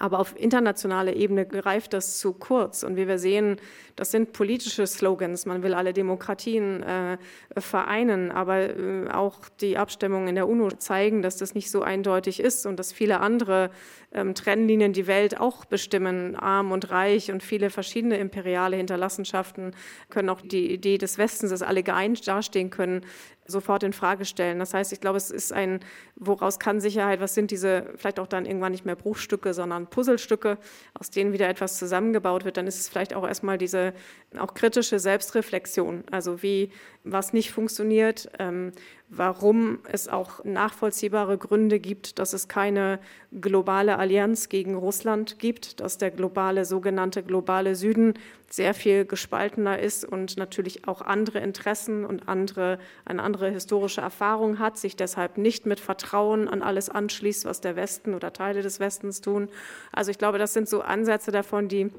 Aber 0.00 0.18
auf 0.18 0.34
internationaler 0.38 1.14
Ebene 1.14 1.46
greift 1.46 1.92
das 1.92 2.18
zu 2.18 2.32
kurz. 2.32 2.82
Und 2.82 2.96
wie 2.96 3.06
wir 3.06 3.18
sehen, 3.18 3.56
das 3.96 4.10
sind 4.10 4.32
politische 4.32 4.86
Slogans. 4.86 5.46
Man 5.46 5.62
will 5.62 5.74
alle 5.74 5.92
Demokratien 5.92 6.82
äh, 6.82 7.18
vereinen. 7.56 8.30
Aber 8.30 8.76
äh, 8.76 9.08
auch 9.10 9.48
die 9.60 9.78
Abstimmungen 9.78 10.28
in 10.28 10.34
der 10.34 10.48
UNO 10.48 10.70
zeigen, 10.72 11.22
dass 11.22 11.36
das 11.36 11.54
nicht 11.54 11.70
so 11.70 11.82
eindeutig 11.82 12.40
ist 12.40 12.66
und 12.66 12.78
dass 12.78 12.92
viele 12.92 13.20
andere 13.20 13.70
ähm, 14.14 14.34
Trennlinien 14.34 14.92
die 14.92 15.06
Welt 15.06 15.38
auch 15.40 15.64
bestimmen. 15.64 16.36
Arm 16.36 16.72
und 16.72 16.90
reich 16.90 17.30
und 17.30 17.42
viele 17.42 17.70
verschiedene 17.70 18.16
imperiale 18.16 18.76
Hinterlassenschaften 18.76 19.74
können 20.08 20.28
auch 20.28 20.40
die 20.40 20.72
Idee 20.72 20.98
des 20.98 21.18
Westens, 21.18 21.50
dass 21.50 21.62
alle 21.62 21.82
geeint 21.82 22.26
dastehen 22.26 22.70
können, 22.70 23.04
sofort 23.46 23.82
in 23.82 23.92
Frage 23.92 24.24
stellen. 24.24 24.58
Das 24.58 24.72
heißt, 24.72 24.92
ich 24.92 25.00
glaube, 25.00 25.18
es 25.18 25.30
ist 25.30 25.52
ein, 25.52 25.80
woraus 26.16 26.58
kann 26.58 26.80
Sicherheit, 26.80 27.20
was 27.20 27.34
sind 27.34 27.50
diese, 27.50 27.92
vielleicht 27.96 28.18
auch 28.18 28.26
dann 28.26 28.46
irgendwann 28.46 28.72
nicht 28.72 28.86
mehr 28.86 28.96
Bruchstücke, 28.96 29.52
sondern 29.52 29.88
Puzzlestücke, 29.88 30.58
aus 30.94 31.10
denen 31.10 31.32
wieder 31.32 31.48
etwas 31.48 31.78
zusammengebaut 31.78 32.44
wird, 32.44 32.56
dann 32.56 32.66
ist 32.66 32.78
es 32.78 32.88
vielleicht 32.88 33.14
auch 33.14 33.26
erstmal 33.26 33.58
diese 33.58 33.92
auch 34.38 34.54
kritische 34.54 34.98
Selbstreflexion, 34.98 36.04
also 36.10 36.42
wie 36.42 36.70
was 37.04 37.32
nicht 37.32 37.50
funktioniert, 37.50 38.30
ähm, 38.38 38.72
warum 39.10 39.78
es 39.92 40.08
auch 40.08 40.42
nachvollziehbare 40.44 41.38
Gründe 41.38 41.78
gibt, 41.78 42.18
dass 42.18 42.32
es 42.32 42.48
keine 42.48 42.98
globale 43.40 43.98
Allianz 43.98 44.48
gegen 44.48 44.74
Russland 44.74 45.38
gibt, 45.38 45.80
dass 45.80 45.98
der 45.98 46.10
globale 46.10 46.64
sogenannte 46.64 47.22
globale 47.22 47.76
Süden 47.76 48.14
sehr 48.50 48.74
viel 48.74 49.04
gespaltener 49.04 49.78
ist 49.78 50.04
und 50.04 50.36
natürlich 50.36 50.86
auch 50.88 51.02
andere 51.02 51.40
Interessen 51.40 52.04
und 52.04 52.28
andere, 52.28 52.78
eine 53.04 53.22
andere 53.22 53.34
andere 53.34 53.50
historische 53.50 54.00
Erfahrung 54.00 54.60
hat, 54.60 54.78
sich 54.78 54.94
deshalb 54.94 55.38
nicht 55.38 55.66
mit 55.66 55.80
Vertrauen 55.80 56.48
an 56.48 56.62
alles 56.62 56.88
anschließt, 56.88 57.44
was 57.44 57.60
der 57.60 57.74
Westen 57.74 58.14
oder 58.14 58.32
Teile 58.32 58.62
des 58.62 58.78
Westens 58.78 59.20
tun. 59.20 59.48
Also 59.90 60.12
ich 60.12 60.18
glaube, 60.18 60.38
das 60.38 60.52
sind 60.52 60.68
so 60.68 60.82
Ansätze 60.82 61.32
davon, 61.32 61.66
die 61.66 61.90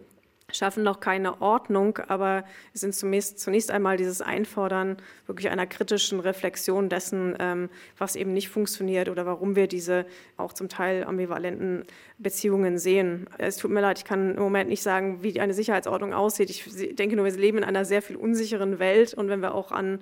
schaffen 0.55 0.83
noch 0.83 0.99
keine 0.99 1.41
Ordnung, 1.41 1.99
aber 2.07 2.43
es 2.73 2.81
sind 2.81 2.95
zunächst, 2.95 3.39
zunächst 3.39 3.71
einmal 3.71 3.97
dieses 3.97 4.21
Einfordern 4.21 4.97
wirklich 5.27 5.49
einer 5.49 5.67
kritischen 5.67 6.19
Reflexion 6.19 6.89
dessen, 6.89 7.35
ähm, 7.39 7.69
was 7.97 8.15
eben 8.15 8.33
nicht 8.33 8.49
funktioniert 8.49 9.09
oder 9.09 9.25
warum 9.25 9.55
wir 9.55 9.67
diese 9.67 10.05
auch 10.37 10.53
zum 10.53 10.69
Teil 10.69 11.03
ambivalenten 11.03 11.83
Beziehungen 12.17 12.77
sehen. 12.77 13.27
Es 13.37 13.57
tut 13.57 13.71
mir 13.71 13.81
leid, 13.81 13.99
ich 13.99 14.05
kann 14.05 14.35
im 14.35 14.41
Moment 14.41 14.69
nicht 14.69 14.83
sagen, 14.83 15.23
wie 15.23 15.39
eine 15.39 15.53
Sicherheitsordnung 15.53 16.13
aussieht. 16.13 16.49
Ich 16.49 16.95
denke 16.95 17.15
nur, 17.15 17.25
wir 17.25 17.31
leben 17.31 17.59
in 17.59 17.63
einer 17.63 17.85
sehr 17.85 18.01
viel 18.01 18.15
unsicheren 18.15 18.79
Welt 18.79 19.13
und 19.13 19.29
wenn 19.29 19.41
wir 19.41 19.53
auch 19.53 19.71
an 19.71 19.99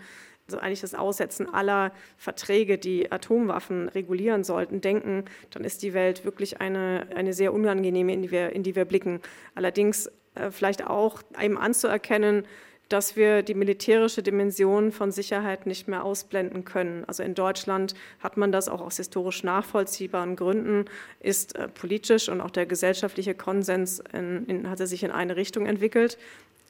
also 0.48 0.58
eigentlich 0.58 0.82
das 0.82 0.94
Aussetzen 0.94 1.54
aller 1.54 1.92
Verträge, 2.18 2.78
die 2.78 3.12
Atomwaffen 3.12 3.90
regulieren 3.90 4.44
sollten, 4.44 4.82
denken, 4.82 5.26
dann 5.52 5.64
ist 5.64 5.84
die 5.84 5.94
Welt 5.94 6.26
wirklich 6.26 6.60
eine, 6.60 7.08
eine 7.16 7.34
sehr 7.34 7.54
unangenehme, 7.54 8.14
in 8.14 8.22
die, 8.22 8.32
wir, 8.32 8.52
in 8.52 8.64
die 8.64 8.76
wir 8.76 8.86
blicken. 8.86 9.22
Allerdings 9.56 10.12
vielleicht 10.52 10.86
auch 10.88 11.22
eben 11.40 11.58
anzuerkennen, 11.58 12.46
dass 12.90 13.16
wir 13.16 13.42
die 13.42 13.56
militärische 13.56 14.22
Dimension 14.22 14.92
von 14.92 15.12
Sicherheit 15.12 15.66
nicht 15.66 15.88
mehr 15.88 16.04
ausblenden 16.04 16.64
können. 16.64 17.06
Also 17.06 17.24
in 17.24 17.34
Deutschland 17.34 17.96
hat 18.20 18.38
man 18.38 18.52
das 18.52 18.70
auch 18.70 18.82
aus 18.82 18.98
historisch 18.98 19.44
nachvollziehbaren 19.44 20.36
Gründen, 20.36 20.86
ist 21.20 21.56
äh, 21.56 21.68
politisch 21.68 22.30
und 22.30 22.42
auch 22.42 22.52
der 22.52 22.66
gesellschaftliche 22.66 23.34
Konsens 23.34 24.04
in, 24.14 24.46
in, 24.46 24.70
hatte 24.70 24.86
sich 24.86 25.04
in 25.04 25.12
eine 25.12 25.36
Richtung 25.36 25.66
entwickelt. 25.66 26.18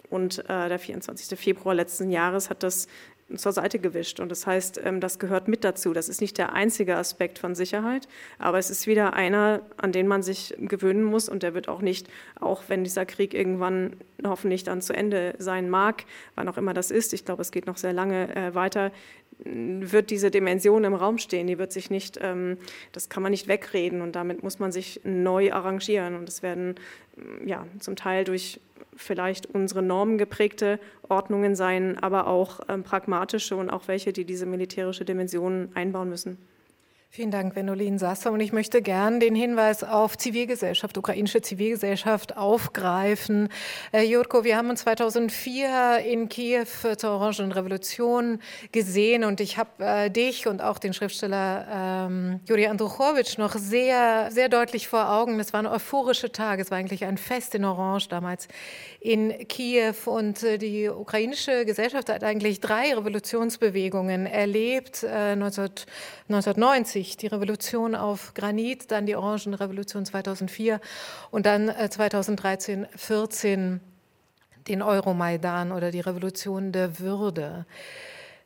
Und 0.09 0.39
äh, 0.47 0.70
der 0.70 0.80
24. 0.80 1.38
Februar 1.39 1.74
letzten 1.74 2.09
Jahres 2.09 2.49
hat 2.49 2.61
das 2.61 2.88
zur 3.36 3.51
Seite 3.51 3.80
gewischt. 3.80 4.19
Und 4.19 4.30
das 4.30 4.45
heißt, 4.45 4.82
ähm, 4.84 4.99
das 4.99 5.19
gehört 5.19 5.47
mit 5.47 5.63
dazu. 5.63 5.93
Das 5.93 6.09
ist 6.09 6.21
nicht 6.21 6.38
der 6.38 6.53
einzige 6.53 6.97
Aspekt 6.97 7.39
von 7.39 7.55
Sicherheit, 7.55 8.07
aber 8.38 8.59
es 8.59 8.69
ist 8.69 8.88
wieder 8.88 9.13
einer, 9.13 9.61
an 9.78 9.91
den 9.91 10.07
man 10.07 10.24
sich 10.24 10.53
gewöhnen 10.59 11.03
muss. 11.03 11.30
Und 11.30 11.43
der 11.43 11.53
wird 11.53 11.67
auch 11.67 11.82
nicht, 11.82 12.07
auch 12.39 12.63
wenn 12.67 12.84
dieser 12.84 13.05
Krieg 13.05 13.34
irgendwann 13.34 13.95
hoffentlich 14.26 14.63
dann 14.63 14.82
zu 14.82 14.93
Ende 14.93 15.36
sein 15.39 15.69
mag, 15.69 16.05
wann 16.36 16.47
auch 16.47 16.57
immer 16.57 16.74
das 16.74 16.91
ist, 16.91 17.13
ich 17.13 17.26
glaube, 17.26 17.41
es 17.41 17.51
geht 17.51 17.65
noch 17.65 17.78
sehr 17.78 17.93
lange 17.93 18.36
äh, 18.36 18.55
weiter, 18.55 18.91
wird 19.39 20.09
diese 20.09 20.32
Dimension 20.32 20.84
im 20.84 20.93
Raum 20.93 21.17
stehen. 21.17 21.47
Die 21.47 21.57
wird 21.57 21.71
sich 21.71 21.89
nicht, 21.89 22.19
ähm, 22.21 22.57
das 22.91 23.09
kann 23.09 23.24
man 23.24 23.32
nicht 23.32 23.47
wegreden 23.47 24.01
und 24.01 24.15
damit 24.15 24.43
muss 24.43 24.59
man 24.59 24.71
sich 24.71 25.01
neu 25.03 25.51
arrangieren. 25.51 26.15
Und 26.15 26.30
es 26.30 26.43
werden 26.43 26.76
ja 27.45 27.65
zum 27.80 27.95
Teil 27.95 28.24
durch 28.24 28.59
vielleicht 28.95 29.45
unsere 29.45 29.81
normengeprägte 29.81 30.79
Ordnungen 31.07 31.55
sein, 31.55 31.97
aber 31.99 32.27
auch 32.27 32.61
ähm, 32.69 32.84
pragmatische 32.84 33.55
und 33.55 33.69
auch 33.69 33.88
welche, 33.88 34.13
die 34.13 34.25
diese 34.25 34.45
militärische 34.45 35.05
Dimension 35.05 35.69
einbauen 35.73 36.09
müssen. 36.09 36.38
Vielen 37.16 37.30
Dank, 37.30 37.55
Wenolin 37.55 37.99
Sasser. 37.99 38.32
Und 38.32 38.39
ich 38.39 38.53
möchte 38.53 38.82
gern 38.82 39.20
den 39.20 39.36
Hinweis 39.36 39.84
auf 39.84 40.18
Zivilgesellschaft, 40.18 40.97
ukrainische 40.97 41.43
Zivilgesellschaft 41.43 42.36
aufgreifen. 42.38 43.49
Äh, 43.91 44.01
Jurko, 44.01 44.43
wir 44.43 44.57
haben 44.57 44.72
uns 44.72 44.82
2004 44.82 45.99
in 46.07 46.28
Kiew 46.28 46.66
zur 46.97 47.11
Orangen 47.11 47.51
Revolution 47.51 48.39
gesehen 48.72 49.26
und 49.26 49.41
ich 49.41 49.59
habe 49.59 49.86
äh, 49.86 50.09
dich 50.09 50.47
und 50.47 50.64
auch 50.64 50.80
den 50.80 50.95
Schriftsteller 50.95 52.07
ähm, 52.09 52.39
Juri 52.49 52.66
Andruchowitsch 52.66 53.38
noch 53.38 53.53
sehr, 53.53 54.32
sehr 54.32 54.49
deutlich 54.49 54.88
vor 54.88 55.11
Augen. 55.11 55.39
Es 55.39 55.53
waren 55.53 55.68
euphorische 55.68 56.32
Tage. 56.32 56.64
Es 56.64 56.72
war 56.72 56.80
eigentlich 56.80 57.05
ein 57.05 57.20
Fest 57.20 57.53
in 57.53 57.64
Orange 57.64 58.07
damals 58.09 58.47
in 58.99 59.47
Kiew 59.47 59.93
und 60.05 60.41
äh, 60.41 60.57
die 60.57 60.89
ukrainische 60.89 61.64
Gesellschaft 61.66 62.09
hat 62.09 62.24
eigentlich 62.24 62.59
drei 62.59 62.91
Revolutionsbewegungen 62.95 64.26
erlebt. 64.26 65.03
Äh, 65.03 65.36
19, 65.36 65.70
1990 66.30 67.03
1990 67.04 67.18
die 67.18 67.28
Revolution 67.28 67.95
auf 67.95 68.34
Granit, 68.34 68.91
dann 68.91 69.06
die 69.06 69.16
Orangenrevolution 69.16 70.06
2004 70.06 70.80
und 71.32 71.45
dann 71.45 71.70
2013, 71.89 72.86
äh, 72.86 72.88
14 72.95 73.82
den 74.68 74.82
Euromaidan 74.82 75.72
oder 75.72 75.91
die 75.91 75.99
Revolution 75.99 76.72
der 76.72 76.99
Würde. 76.99 77.66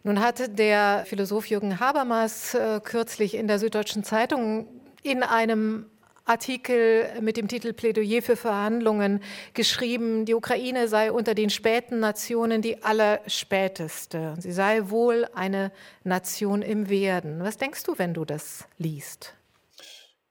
Nun 0.03 0.20
hatte 0.20 0.49
der 0.49 1.03
Philosoph 1.05 1.47
Jürgen 1.47 1.80
Habermas 1.80 2.55
äh, 2.55 2.80
kürzlich 2.84 3.36
in 3.36 3.47
der 3.47 3.60
Süddeutschen 3.60 4.03
Zeitung 4.03 4.68
in 5.03 5.22
einem 5.22 5.86
Artikel 6.28 7.07
mit 7.21 7.38
dem 7.38 7.47
Titel 7.47 7.73
Plädoyer 7.73 8.21
für 8.21 8.36
Verhandlungen 8.36 9.21
geschrieben, 9.53 10.25
die 10.25 10.34
Ukraine 10.34 10.88
sei 10.88 11.11
unter 11.11 11.34
den 11.34 11.49
späten 11.49 11.99
Nationen 11.99 12.61
die 12.61 12.84
allerspäteste. 12.84 14.36
Sie 14.39 14.51
sei 14.51 14.89
wohl 14.89 15.25
eine 15.34 15.71
Nation 16.03 16.61
im 16.61 16.89
Werden. 16.89 17.41
Was 17.41 17.57
denkst 17.57 17.84
du, 17.84 17.97
wenn 17.97 18.13
du 18.13 18.25
das 18.25 18.67
liest? 18.78 19.36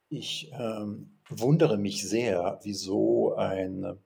Ich 0.09 0.53
ähm, 0.53 1.19
wundere 1.29 1.79
mich 1.79 2.09
sehr, 2.09 2.61
wieso 2.63 3.35
ein 3.35 3.99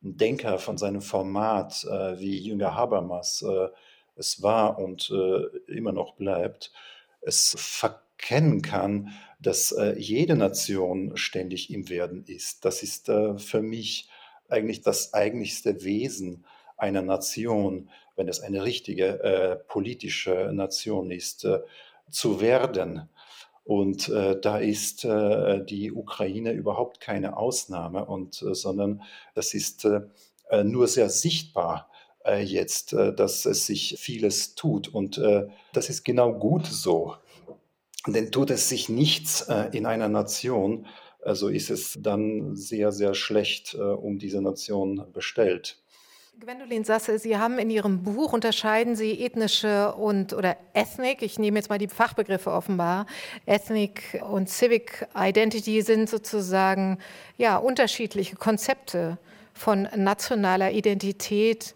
Denker 0.00 0.58
von 0.58 0.76
seinem 0.78 1.00
Format 1.00 1.84
äh, 1.84 2.18
wie 2.18 2.38
Jünger 2.38 2.74
Habermas 2.74 3.42
äh, 3.42 3.68
es 4.16 4.42
war 4.42 4.78
und 4.78 5.10
äh, 5.10 5.72
immer 5.72 5.92
noch 5.92 6.16
bleibt, 6.16 6.72
es 7.20 7.54
verkennen 8.16 8.62
kann, 8.62 9.10
dass 9.40 9.72
äh, 9.72 9.94
jede 9.98 10.36
Nation 10.36 11.16
ständig 11.16 11.70
im 11.70 11.88
Werden 11.88 12.24
ist. 12.26 12.64
Das 12.64 12.82
ist 12.82 13.08
äh, 13.08 13.38
für 13.38 13.62
mich 13.62 14.08
eigentlich 14.48 14.80
das 14.80 15.12
eigentlichste 15.12 15.84
Wesen 15.84 16.44
einer 16.76 17.02
Nation, 17.02 17.90
wenn 18.16 18.28
es 18.28 18.40
eine 18.40 18.64
richtige 18.64 19.22
äh, 19.22 19.56
politische 19.56 20.50
Nation 20.52 21.10
ist, 21.10 21.44
äh, 21.44 21.60
zu 22.10 22.40
werden. 22.40 23.08
Und 23.64 24.08
äh, 24.08 24.40
da 24.40 24.58
ist 24.58 25.04
äh, 25.04 25.64
die 25.64 25.92
Ukraine 25.92 26.52
überhaupt 26.52 27.00
keine 27.00 27.36
Ausnahme, 27.36 28.04
und, 28.06 28.34
sondern 28.34 29.02
das 29.34 29.54
ist 29.54 29.86
nur 30.62 30.86
sehr 30.86 31.10
sichtbar 31.10 31.90
jetzt, 32.40 32.92
dass 32.92 33.46
es 33.46 33.66
sich 33.66 33.96
vieles 33.98 34.54
tut. 34.54 34.86
Und 34.86 35.20
das 35.72 35.90
ist 35.90 36.04
genau 36.04 36.32
gut 36.32 36.66
so. 36.66 37.16
Denn 38.06 38.30
tut 38.30 38.50
es 38.50 38.68
sich 38.68 38.88
nichts 38.88 39.42
äh, 39.42 39.68
in 39.72 39.86
einer 39.86 40.08
Nation, 40.08 40.86
also 41.22 41.48
ist 41.48 41.70
es 41.70 41.98
dann 42.00 42.54
sehr, 42.54 42.92
sehr 42.92 43.14
schlecht 43.14 43.74
äh, 43.74 43.78
um 43.78 44.18
diese 44.18 44.40
Nation 44.40 45.06
bestellt. 45.12 45.82
Gwendolin 46.38 46.84
Sasse, 46.84 47.18
Sie 47.18 47.38
haben 47.38 47.58
in 47.58 47.70
Ihrem 47.70 48.02
Buch 48.02 48.34
unterscheiden 48.34 48.94
Sie 48.94 49.24
ethnische 49.24 49.94
und 49.94 50.34
oder 50.34 50.58
Ethnic, 50.74 51.22
ich 51.22 51.38
nehme 51.38 51.58
jetzt 51.58 51.70
mal 51.70 51.78
die 51.78 51.88
Fachbegriffe 51.88 52.52
offenbar, 52.52 53.06
Ethnic 53.46 54.22
und 54.30 54.50
Civic 54.50 55.08
Identity 55.16 55.80
sind 55.80 56.10
sozusagen 56.10 56.98
ja 57.38 57.56
unterschiedliche 57.56 58.36
Konzepte 58.36 59.16
von 59.54 59.88
nationaler 59.96 60.72
Identität 60.72 61.74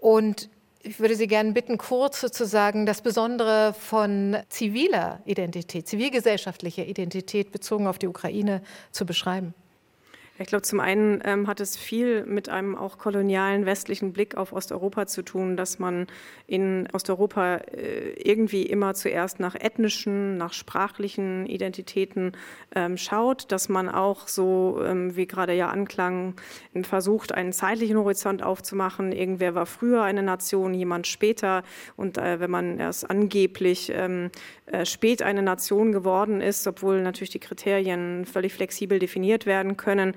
und 0.00 0.50
ich 0.84 1.00
würde 1.00 1.16
Sie 1.16 1.26
gerne 1.26 1.52
bitten, 1.52 1.78
kurz 1.78 2.20
sozusagen 2.20 2.84
das 2.86 3.00
Besondere 3.00 3.74
von 3.78 4.36
ziviler 4.50 5.20
Identität, 5.24 5.88
zivilgesellschaftlicher 5.88 6.84
Identität 6.84 7.52
bezogen 7.52 7.86
auf 7.86 7.98
die 7.98 8.06
Ukraine 8.06 8.62
zu 8.92 9.06
beschreiben. 9.06 9.54
Ich 10.36 10.48
glaube, 10.48 10.62
zum 10.62 10.80
einen 10.80 11.22
ähm, 11.24 11.46
hat 11.46 11.60
es 11.60 11.76
viel 11.76 12.26
mit 12.26 12.48
einem 12.48 12.74
auch 12.74 12.98
kolonialen 12.98 13.66
westlichen 13.66 14.12
Blick 14.12 14.36
auf 14.36 14.52
Osteuropa 14.52 15.06
zu 15.06 15.22
tun, 15.22 15.56
dass 15.56 15.78
man 15.78 16.08
in 16.48 16.88
Osteuropa 16.92 17.58
äh, 17.58 18.14
irgendwie 18.14 18.64
immer 18.64 18.94
zuerst 18.94 19.38
nach 19.38 19.54
ethnischen, 19.54 20.36
nach 20.36 20.52
sprachlichen 20.52 21.46
Identitäten 21.46 22.32
ähm, 22.74 22.96
schaut, 22.96 23.52
dass 23.52 23.68
man 23.68 23.88
auch 23.88 24.26
so, 24.26 24.82
ähm, 24.84 25.14
wie 25.14 25.28
gerade 25.28 25.52
ja 25.52 25.68
anklang, 25.68 26.34
versucht, 26.82 27.30
einen 27.30 27.52
zeitlichen 27.52 27.96
Horizont 27.96 28.42
aufzumachen. 28.42 29.12
Irgendwer 29.12 29.54
war 29.54 29.66
früher 29.66 30.02
eine 30.02 30.24
Nation, 30.24 30.74
jemand 30.74 31.06
später. 31.06 31.62
Und 31.96 32.18
äh, 32.18 32.40
wenn 32.40 32.50
man 32.50 32.80
erst 32.80 33.08
angeblich 33.08 33.92
ähm, 33.94 34.32
äh, 34.66 34.84
spät 34.84 35.22
eine 35.22 35.42
Nation 35.42 35.92
geworden 35.92 36.40
ist, 36.40 36.66
obwohl 36.66 37.02
natürlich 37.02 37.30
die 37.30 37.38
Kriterien 37.38 38.24
völlig 38.24 38.52
flexibel 38.52 38.98
definiert 38.98 39.46
werden 39.46 39.76
können, 39.76 40.16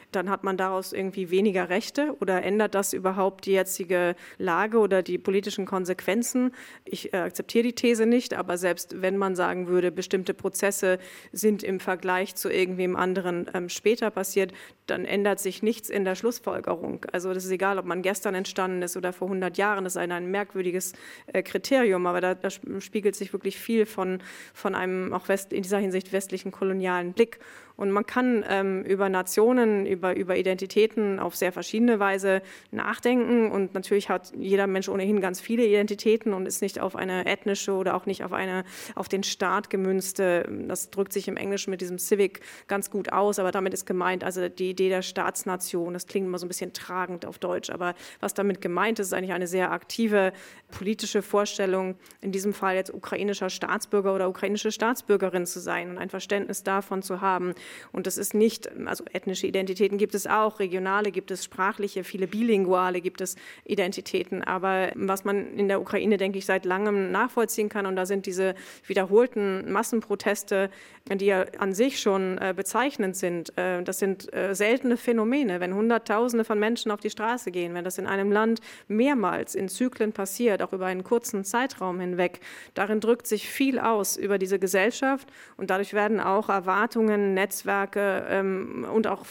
dann 0.11 0.29
hat 0.29 0.43
man 0.43 0.57
daraus 0.57 0.93
irgendwie 0.93 1.29
weniger 1.29 1.69
Rechte 1.69 2.15
oder 2.19 2.43
ändert 2.43 2.75
das 2.75 2.93
überhaupt 2.93 3.45
die 3.45 3.51
jetzige 3.51 4.15
Lage 4.37 4.79
oder 4.79 5.01
die 5.01 5.17
politischen 5.17 5.65
Konsequenzen? 5.65 6.53
Ich 6.85 7.13
äh, 7.13 7.17
akzeptiere 7.17 7.63
die 7.63 7.75
These 7.75 8.05
nicht, 8.05 8.33
aber 8.33 8.57
selbst 8.57 9.01
wenn 9.01 9.17
man 9.17 9.35
sagen 9.35 9.67
würde, 9.67 9.91
bestimmte 9.91 10.33
Prozesse 10.33 10.99
sind 11.31 11.63
im 11.63 11.79
Vergleich 11.79 12.35
zu 12.35 12.49
irgendwem 12.49 12.95
anderen 12.95 13.49
ähm, 13.53 13.69
später 13.69 14.11
passiert, 14.11 14.53
dann 14.87 15.05
ändert 15.05 15.39
sich 15.39 15.63
nichts 15.63 15.89
in 15.89 16.05
der 16.05 16.15
Schlussfolgerung. 16.15 17.05
Also 17.11 17.33
das 17.33 17.45
ist 17.45 17.51
egal, 17.51 17.79
ob 17.79 17.85
man 17.85 18.01
gestern 18.01 18.35
entstanden 18.35 18.81
ist 18.81 18.97
oder 18.97 19.13
vor 19.13 19.27
100 19.27 19.57
Jahren, 19.57 19.83
das 19.83 19.93
ist 19.93 19.97
ein, 19.97 20.11
ein 20.11 20.29
merkwürdiges 20.29 20.93
äh, 21.27 21.43
Kriterium, 21.43 22.05
aber 22.05 22.21
da, 22.21 22.35
da, 22.35 22.49
spiegelt 22.49 23.15
sich 23.15 23.33
wirklich 23.33 23.57
viel 23.57 23.85
von, 23.85 24.19
von 24.53 24.75
einem 24.75 25.13
auch 25.13 25.27
West, 25.27 25.53
in 25.53 25.63
dieser 25.63 25.79
Hinsicht 25.79 26.11
westlichen 26.11 26.51
kolonialen 26.51 27.13
Blick. 27.13 27.39
Und 27.77 27.91
man 27.91 28.05
kann 28.05 28.45
ähm, 28.47 28.83
über 28.83 29.09
Nationen, 29.09 29.85
über, 29.85 30.00
über 30.15 30.35
Identitäten 30.35 31.19
auf 31.19 31.35
sehr 31.35 31.51
verschiedene 31.51 31.99
Weise 31.99 32.41
nachdenken. 32.71 33.51
Und 33.51 33.73
natürlich 33.73 34.09
hat 34.09 34.33
jeder 34.37 34.67
Mensch 34.67 34.89
ohnehin 34.89 35.21
ganz 35.21 35.39
viele 35.39 35.65
Identitäten 35.65 36.33
und 36.33 36.45
ist 36.45 36.61
nicht 36.61 36.79
auf 36.79 36.95
eine 36.95 37.25
ethnische 37.25 37.73
oder 37.73 37.95
auch 37.95 38.05
nicht 38.05 38.23
auf, 38.23 38.33
eine, 38.33 38.63
auf 38.95 39.07
den 39.07 39.23
Staat 39.23 39.69
gemünzte. 39.69 40.47
Das 40.67 40.89
drückt 40.89 41.13
sich 41.13 41.27
im 41.27 41.37
Englischen 41.37 41.71
mit 41.71 41.81
diesem 41.81 41.99
Civic 41.99 42.41
ganz 42.67 42.89
gut 42.89 43.13
aus, 43.13 43.39
aber 43.39 43.51
damit 43.51 43.73
ist 43.73 43.85
gemeint, 43.85 44.23
also 44.23 44.49
die 44.49 44.71
Idee 44.71 44.89
der 44.89 45.01
Staatsnation, 45.01 45.93
das 45.93 46.07
klingt 46.07 46.27
immer 46.27 46.37
so 46.37 46.45
ein 46.45 46.49
bisschen 46.49 46.73
tragend 46.73 47.25
auf 47.25 47.39
Deutsch, 47.39 47.69
aber 47.69 47.93
was 48.19 48.33
damit 48.33 48.61
gemeint 48.61 48.99
ist, 48.99 49.07
ist 49.07 49.13
eigentlich 49.13 49.33
eine 49.33 49.47
sehr 49.47 49.71
aktive 49.71 50.33
politische 50.71 51.21
Vorstellung, 51.21 51.95
in 52.21 52.31
diesem 52.31 52.53
Fall 52.53 52.75
jetzt 52.75 52.93
ukrainischer 52.93 53.49
Staatsbürger 53.49 54.15
oder 54.15 54.29
ukrainische 54.29 54.71
Staatsbürgerin 54.71 55.45
zu 55.45 55.59
sein 55.59 55.89
und 55.89 55.97
ein 55.97 56.09
Verständnis 56.09 56.63
davon 56.63 57.01
zu 57.01 57.21
haben, 57.21 57.53
und 57.91 58.07
das 58.07 58.17
ist 58.17 58.33
nicht, 58.33 58.69
also 58.85 59.03
ethnische 59.11 59.47
Identitäten 59.91 59.97
gibt 59.97 60.15
es 60.15 60.27
auch, 60.27 60.59
regionale 60.59 61.11
gibt 61.11 61.31
es, 61.31 61.43
sprachliche, 61.43 62.03
viele 62.03 62.27
bilinguale 62.27 63.01
gibt 63.01 63.21
es 63.21 63.35
Identitäten. 63.65 64.43
Aber 64.43 64.91
was 64.95 65.25
man 65.25 65.57
in 65.57 65.67
der 65.67 65.81
Ukraine, 65.81 66.17
denke 66.17 66.37
ich, 66.37 66.45
seit 66.45 66.65
langem 66.65 67.11
nachvollziehen 67.11 67.69
kann, 67.69 67.85
und 67.85 67.95
da 67.95 68.05
sind 68.05 68.25
diese 68.25 68.55
wiederholten 68.87 69.71
Massenproteste, 69.71 70.69
die 71.09 71.25
ja 71.25 71.45
an 71.57 71.73
sich 71.73 71.99
schon 71.99 72.37
äh, 72.37 72.53
bezeichnend 72.55 73.15
sind, 73.15 73.57
äh, 73.57 73.83
das 73.83 73.99
sind 73.99 74.33
äh, 74.33 74.53
seltene 74.53 74.97
Phänomene. 74.97 75.59
Wenn 75.59 75.73
Hunderttausende 75.73 76.45
von 76.45 76.59
Menschen 76.59 76.91
auf 76.91 76.99
die 76.99 77.09
Straße 77.09 77.51
gehen, 77.51 77.73
wenn 77.73 77.83
das 77.83 77.97
in 77.97 78.07
einem 78.07 78.31
Land 78.31 78.61
mehrmals 78.87 79.55
in 79.55 79.67
Zyklen 79.67 80.13
passiert, 80.13 80.61
auch 80.61 80.73
über 80.73 80.85
einen 80.85 81.03
kurzen 81.03 81.43
Zeitraum 81.43 81.99
hinweg, 81.99 82.39
darin 82.73 82.99
drückt 82.99 83.27
sich 83.27 83.49
viel 83.49 83.79
aus 83.79 84.15
über 84.15 84.37
diese 84.37 84.59
Gesellschaft 84.59 85.27
und 85.57 85.69
dadurch 85.69 85.93
werden 85.93 86.19
auch 86.19 86.49
Erwartungen, 86.49 87.33
Netz 87.33 87.51
Netzwerke 87.51 88.25
ähm, 88.29 88.85
und 88.93 89.07
auch 89.07 89.25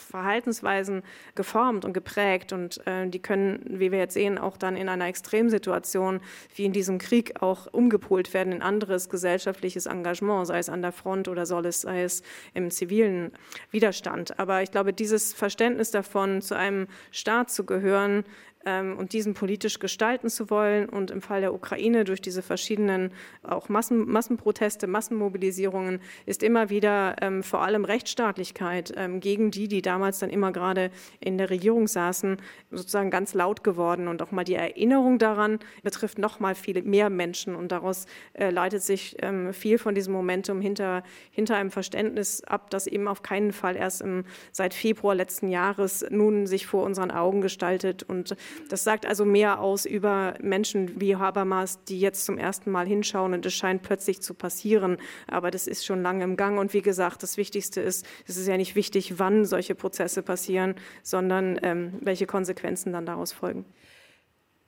Verhaltensweisen 0.51 1.03
geformt 1.34 1.84
und 1.84 1.92
geprägt. 1.92 2.53
Und 2.53 2.84
äh, 2.86 3.09
die 3.09 3.20
können, 3.20 3.64
wie 3.66 3.92
wir 3.92 3.98
jetzt 3.98 4.14
sehen, 4.14 4.38
auch 4.38 4.57
dann 4.57 4.76
in 4.76 4.88
einer 4.88 5.07
Extremsituation 5.07 6.20
wie 6.55 6.64
in 6.64 6.72
diesem 6.72 6.98
Krieg 6.98 7.42
auch 7.42 7.66
umgepolt 7.72 8.34
werden 8.34 8.53
in 8.53 8.62
anderes 8.62 9.09
gesellschaftliches 9.09 9.86
Engagement, 9.86 10.46
sei 10.46 10.59
es 10.59 10.68
an 10.68 10.82
der 10.82 10.92
Front 10.92 11.28
oder 11.28 11.46
soll 11.46 11.66
es, 11.66 11.82
sei 11.82 12.03
es 12.03 12.22
im 12.55 12.70
zivilen 12.70 13.32
Widerstand. 13.70 14.38
Aber 14.38 14.62
ich 14.62 14.70
glaube, 14.70 14.92
dieses 14.92 15.32
Verständnis 15.32 15.90
davon, 15.90 16.42
zu 16.42 16.57
einem 16.57 16.86
Staat 17.11 17.51
zu 17.51 17.64
gehören, 17.64 18.24
und 18.67 19.15
diesen 19.15 19.35
politisch 19.35 19.79
gestalten 19.79 20.29
zu 20.29 20.51
wollen 20.51 20.89
und 20.89 21.11
im 21.11 21.23
Fall 21.23 21.41
der 21.41 21.55
Ukraine 21.55 22.05
durch 22.05 22.21
diese 22.21 22.43
verschiedenen 22.43 23.11
auch 23.43 23.69
Massen, 23.69 24.07
Massenproteste, 24.07 24.87
Massenmobilisierungen 24.87 26.01
ist 26.27 26.43
immer 26.43 26.69
wieder 26.69 27.17
ähm, 27.23 27.43
vor 27.43 27.63
allem 27.63 27.85
Rechtsstaatlichkeit 27.85 28.93
ähm, 28.97 29.21
gegen 29.21 29.51
die, 29.51 29.69
die 29.69 29.83
damals 29.83 30.19
dann 30.19 30.31
immer 30.31 30.53
gerade 30.53 30.91
in 31.21 31.39
der 31.39 31.51
Regierung 31.51 31.89
saßen, 31.89 32.37
sozusagen 32.71 33.11
ganz 33.11 33.35
laut 33.35 33.65
geworden. 33.65 34.09
Und 34.09 34.23
auch 34.23 34.31
mal 34.31 34.45
die 34.45 34.55
Erinnerung 34.55 35.19
daran 35.19 35.59
betrifft 35.83 36.19
noch 36.19 36.41
mal 36.41 36.55
viele 36.55 36.83
mehr 36.83 37.11
Menschen. 37.11 37.55
Und 37.55 37.73
daraus 37.73 38.07
äh, 38.35 38.51
leitet 38.51 38.83
sich 38.83 39.17
ähm, 39.21 39.53
viel 39.55 39.79
von 39.79 39.95
diesem 39.95 40.13
Momentum 40.13 40.61
hinter, 40.61 41.03
hinter 41.31 41.57
einem 41.57 41.71
Verständnis 41.71 42.45
ab, 42.45 42.71
das 42.71 42.87
eben 42.87 43.09
auf 43.09 43.23
keinen 43.23 43.53
Fall 43.53 43.77
erst 43.77 44.03
im, 44.03 44.25
seit 44.53 44.75
Februar 44.75 45.15
letzten 45.15 45.49
Jahres 45.49 46.05
nun 46.11 46.47
sich 46.47 46.67
vor 46.67 46.85
unseren 46.85 47.11
Augen 47.11 47.41
gestaltet 47.41 48.03
und 48.03 48.37
das 48.68 48.84
sagt 48.84 49.07
also 49.07 49.24
mehr 49.24 49.61
aus 49.61 49.84
über 49.84 50.34
Menschen 50.40 51.01
wie 51.01 51.16
Habermas, 51.16 51.82
die 51.84 52.01
jetzt 52.01 52.24
zum 52.24 52.38
ersten 52.38 52.70
Mal 52.70 52.86
hinschauen 52.86 53.34
und 53.34 53.44
es 53.46 53.55
scheint 53.55 53.82
plötzlich 53.82 54.20
zu 54.22 54.34
passieren. 54.34 54.96
Aber 55.26 55.51
das 55.51 55.66
ist 55.66 55.84
schon 55.84 56.03
lange 56.03 56.24
im 56.24 56.36
Gang. 56.36 56.59
Und 56.59 56.72
wie 56.74 56.82
gesagt, 56.82 57.22
das 57.22 57.36
Wichtigste 57.36 57.80
ist, 57.80 58.07
es 58.26 58.36
ist 58.36 58.46
ja 58.46 58.57
nicht 58.57 58.74
wichtig, 58.74 59.18
wann 59.18 59.44
solche 59.44 59.74
Prozesse 59.74 60.22
passieren, 60.22 60.74
sondern 61.03 61.59
ähm, 61.62 61.98
welche 62.01 62.26
Konsequenzen 62.26 62.92
dann 62.92 63.07
daraus 63.07 63.32
folgen. 63.32 63.64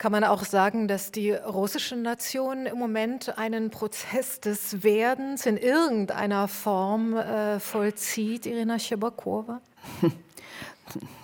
Kann 0.02 0.10
man 0.10 0.24
auch 0.24 0.44
sagen, 0.44 0.88
dass 0.88 1.12
die 1.12 1.30
russische 1.30 1.94
Nation 1.94 2.66
im 2.66 2.76
Moment 2.76 3.38
einen 3.38 3.70
Prozess 3.70 4.40
des 4.40 4.82
Werdens 4.82 5.46
in 5.46 5.56
irgendeiner 5.56 6.48
Form 6.48 7.16
äh, 7.16 7.60
vollzieht, 7.60 8.46
Irina 8.46 8.80
Schebakowa? 8.80 9.60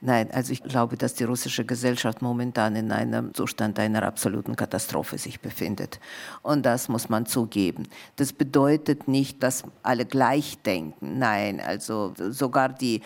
Nein, 0.00 0.30
also 0.30 0.52
ich 0.52 0.62
glaube, 0.62 0.96
dass 0.96 1.14
die 1.14 1.24
russische 1.24 1.64
Gesellschaft 1.64 2.22
momentan 2.22 2.76
in 2.76 2.92
einem 2.92 3.32
Zustand 3.34 3.78
einer 3.78 4.02
absoluten 4.02 4.56
Katastrophe 4.56 5.18
sich 5.18 5.40
befindet. 5.40 6.00
Und 6.42 6.66
das 6.66 6.88
muss 6.88 7.08
man 7.08 7.26
zugeben. 7.26 7.88
Das 8.16 8.32
bedeutet 8.32 9.08
nicht, 9.08 9.42
dass 9.42 9.64
alle 9.82 10.04
gleich 10.04 10.58
denken. 10.62 11.18
Nein, 11.18 11.60
also 11.60 12.14
sogar 12.30 12.68
die 12.68 13.02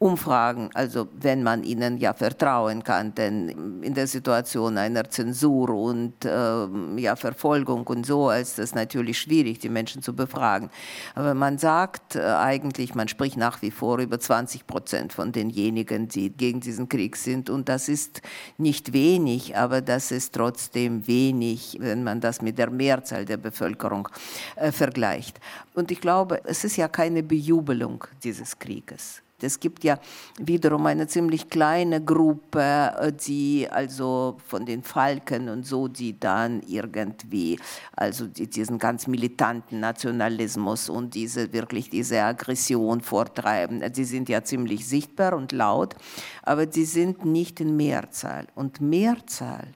Umfragen, 0.00 0.70
also 0.74 1.08
wenn 1.20 1.42
man 1.42 1.64
ihnen 1.64 1.98
ja 1.98 2.12
vertrauen 2.14 2.84
kann, 2.84 3.16
denn 3.16 3.82
in 3.82 3.94
der 3.94 4.06
Situation 4.06 4.78
einer 4.78 5.10
Zensur 5.10 5.70
und 5.70 6.24
äh, 6.24 6.66
ja, 7.00 7.16
Verfolgung 7.16 7.84
und 7.84 8.06
so 8.06 8.30
ist 8.30 8.60
es 8.60 8.76
natürlich 8.76 9.18
schwierig, 9.18 9.58
die 9.58 9.68
Menschen 9.68 10.00
zu 10.00 10.14
befragen. 10.14 10.70
Aber 11.16 11.34
man 11.34 11.58
sagt 11.58 12.14
äh, 12.14 12.20
eigentlich, 12.20 12.94
man 12.94 13.08
spricht 13.08 13.36
nach 13.36 13.60
wie 13.60 13.72
vor 13.72 13.98
über 13.98 14.20
20 14.20 14.68
Prozent 14.68 15.12
von 15.12 15.32
denjenigen, 15.32 16.06
die 16.06 16.30
gegen 16.30 16.60
diesen 16.60 16.88
Krieg 16.88 17.16
sind. 17.16 17.50
Und 17.50 17.68
das 17.68 17.88
ist 17.88 18.22
nicht 18.56 18.92
wenig, 18.92 19.56
aber 19.56 19.80
das 19.80 20.12
ist 20.12 20.32
trotzdem 20.32 21.08
wenig, 21.08 21.76
wenn 21.80 22.04
man 22.04 22.20
das 22.20 22.40
mit 22.40 22.56
der 22.56 22.70
Mehrzahl 22.70 23.24
der 23.24 23.36
Bevölkerung 23.36 24.08
äh, 24.54 24.70
vergleicht. 24.70 25.40
Und 25.74 25.90
ich 25.90 26.00
glaube, 26.00 26.40
es 26.44 26.62
ist 26.62 26.76
ja 26.76 26.86
keine 26.86 27.24
Bejubelung 27.24 28.04
dieses 28.22 28.60
Krieges. 28.60 29.22
Es 29.40 29.60
gibt 29.60 29.84
ja 29.84 30.00
wiederum 30.38 30.86
eine 30.86 31.06
ziemlich 31.06 31.48
kleine 31.48 32.04
Gruppe, 32.04 32.92
äh, 32.98 33.12
die 33.12 33.68
also 33.70 34.36
von 34.44 34.66
den 34.66 34.82
Falken 34.82 35.48
und 35.48 35.64
so, 35.64 35.86
die 35.86 36.18
dann 36.18 36.60
irgendwie, 36.66 37.58
also 37.94 38.26
diesen 38.26 38.78
ganz 38.78 39.06
militanten 39.06 39.78
Nationalismus 39.78 40.88
und 40.88 41.14
diese 41.14 41.52
wirklich 41.52 41.88
diese 41.88 42.20
Aggression 42.22 43.00
vortreiben. 43.00 43.80
Die 43.92 44.04
sind 44.04 44.28
ja 44.28 44.42
ziemlich 44.42 44.88
sichtbar 44.88 45.34
und 45.34 45.52
laut, 45.52 45.94
aber 46.42 46.66
die 46.66 46.84
sind 46.84 47.24
nicht 47.24 47.60
in 47.60 47.76
Mehrzahl. 47.76 48.48
Und 48.56 48.80
Mehrzahl 48.80 49.68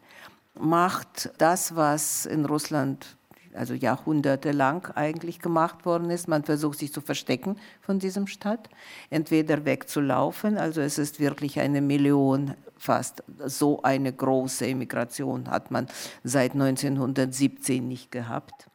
macht 0.58 1.30
das, 1.38 1.76
was 1.76 2.26
in 2.26 2.46
Russland 2.46 3.16
also 3.54 3.74
jahrhundertelang 3.74 4.86
eigentlich 4.94 5.40
gemacht 5.40 5.84
worden 5.84 6.10
ist. 6.10 6.28
Man 6.28 6.44
versucht 6.44 6.78
sich 6.78 6.92
zu 6.92 7.00
verstecken 7.00 7.56
von 7.80 7.98
diesem 7.98 8.26
Stadt, 8.26 8.68
entweder 9.10 9.64
wegzulaufen, 9.64 10.56
also 10.56 10.80
es 10.80 10.98
ist 10.98 11.20
wirklich 11.20 11.60
eine 11.60 11.80
Million, 11.80 12.54
fast 12.76 13.22
so 13.44 13.82
eine 13.82 14.12
große 14.12 14.66
Immigration 14.66 15.48
hat 15.48 15.70
man 15.70 15.86
seit 16.24 16.52
1917 16.52 17.86
nicht 17.86 18.10
gehabt 18.10 18.68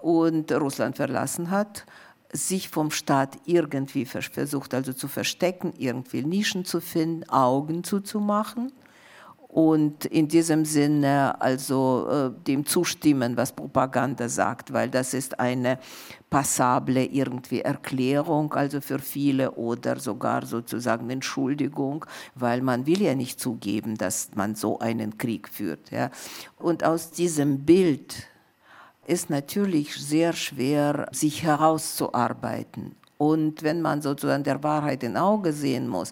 und 0.00 0.50
Russland 0.52 0.96
verlassen 0.96 1.50
hat 1.50 1.84
sich 2.32 2.70
vom 2.70 2.90
Staat 2.90 3.36
irgendwie 3.44 4.06
versucht 4.06 4.72
also 4.72 4.94
zu 4.94 5.06
verstecken, 5.06 5.74
irgendwie 5.76 6.24
Nischen 6.24 6.64
zu 6.64 6.80
finden, 6.80 7.28
Augen 7.28 7.84
zuzumachen 7.84 8.72
und 9.52 10.06
in 10.06 10.28
diesem 10.28 10.64
Sinne 10.64 11.38
also 11.38 12.08
äh, 12.10 12.44
dem 12.46 12.64
zustimmen, 12.64 13.36
was 13.36 13.52
Propaganda 13.52 14.30
sagt, 14.30 14.72
weil 14.72 14.88
das 14.88 15.12
ist 15.12 15.38
eine 15.38 15.78
passable 16.30 17.04
irgendwie 17.04 17.60
Erklärung, 17.60 18.54
also 18.54 18.80
für 18.80 18.98
viele 18.98 19.50
oder 19.50 20.00
sogar 20.00 20.46
sozusagen 20.46 21.10
Entschuldigung, 21.10 22.06
weil 22.34 22.62
man 22.62 22.86
will 22.86 23.02
ja 23.02 23.14
nicht 23.14 23.38
zugeben, 23.38 23.98
dass 23.98 24.30
man 24.34 24.54
so 24.54 24.78
einen 24.78 25.18
Krieg 25.18 25.50
führt. 25.50 25.90
Ja. 25.90 26.10
Und 26.58 26.82
aus 26.82 27.10
diesem 27.10 27.66
Bild 27.66 28.26
ist 29.06 29.28
natürlich 29.28 29.96
sehr 29.96 30.32
schwer, 30.32 31.08
sich 31.12 31.42
herauszuarbeiten. 31.42 32.96
Und 33.22 33.62
wenn 33.62 33.80
man 33.80 34.02
sozusagen 34.02 34.42
der 34.42 34.64
Wahrheit 34.64 35.04
in 35.04 35.16
Auge 35.16 35.52
sehen 35.52 35.86
muss, 35.86 36.10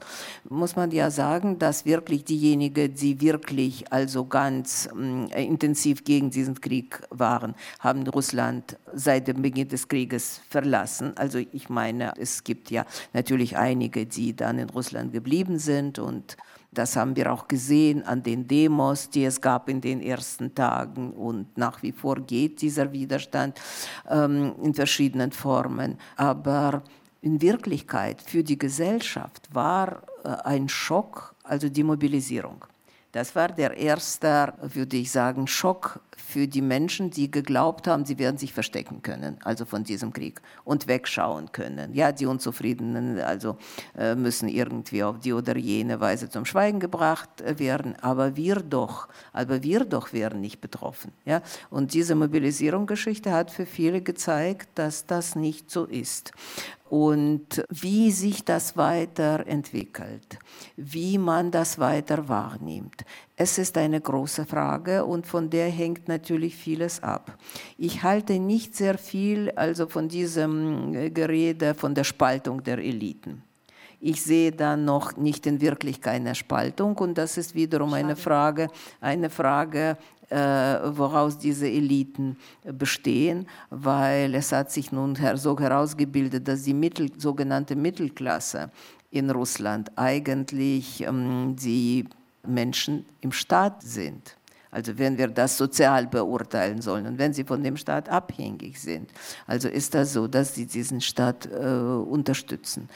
muss 0.49 0.77
man 0.77 0.93
ja 0.93 1.11
sagen, 1.11 1.59
dass 1.59 1.85
wirklich 1.85 2.23
diejenigen, 2.25 2.95
die 2.95 3.21
wirklich 3.21 3.93
also 3.93 4.27
ganz 4.27 4.89
äh, 5.35 5.45
intensiv 5.45 6.05
gegen 6.05 6.31
diesen 6.31 6.61
Krieg 6.61 7.03
waren, 7.11 7.57
haben 7.81 8.07
Russland 8.07 8.77
seit 8.95 9.27
dem 9.27 9.43
Beginn 9.43 9.67
des 9.67 9.89
Krieges 9.89 10.41
verlassen. 10.49 11.13
Also 11.17 11.41
ich 11.41 11.69
meine, 11.69 12.13
es 12.17 12.45
gibt 12.45 12.71
ja 12.71 12.87
natürlich 13.13 13.57
einige, 13.57 14.07
die 14.07 14.37
dann 14.37 14.61
in 14.61 14.71
Russland 14.71 15.13
geblieben 15.13 15.59
sind 15.59 15.99
und 15.99 16.37
das 16.73 16.95
haben 16.95 17.17
wir 17.17 17.33
auch 17.33 17.49
gesehen 17.49 18.05
an 18.05 18.23
den 18.23 18.47
Demos, 18.47 19.11
die 19.11 19.25
es 19.25 19.41
gab 19.41 19.69
in 19.69 19.81
den 19.81 20.01
ersten 20.01 20.55
Tagen. 20.55 21.11
Und 21.13 21.59
nach 21.59 21.83
wie 21.83 21.91
vor 21.91 22.21
geht 22.21 22.63
dieser 22.63 22.93
Widerstand 22.93 23.61
ähm, 24.09 24.55
in 24.63 24.73
verschiedenen 24.73 25.33
Formen. 25.33 25.99
Aber 26.17 26.85
in 27.23 27.41
Wirklichkeit 27.41 28.23
für 28.23 28.43
die 28.43 28.59
Gesellschaft 28.59 29.49
war 29.53 30.03
ein 30.45 30.69
Schock, 30.69 31.35
also 31.43 31.69
die 31.69 31.83
Mobilisierung. 31.83 32.65
Das 33.13 33.35
war 33.35 33.49
der 33.49 33.77
erste, 33.77 34.55
würde 34.61 34.97
ich 34.97 35.11
sagen, 35.11 35.47
Schock 35.47 36.01
für 36.21 36.47
die 36.47 36.63
Menschen, 36.63 37.11
die 37.11 37.31
geglaubt 37.31 37.87
haben, 37.87 38.05
sie 38.05 38.19
werden 38.19 38.39
sich 38.39 38.53
verstecken 38.53 39.03
können, 39.03 39.39
also 39.45 39.65
von 39.65 39.85
diesem 39.85 40.13
Krieg 40.13 40.41
und 40.65 40.87
wegschauen 40.87 41.53
können. 41.53 41.95
Ja, 41.95 42.13
die 42.13 42.27
Unzufriedenen 42.27 43.21
also 43.21 43.57
äh, 43.97 44.15
müssen 44.15 44.49
irgendwie 44.49 45.03
auf 45.03 45.19
die 45.19 45.33
oder 45.33 45.57
jene 45.57 46.01
Weise 46.01 46.29
zum 46.29 46.45
Schweigen 46.45 46.81
gebracht 46.81 47.43
werden, 47.59 47.97
aber 48.01 48.37
wir 48.37 48.57
doch, 48.57 49.09
aber 49.33 49.63
wir 49.63 49.85
doch 49.85 50.13
wären 50.13 50.41
nicht 50.41 50.61
betroffen. 50.61 51.13
Ja, 51.25 51.43
und 51.71 51.95
diese 51.95 52.15
Mobilisierungsgeschichte 52.15 53.33
hat 53.33 53.51
für 53.51 53.67
viele 53.67 54.01
gezeigt, 54.01 54.69
dass 54.77 55.07
das 55.07 55.37
nicht 55.37 55.71
so 55.71 55.85
ist 55.85 56.33
und 56.91 57.65
wie 57.71 58.11
sich 58.11 58.45
das 58.45 58.77
weiterentwickelt, 58.77 60.39
wie 60.77 61.19
man 61.19 61.53
das 61.53 61.79
weiter 61.79 62.29
wahrnimmt. 62.29 63.05
Es 63.43 63.57
ist 63.57 63.79
eine 63.79 64.03
große 64.03 64.45
Frage 64.45 65.03
und 65.07 65.27
von 65.27 65.49
der 65.49 65.71
hängt 65.71 66.09
natürlich 66.09 66.55
vieles 66.55 67.03
ab. 67.03 67.39
Ich 67.79 68.03
halte 68.03 68.39
nicht 68.39 68.77
sehr 68.77 68.99
viel 68.99 69.51
also 69.53 69.87
von 69.87 70.09
diesem 70.09 70.95
äh, 70.95 71.09
Gerede 71.09 71.73
von 71.73 71.95
der 71.95 72.05
Spaltung 72.05 72.63
der 72.63 72.77
Eliten. 72.77 73.43
Ich 73.99 74.21
sehe 74.21 74.53
da 74.53 74.77
noch 74.77 75.17
nicht 75.17 75.47
in 75.47 75.63
Wirklichkeit 75.63 76.17
eine 76.17 76.35
Spaltung 76.35 76.99
und 76.99 77.17
das 77.17 77.39
ist 77.39 77.55
wiederum 77.55 77.95
eine 77.95 78.15
Frage, 78.15 78.69
eine 79.01 79.31
Frage 79.31 79.97
äh, 80.29 80.37
woraus 80.37 81.39
diese 81.39 81.67
Eliten 81.67 82.37
bestehen, 82.63 83.47
weil 83.71 84.35
es 84.35 84.53
hat 84.53 84.71
sich 84.71 84.93
nun 84.93 85.17
so 85.37 85.59
herausgebildet, 85.59 86.47
dass 86.47 86.65
die 86.65 86.75
Mittel, 86.75 87.11
sogenannte 87.17 87.75
Mittelklasse 87.75 88.71
in 89.11 89.31
Russland 89.31 89.91
eigentlich 89.97 91.01
ähm, 91.07 91.57
die 91.57 92.05
Menschen 92.47 93.07
im 93.21 93.33
Staat 93.33 93.83
sind. 93.83 94.37
Also 94.71 94.97
wenn 94.99 95.19
wir 95.19 95.29
das 95.29 95.57
sozial 95.57 96.07
beurteilen 96.07 96.81
sollen 96.81 97.07
und 97.07 97.19
wenn 97.19 97.33
sie 97.33 97.45
von 97.45 97.63
dem 97.63 97.77
Staat 97.77 98.09
abhängig 98.09 98.81
sind. 98.81 99.11
Also 99.47 99.69
ist 99.69 99.95
das 99.95 100.13
so, 100.13 100.29
dass 100.29 100.55
sie 100.55 100.67
diesen 100.67 101.01
Staat 101.01 101.47
äh, 101.47 101.59
unterstützen. 101.59 102.89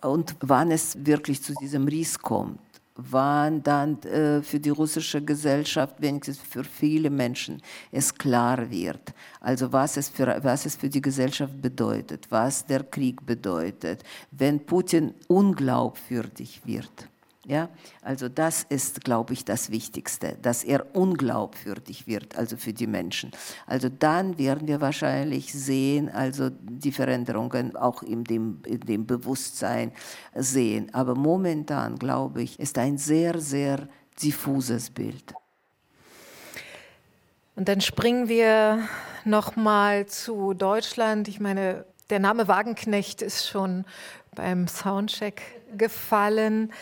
Und 0.00 0.36
wann 0.40 0.70
es 0.70 0.96
wirklich 1.04 1.42
zu 1.42 1.54
diesem 1.54 1.88
Ries 1.88 2.18
kommt, 2.20 2.60
wann 2.94 3.62
dann 3.62 4.00
äh, 4.02 4.42
für 4.42 4.60
die 4.60 4.70
russische 4.70 5.20
Gesellschaft, 5.22 6.00
wenigstens 6.00 6.38
für 6.38 6.62
viele 6.62 7.10
Menschen, 7.10 7.62
es 7.90 8.14
klar 8.14 8.70
wird, 8.70 9.12
also 9.40 9.72
was 9.72 9.96
es, 9.96 10.08
für, 10.08 10.38
was 10.42 10.66
es 10.66 10.76
für 10.76 10.88
die 10.88 11.00
Gesellschaft 11.00 11.60
bedeutet, 11.60 12.26
was 12.30 12.64
der 12.66 12.84
Krieg 12.84 13.24
bedeutet, 13.24 14.04
wenn 14.30 14.64
Putin 14.64 15.14
unglaubwürdig 15.26 16.60
wird. 16.64 17.08
Ja, 17.48 17.70
also 18.02 18.28
das 18.28 18.66
ist, 18.68 19.04
glaube 19.04 19.32
ich, 19.32 19.42
das 19.42 19.70
Wichtigste, 19.70 20.36
dass 20.42 20.64
er 20.64 20.94
unglaubwürdig 20.94 22.06
wird, 22.06 22.36
also 22.36 22.58
für 22.58 22.74
die 22.74 22.86
Menschen. 22.86 23.30
Also 23.66 23.88
dann 23.88 24.36
werden 24.36 24.68
wir 24.68 24.82
wahrscheinlich 24.82 25.54
sehen, 25.54 26.10
also 26.10 26.50
die 26.50 26.92
Veränderungen 26.92 27.74
auch 27.74 28.02
in 28.02 28.24
dem, 28.24 28.60
in 28.66 28.80
dem 28.80 29.06
Bewusstsein 29.06 29.92
sehen. 30.34 30.92
Aber 30.92 31.14
momentan, 31.14 31.98
glaube 31.98 32.42
ich, 32.42 32.60
ist 32.60 32.76
ein 32.76 32.98
sehr, 32.98 33.40
sehr 33.40 33.88
diffuses 34.22 34.90
Bild. 34.90 35.32
Und 37.56 37.66
dann 37.70 37.80
springen 37.80 38.28
wir 38.28 38.86
noch 39.24 39.56
mal 39.56 40.04
zu 40.04 40.52
Deutschland. 40.52 41.28
Ich 41.28 41.40
meine, 41.40 41.86
der 42.10 42.18
Name 42.18 42.46
Wagenknecht 42.46 43.22
ist 43.22 43.48
schon 43.48 43.86
beim 44.34 44.68
Soundcheck 44.68 45.40
gefallen. 45.76 46.72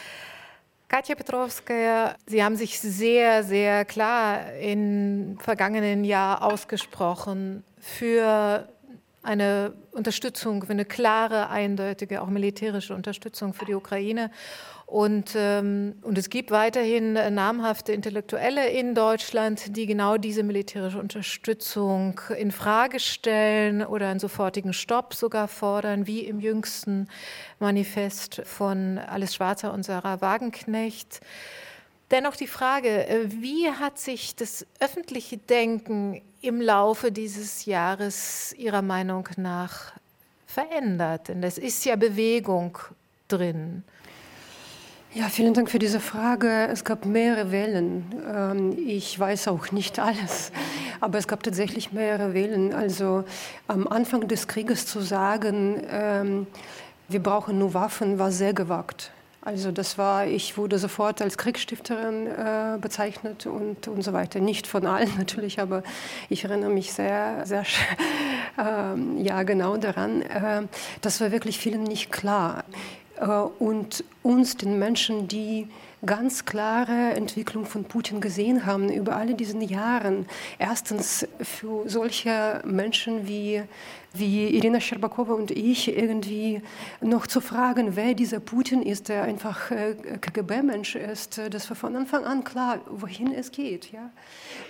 Katja 0.89 1.17
Petrovskaya, 1.17 2.15
Sie 2.27 2.45
haben 2.45 2.55
sich 2.55 2.79
sehr, 2.79 3.43
sehr 3.43 3.85
klar 3.85 4.53
im 4.55 5.37
vergangenen 5.41 6.05
Jahr 6.05 6.43
ausgesprochen 6.45 7.65
für 7.81 8.69
eine 9.25 9.73
Unterstützung, 9.91 10.63
für 10.63 10.71
eine 10.71 10.85
klare, 10.85 11.51
eindeutige, 11.51 12.23
auch 12.23 12.29
militärische 12.29 12.95
Unterstützung 12.95 13.53
für 13.53 13.65
die 13.65 13.75
Ukraine. 13.75 14.31
Und, 14.87 15.33
ähm, 15.35 15.97
und 16.03 16.17
es 16.17 16.31
gibt 16.31 16.53
weiterhin 16.53 17.15
namhafte 17.15 17.93
Intellektuelle 17.93 18.69
in 18.71 18.95
Deutschland, 18.95 19.77
die 19.77 19.85
genau 19.87 20.17
diese 20.17 20.45
militärische 20.45 21.01
Unterstützung 21.01 22.21
in 22.39 22.53
Frage 22.53 23.01
stellen 23.01 23.85
oder 23.85 24.09
einen 24.09 24.21
sofortigen 24.21 24.73
Stopp 24.73 25.15
sogar 25.15 25.49
fordern, 25.49 26.07
wie 26.07 26.21
im 26.21 26.39
jüngsten 26.39 27.09
Manifest 27.59 28.43
von 28.45 28.99
Alice 28.99 29.35
Schwarzer 29.35 29.73
und 29.73 29.83
Sarah 29.83 30.21
Wagenknecht. 30.21 31.21
Dennoch 32.13 32.37
die 32.37 32.47
Frage, 32.47 33.09
äh, 33.09 33.33
wie 33.43 33.69
hat 33.69 33.99
sich 33.99 34.37
das 34.37 34.65
öffentliche 34.79 35.39
Denken 35.39 36.23
im 36.41 36.61
Laufe 36.61 37.11
dieses 37.11 37.65
Jahres 37.65 38.55
Ihrer 38.57 38.83
Meinung 38.83 39.29
nach 39.37 39.95
verändert? 40.47 41.27
Denn 41.27 41.43
es 41.43 41.59
ist 41.59 41.85
ja 41.85 41.97
Bewegung 41.97 42.79
drin. 43.27 43.83
Ja, 45.15 45.29
vielen 45.31 45.55
Dank 45.55 45.71
für 45.71 45.79
diese 45.79 46.01
Frage. 46.01 46.69
Es 46.71 46.85
gab 46.85 47.07
mehrere 47.07 47.51
Wellen. 47.51 48.05
Ähm, 48.35 48.77
ich 48.87 49.19
weiß 49.19 49.49
auch 49.49 49.73
nicht 49.73 49.99
alles, 49.99 50.53
aber 51.01 51.17
es 51.19 51.27
gab 51.27 51.43
tatsächlich 51.43 51.93
mehrere 51.93 52.35
Wellen. 52.35 52.75
Also 52.75 53.25
am 53.67 53.89
Anfang 53.89 54.29
des 54.29 54.47
Krieges 54.47 54.87
zu 54.87 55.01
sagen, 55.01 55.83
ähm, 55.91 56.47
wir 57.09 57.23
brauchen 57.23 57.59
nur 57.59 57.73
Waffen, 57.73 58.19
war 58.19 58.31
sehr 58.31 58.53
gewagt. 58.53 59.13
Also 59.41 59.71
das 59.71 59.97
war, 59.97 60.27
ich 60.27 60.59
wurde 60.59 60.77
sofort 60.77 61.23
als 61.23 61.39
Kriegsstifterin 61.39 62.27
äh, 62.27 62.79
bezeichnet 62.81 63.47
und, 63.47 63.87
und 63.87 64.03
so 64.03 64.13
weiter. 64.13 64.41
Nicht 64.41 64.67
von 64.67 64.87
allen 64.87 65.13
natürlich, 65.19 65.61
aber 65.61 65.85
ich 66.29 66.45
erinnere 66.45 66.71
mich 66.71 66.93
sehr, 66.93 67.47
sehr 67.47 67.63
äh, 68.59 69.23
ja, 69.23 69.45
genau 69.45 69.77
daran. 69.77 70.23
Äh, 70.23 70.63
das 71.01 71.21
war 71.21 71.31
wirklich 71.31 71.59
vielen 71.59 71.85
nicht 71.85 72.11
klar. 72.11 72.65
Äh, 73.21 73.27
und 73.27 74.05
uns, 74.23 74.57
den 74.57 74.79
Menschen, 74.79 75.29
die 75.29 75.69
ganz 76.07 76.45
klare 76.45 77.15
Entwicklung 77.15 77.67
von 77.67 77.85
Putin 77.85 78.21
gesehen 78.21 78.65
haben 78.65 78.91
über 78.91 79.17
alle 79.17 79.35
diese 79.35 79.59
Jahre. 79.59 80.25
Erstens 80.59 81.27
für 81.41 81.89
solche 81.89 82.63
Menschen 82.65 83.27
wie 83.27 83.63
wie 84.19 84.49
Irina 84.49 84.81
Scherbakowa 84.81 85.35
und 85.35 85.51
ich 85.51 85.95
irgendwie 85.95 86.63
noch 87.01 87.27
zu 87.27 87.41
fragen, 87.41 87.97
wer 87.97 88.15
dieser 88.15 88.41
Putin 88.41 88.83
ist, 88.83 89.09
der 89.09 89.25
einfach 89.25 89.71
äh, 89.71 89.95
KGB-Mensch 90.21 90.97
ist, 90.97 91.41
das 91.51 91.69
war 91.69 91.77
von 91.77 91.97
Anfang 91.97 92.25
an 92.25 92.45
klar, 92.45 92.81
wohin 92.89 93.33
es 93.33 93.51
geht. 93.51 93.93
Ja? 93.93 94.11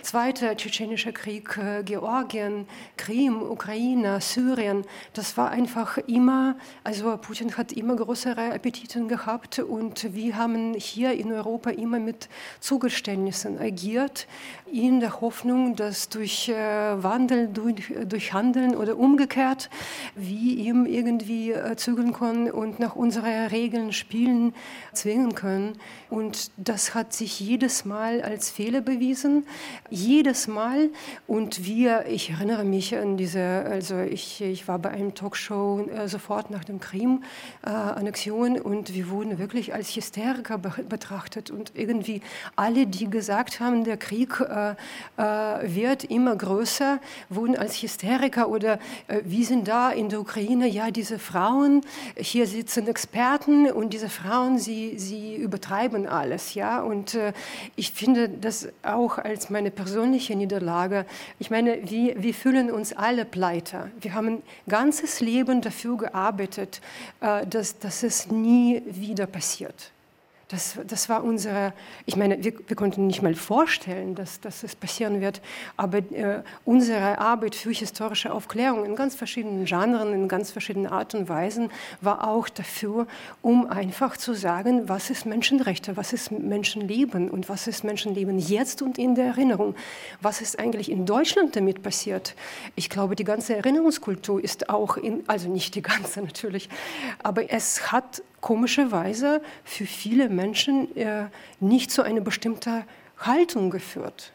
Zweiter 0.01 0.55
tschetschenischer 0.55 1.11
Krieg, 1.11 1.57
äh, 1.57 1.83
Georgien, 1.83 2.67
Krim, 2.97 3.41
Ukraine, 3.41 4.19
Syrien, 4.21 4.85
das 5.13 5.37
war 5.37 5.51
einfach 5.51 5.97
immer, 6.07 6.57
also 6.83 7.17
Putin 7.17 7.55
hat 7.57 7.71
immer 7.71 7.95
größere 7.95 8.53
Appetiten 8.53 9.07
gehabt 9.07 9.59
und 9.59 10.13
wir 10.13 10.35
haben 10.35 10.73
hier 10.73 11.13
in 11.13 11.26
Europa 11.33 11.69
immer 11.69 11.99
mit 11.99 12.29
Zugeständnissen 12.59 13.59
agiert, 13.59 14.27
in 14.71 14.99
der 14.99 15.21
Hoffnung, 15.21 15.75
dass 15.75 16.09
durch 16.09 16.49
äh, 16.49 16.55
Wandel, 16.55 17.47
durch, 17.47 17.93
durch 18.07 18.33
Handeln 18.33 18.75
oder 18.75 18.97
umgekehrt, 18.97 19.69
wir 20.15 20.57
ihm 20.57 20.85
irgendwie 20.85 21.51
äh, 21.51 21.75
zügeln 21.75 22.13
können 22.13 22.51
und 22.51 22.79
nach 22.79 22.95
unseren 22.95 23.47
Regeln 23.47 23.93
spielen, 23.93 24.53
zwingen 24.93 25.35
können. 25.35 25.73
Und 26.09 26.51
das 26.57 26.95
hat 26.95 27.13
sich 27.13 27.39
jedes 27.39 27.85
Mal 27.85 28.21
als 28.21 28.49
Fehler 28.49 28.81
bewiesen, 28.81 29.45
jedes 29.89 30.47
Mal. 30.47 30.89
Und 31.27 31.65
wir, 31.65 32.05
ich 32.07 32.29
erinnere 32.29 32.63
mich 32.63 32.95
an 32.95 33.17
diese, 33.17 33.41
also 33.41 33.99
ich, 33.99 34.41
ich 34.41 34.67
war 34.67 34.79
bei 34.79 34.89
einem 34.89 35.15
Talkshow 35.15 35.87
äh, 35.87 36.07
sofort 36.07 36.49
nach 36.49 36.63
dem 36.63 36.79
Krim-Annexion 36.79 38.59
und 38.59 38.93
wir 38.93 39.09
wurden 39.09 39.37
wirklich 39.37 39.73
als 39.73 39.95
Hysteriker 39.95 40.57
be 40.57 40.67
betrachtet. 40.87 41.51
Und 41.51 41.71
irgendwie 41.75 42.21
alle, 42.55 42.87
die 42.87 43.09
gesagt 43.09 43.59
haben, 43.59 43.83
der 43.83 43.97
Krieg 43.97 44.39
wird 45.17 46.03
immer 46.05 46.35
größer, 46.35 46.99
wurden 47.29 47.55
als 47.57 47.81
Hysteriker 47.81 48.49
oder 48.49 48.79
äh, 49.07 49.21
wie 49.25 49.43
sind 49.43 49.67
da 49.67 49.91
in 49.91 50.09
der 50.09 50.19
Ukraine, 50.19 50.67
ja, 50.67 50.91
diese 50.91 51.19
Frauen, 51.19 51.81
hier 52.15 52.47
sitzen 52.47 52.87
Experten 52.87 53.71
und 53.71 53.93
diese 53.93 54.09
Frauen, 54.09 54.59
sie, 54.59 54.97
sie 54.97 55.35
übertreiben 55.35 56.07
alles, 56.07 56.53
ja. 56.53 56.81
Und 56.81 57.15
äh, 57.15 57.33
ich 57.75 57.91
finde 57.91 58.29
das 58.29 58.67
auch 58.83 59.17
als 59.17 59.49
meine 59.49 59.71
persönliche 59.71 60.35
Niederlage. 60.35 61.05
Ich 61.39 61.49
meine, 61.49 61.79
wir, 61.89 62.21
wir 62.21 62.33
fühlen 62.33 62.71
uns 62.71 62.93
alle 62.93 63.25
pleite. 63.25 63.91
Wir 64.01 64.13
haben 64.13 64.27
ein 64.27 64.43
ganzes 64.67 65.19
Leben 65.19 65.61
dafür 65.61 65.97
gearbeitet, 65.97 66.81
äh, 67.21 67.45
dass, 67.45 67.79
dass 67.79 68.03
es 68.03 68.29
nie 68.31 68.81
wieder 68.85 69.27
passiert 69.27 69.91
Das, 70.49 70.79
das 70.87 71.09
war 71.09 71.25
unsere, 71.25 71.73
ich 72.05 72.15
meine, 72.15 72.41
wir, 72.41 72.53
wir 72.67 72.75
konnten 72.77 73.05
nicht 73.05 73.21
mal 73.21 73.35
vorstellen, 73.35 74.15
dass, 74.15 74.39
dass 74.39 74.63
es 74.63 74.75
passieren 74.75 75.19
wird, 75.19 75.41
aber 75.75 75.97
äh, 75.97 76.41
unsere 76.63 77.17
Arbeit 77.17 77.53
für 77.53 77.71
historische 77.71 78.31
Aufklärung 78.31 78.85
in 78.85 78.95
ganz 78.95 79.13
verschiedenen 79.13 79.65
Genren, 79.65 80.13
in 80.13 80.29
ganz 80.29 80.51
verschiedenen 80.51 80.87
Art 80.87 81.13
und 81.15 81.27
Weisen 81.27 81.69
war 81.99 82.29
auch 82.29 82.47
dafür, 82.47 83.07
um 83.41 83.69
einfach 83.69 84.15
zu 84.15 84.33
sagen, 84.33 84.87
was 84.87 85.09
ist 85.09 85.25
Menschenrechte, 85.25 85.97
was 85.97 86.13
ist 86.13 86.31
Menschenleben 86.31 87.29
und 87.29 87.49
was 87.49 87.67
ist 87.67 87.83
Menschenleben 87.83 88.39
jetzt 88.39 88.81
und 88.81 88.97
in 88.97 89.15
der 89.15 89.25
Erinnerung. 89.25 89.75
Was 90.21 90.39
ist 90.39 90.59
eigentlich 90.59 90.89
in 90.89 91.05
Deutschland 91.05 91.57
damit 91.57 91.83
passiert? 91.83 92.35
Ich 92.77 92.89
glaube, 92.89 93.17
die 93.17 93.25
ganze 93.25 93.57
Erinnerungskultur 93.57 94.41
ist 94.41 94.69
auch 94.69 94.95
in, 94.95 95.25
also 95.27 95.49
nicht 95.49 95.75
die 95.75 95.81
ganze 95.81 96.21
natürlich, 96.21 96.69
aber 97.21 97.51
es 97.51 97.91
hat 97.91 98.21
komischerweise 98.41 99.41
für 99.63 99.85
viele 99.85 100.29
Menschen 100.29 100.95
äh, 100.95 101.25
nicht 101.59 101.91
zu 101.91 102.03
einer 102.03 102.21
bestimmten 102.21 102.83
Haltung 103.19 103.69
geführt. 103.69 104.31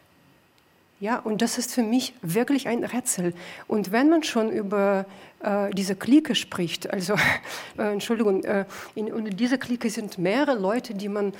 Ja, 1.01 1.19
und 1.19 1.43
das 1.43 1.59
ist 1.59 1.75
für 1.75 1.83
mich 1.83 2.15
wirklich 2.23 2.69
ein 2.69 2.85
Rätsel. 2.85 3.35
Und 3.67 3.91
wenn 3.91 4.09
man 4.09 4.23
schon 4.23 4.51
über 4.51 5.05
äh, 5.43 5.71
diese 5.71 5.97
Clique 5.97 6.37
spricht, 6.37 6.93
also, 6.93 7.15
äh, 7.79 7.93
Entschuldigung, 7.93 8.45
äh, 8.45 8.67
in, 8.95 9.09
in 9.09 9.37
dieser 9.37 9.59
Clique 9.59 9.91
sind 9.91 10.19
mehrere 10.19 10.57
Leute, 10.57 10.95
die 10.95 11.09
man 11.09 11.33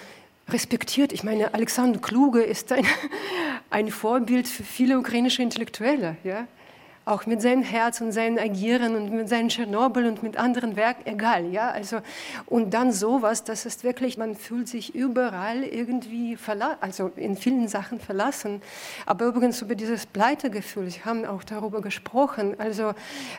respektiert. 0.49 1.13
Ich 1.13 1.23
meine, 1.23 1.55
Alexander 1.55 2.01
Kluge 2.01 2.43
ist 2.43 2.73
ein, 2.73 2.85
ein 3.71 3.91
Vorbild 3.91 4.49
für 4.49 4.65
viele 4.65 4.99
ukrainische 4.99 5.43
Intellektuelle. 5.43 6.17
Ja? 6.25 6.49
Auch 7.05 7.27
mit 7.27 7.43
seinem 7.43 7.63
Herz 7.63 8.01
und 8.01 8.13
seinem 8.13 8.39
Agieren 8.39 8.95
und 8.95 9.11
mit 9.11 9.29
seinem 9.29 9.49
Tschernobyl 9.49 10.07
und 10.07 10.23
mit 10.23 10.37
anderen 10.37 10.77
Werken, 10.77 11.03
egal, 11.07 11.47
ja, 11.51 11.71
also 11.71 11.99
und 12.47 12.75
dann 12.75 12.93
sowas, 12.93 13.45
das 13.45 13.67
ist 13.67 13.83
wirklich, 13.83 14.19
man 14.19 14.37
fühlt 14.37 14.69
sich 14.69 14.95
überall 14.95 15.65
irgendwie 15.65 16.37
verlassen, 16.37 16.79
also 16.81 17.11
in 17.17 17.37
vielen 17.37 17.69
Sachen 17.69 17.99
verlassen, 17.99 18.63
aber 19.07 19.27
übrigens 19.27 19.61
über 19.63 19.75
dieses 19.75 20.07
Pleitegefühl, 20.07 20.91
Sie 20.91 21.05
haben 21.05 21.25
auch 21.25 21.45
darüber 21.45 21.81
gesprochen, 21.81 22.55
also 22.59 22.95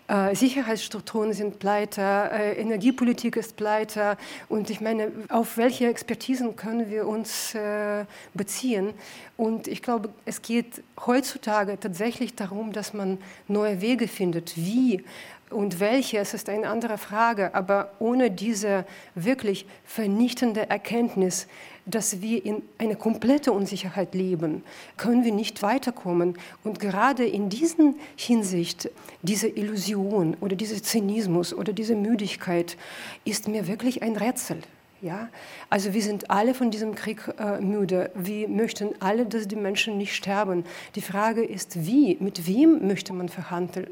äh, 0.08 0.36
Sicherheitsstrukturen 0.36 1.34
sind 1.34 1.60
pleite, 1.60 2.02
äh, 2.02 2.54
Energiepolitik 2.60 3.38
ist 3.38 3.56
pleite 3.56 4.18
und 4.50 4.70
ich 4.70 4.82
meine, 4.82 5.12
auf 5.30 5.58
welche 5.58 5.88
Expertisen 5.88 6.56
können 6.56 6.90
wir 6.90 7.08
uns 7.08 7.56
äh, 7.56 8.06
beziehen? 8.34 8.94
Und 9.36 9.68
ich 9.68 9.82
glaube, 9.82 10.10
es 10.26 10.42
geht 10.42 10.84
heutzutage 11.06 11.80
tatsächlich 11.80 12.36
darum, 12.36 12.72
dass 12.72 12.94
man 12.94 13.18
neue 13.54 13.80
Wege 13.82 14.08
findet. 14.08 14.58
Wie 14.58 15.04
und 15.50 15.80
welche, 15.80 16.18
es 16.18 16.34
ist 16.34 16.50
eine 16.50 16.68
andere 16.68 16.98
Frage, 16.98 17.54
aber 17.54 17.92
ohne 18.00 18.32
diese 18.32 18.86
wirklich 19.16 19.66
vernichtende 19.86 20.70
Erkenntnis, 20.70 21.48
dass 21.86 22.22
wir 22.22 22.46
in 22.46 22.62
einer 22.78 22.96
kompletten 22.96 23.54
Unsicherheit 23.54 24.16
leben, 24.16 24.64
können 24.98 25.24
wir 25.24 25.34
nicht 25.34 25.62
weiterkommen. 25.62 26.38
Und 26.64 26.80
gerade 26.80 27.26
in 27.26 27.50
diesen 27.50 27.96
Hinsicht, 28.16 28.90
diese 29.22 29.48
Illusion 29.48 30.36
oder 30.40 30.56
dieser 30.56 30.82
Zynismus 30.82 31.54
oder 31.54 31.74
diese 31.74 31.96
Müdigkeit 31.96 32.78
ist 33.26 33.48
mir 33.48 33.68
wirklich 33.68 34.02
ein 34.02 34.16
Rätsel. 34.16 34.60
Ja? 35.04 35.30
Also 35.70 35.94
wir 35.94 36.02
sind 36.02 36.32
alle 36.32 36.54
von 36.54 36.72
diesem 36.72 36.96
Krieg 36.96 37.20
äh, 37.38 37.60
müde. 37.60 38.10
Wir 38.16 38.48
möchten 38.48 38.90
alle, 39.02 39.26
dass 39.26 39.48
die 39.48 39.56
Menschen 39.56 39.98
nicht 39.98 40.16
sterben. 40.16 40.66
Die 40.96 41.02
Frage 41.02 41.44
ist, 41.44 41.86
wie, 41.86 42.18
mit 42.20 42.48
wem 42.48 42.88
möchte 42.88 43.14
man 43.14 43.28
verhandeln? 43.30 43.88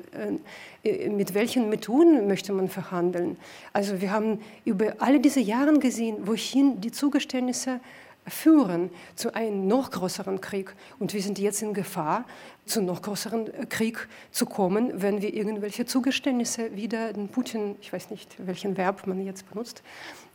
Äh, 0.84 0.90
äh, 0.90 1.10
mit 1.10 1.34
welchen 1.34 1.70
Methoden 1.70 2.28
möchte 2.28 2.54
man 2.54 2.70
verhandeln? 2.70 3.38
Also 3.74 4.02
wir 4.02 4.12
haben 4.12 4.40
über 4.64 4.96
alle 5.00 5.20
diese 5.20 5.42
Jahre 5.42 5.78
gesehen, 5.80 6.26
wohin 6.26 6.80
die 6.82 6.92
Zugeständnisse 6.92 7.82
führen 8.28 8.90
zu 9.16 9.34
einem 9.34 9.68
noch 9.68 9.92
größeren 9.92 10.42
Krieg. 10.42 10.74
Und 11.00 11.14
wir 11.14 11.22
sind 11.22 11.40
jetzt 11.40 11.62
in 11.62 11.74
Gefahr, 11.74 12.26
zu 12.66 12.82
noch 12.82 13.02
größeren 13.02 13.54
äh, 13.54 13.66
Krieg 13.66 14.08
zu 14.32 14.46
kommen, 14.46 15.02
wenn 15.02 15.22
wir 15.22 15.34
irgendwelche 15.34 15.86
Zugeständnisse 15.86 16.76
wieder 16.76 17.14
den 17.14 17.28
Putin, 17.28 17.76
ich 17.82 17.92
weiß 17.92 18.12
nicht, 18.12 18.36
welchen 18.38 18.78
Verb 18.78 19.08
man 19.08 19.24
jetzt 19.26 19.50
benutzt, 19.50 19.84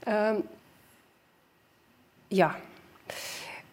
ähm, 0.06 0.42
ja, 2.30 2.56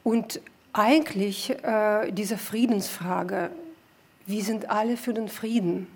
und 0.04 0.42
eigentlich 0.74 1.52
äh, 1.64 2.12
diese 2.12 2.38
Friedensfrage, 2.38 3.52
wir 4.26 4.44
sind 4.44 4.70
alle 4.70 4.98
für 4.98 5.14
den 5.14 5.28
Frieden. 5.28 5.88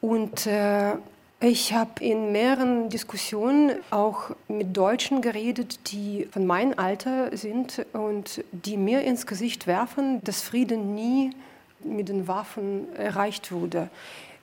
Und 0.00 0.46
äh, 0.46 0.94
ich 1.40 1.74
habe 1.74 2.02
in 2.02 2.32
mehreren 2.32 2.88
Diskussionen 2.88 3.72
auch 3.90 4.30
mit 4.48 4.76
Deutschen 4.76 5.20
geredet, 5.20 5.92
die 5.92 6.26
von 6.30 6.46
meinem 6.46 6.78
Alter 6.78 7.36
sind 7.36 7.84
und 7.92 8.42
die 8.52 8.76
mir 8.76 9.02
ins 9.02 9.26
Gesicht 9.26 9.66
werfen, 9.66 10.24
dass 10.24 10.42
Frieden 10.42 10.94
nie 10.94 11.30
mit 11.80 12.08
den 12.08 12.26
Waffen 12.26 12.94
erreicht 12.96 13.52
wurde. 13.52 13.90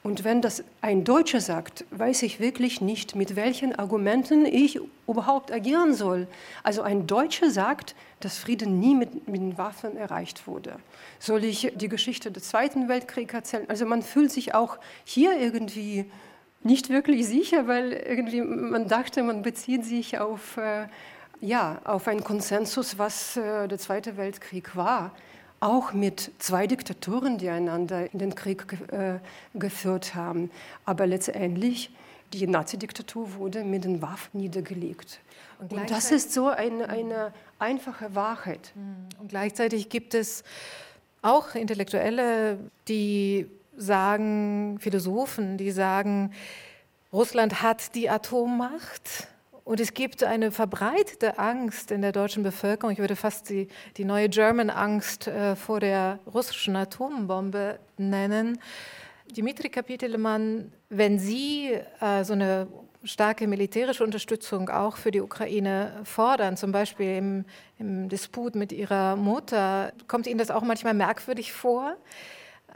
Und 0.03 0.25
wenn 0.25 0.41
das 0.41 0.65
ein 0.81 1.05
Deutscher 1.05 1.39
sagt, 1.39 1.85
weiß 1.91 2.23
ich 2.23 2.41
wirklich 2.41 2.81
nicht, 2.81 3.15
mit 3.15 3.37
welchen 3.37 3.73
Argumenten 3.73 4.45
ich 4.45 4.79
überhaupt 5.07 5.49
agieren 5.49 5.93
soll. 5.93 6.27
Also 6.61 6.81
ein 6.81 7.07
Deutscher 7.07 7.49
sagt, 7.49 7.95
dass 8.19 8.37
Frieden 8.37 8.81
nie 8.81 8.95
mit, 8.95 9.29
mit 9.29 9.57
Waffen 9.57 9.95
erreicht 9.95 10.45
wurde. 10.45 10.75
Soll 11.19 11.45
ich 11.45 11.71
die 11.75 11.87
Geschichte 11.87 12.31
des 12.31 12.49
Zweiten 12.49 12.89
Weltkriegs 12.89 13.33
erzählen? 13.33 13.69
Also 13.69 13.85
man 13.85 14.01
fühlt 14.01 14.31
sich 14.31 14.53
auch 14.53 14.77
hier 15.05 15.39
irgendwie 15.39 16.05
nicht 16.63 16.89
wirklich 16.89 17.25
sicher, 17.25 17.67
weil 17.67 17.93
irgendwie 17.93 18.41
man 18.41 18.89
dachte, 18.89 19.23
man 19.23 19.41
bezieht 19.41 19.85
sich 19.85 20.19
auf, 20.19 20.57
äh, 20.57 20.87
ja, 21.39 21.81
auf 21.85 22.09
einen 22.09 22.25
Konsensus, 22.25 22.97
was 22.97 23.37
äh, 23.37 23.69
der 23.69 23.77
Zweite 23.77 24.17
Weltkrieg 24.17 24.75
war 24.75 25.11
auch 25.63 25.93
mit 25.93 26.31
zwei 26.39 26.67
Diktaturen, 26.67 27.37
die 27.37 27.49
einander 27.49 28.11
in 28.11 28.19
den 28.19 28.35
Krieg 28.35 28.65
äh, 28.91 29.19
geführt 29.53 30.13
haben. 30.13 30.51
Aber 30.85 31.07
letztendlich, 31.07 31.89
die 32.33 32.45
Nazi-Diktatur 32.45 33.35
wurde 33.35 33.63
mit 33.63 33.85
den 33.85 34.01
Waffen 34.01 34.41
niedergelegt. 34.41 35.19
Und, 35.59 35.71
Und 35.71 35.89
das 35.89 36.11
ist 36.11 36.33
so 36.33 36.47
eine, 36.47 36.89
eine 36.89 37.33
einfache 37.59 38.13
Wahrheit. 38.13 38.73
Mhm. 38.75 39.21
Und 39.21 39.29
gleichzeitig 39.29 39.89
gibt 39.89 40.13
es 40.13 40.43
auch 41.21 41.55
Intellektuelle, 41.55 42.59
die 42.87 43.47
sagen, 43.77 44.77
Philosophen, 44.79 45.57
die 45.57 45.71
sagen, 45.71 46.33
Russland 47.13 47.61
hat 47.61 47.95
die 47.95 48.09
Atommacht 48.09 49.27
und 49.63 49.79
es 49.79 49.93
gibt 49.93 50.23
eine 50.23 50.51
verbreitete 50.51 51.39
Angst 51.39 51.91
in 51.91 52.01
der 52.01 52.11
deutschen 52.11 52.43
Bevölkerung, 52.43 52.91
ich 52.91 52.99
würde 52.99 53.15
fast 53.15 53.49
die, 53.49 53.67
die 53.97 54.05
neue 54.05 54.29
German-Angst 54.29 55.27
äh, 55.27 55.55
vor 55.55 55.79
der 55.79 56.19
russischen 56.31 56.75
Atombombe 56.75 57.79
nennen. 57.97 58.59
Dimitri 59.31 59.69
Kapitelmann, 59.69 60.71
wenn 60.89 61.17
Sie 61.17 61.71
äh, 62.01 62.23
so 62.23 62.33
eine 62.33 62.67
starke 63.03 63.47
militärische 63.47 64.03
Unterstützung 64.03 64.69
auch 64.69 64.97
für 64.97 65.11
die 65.11 65.21
Ukraine 65.21 66.01
fordern, 66.03 66.57
zum 66.57 66.71
Beispiel 66.71 67.17
im, 67.17 67.45
im 67.79 68.09
Disput 68.09 68.55
mit 68.55 68.71
Ihrer 68.71 69.15
Mutter, 69.15 69.93
kommt 70.07 70.27
Ihnen 70.27 70.37
das 70.37 70.51
auch 70.51 70.63
manchmal 70.63 70.93
merkwürdig 70.93 71.53
vor? 71.53 71.95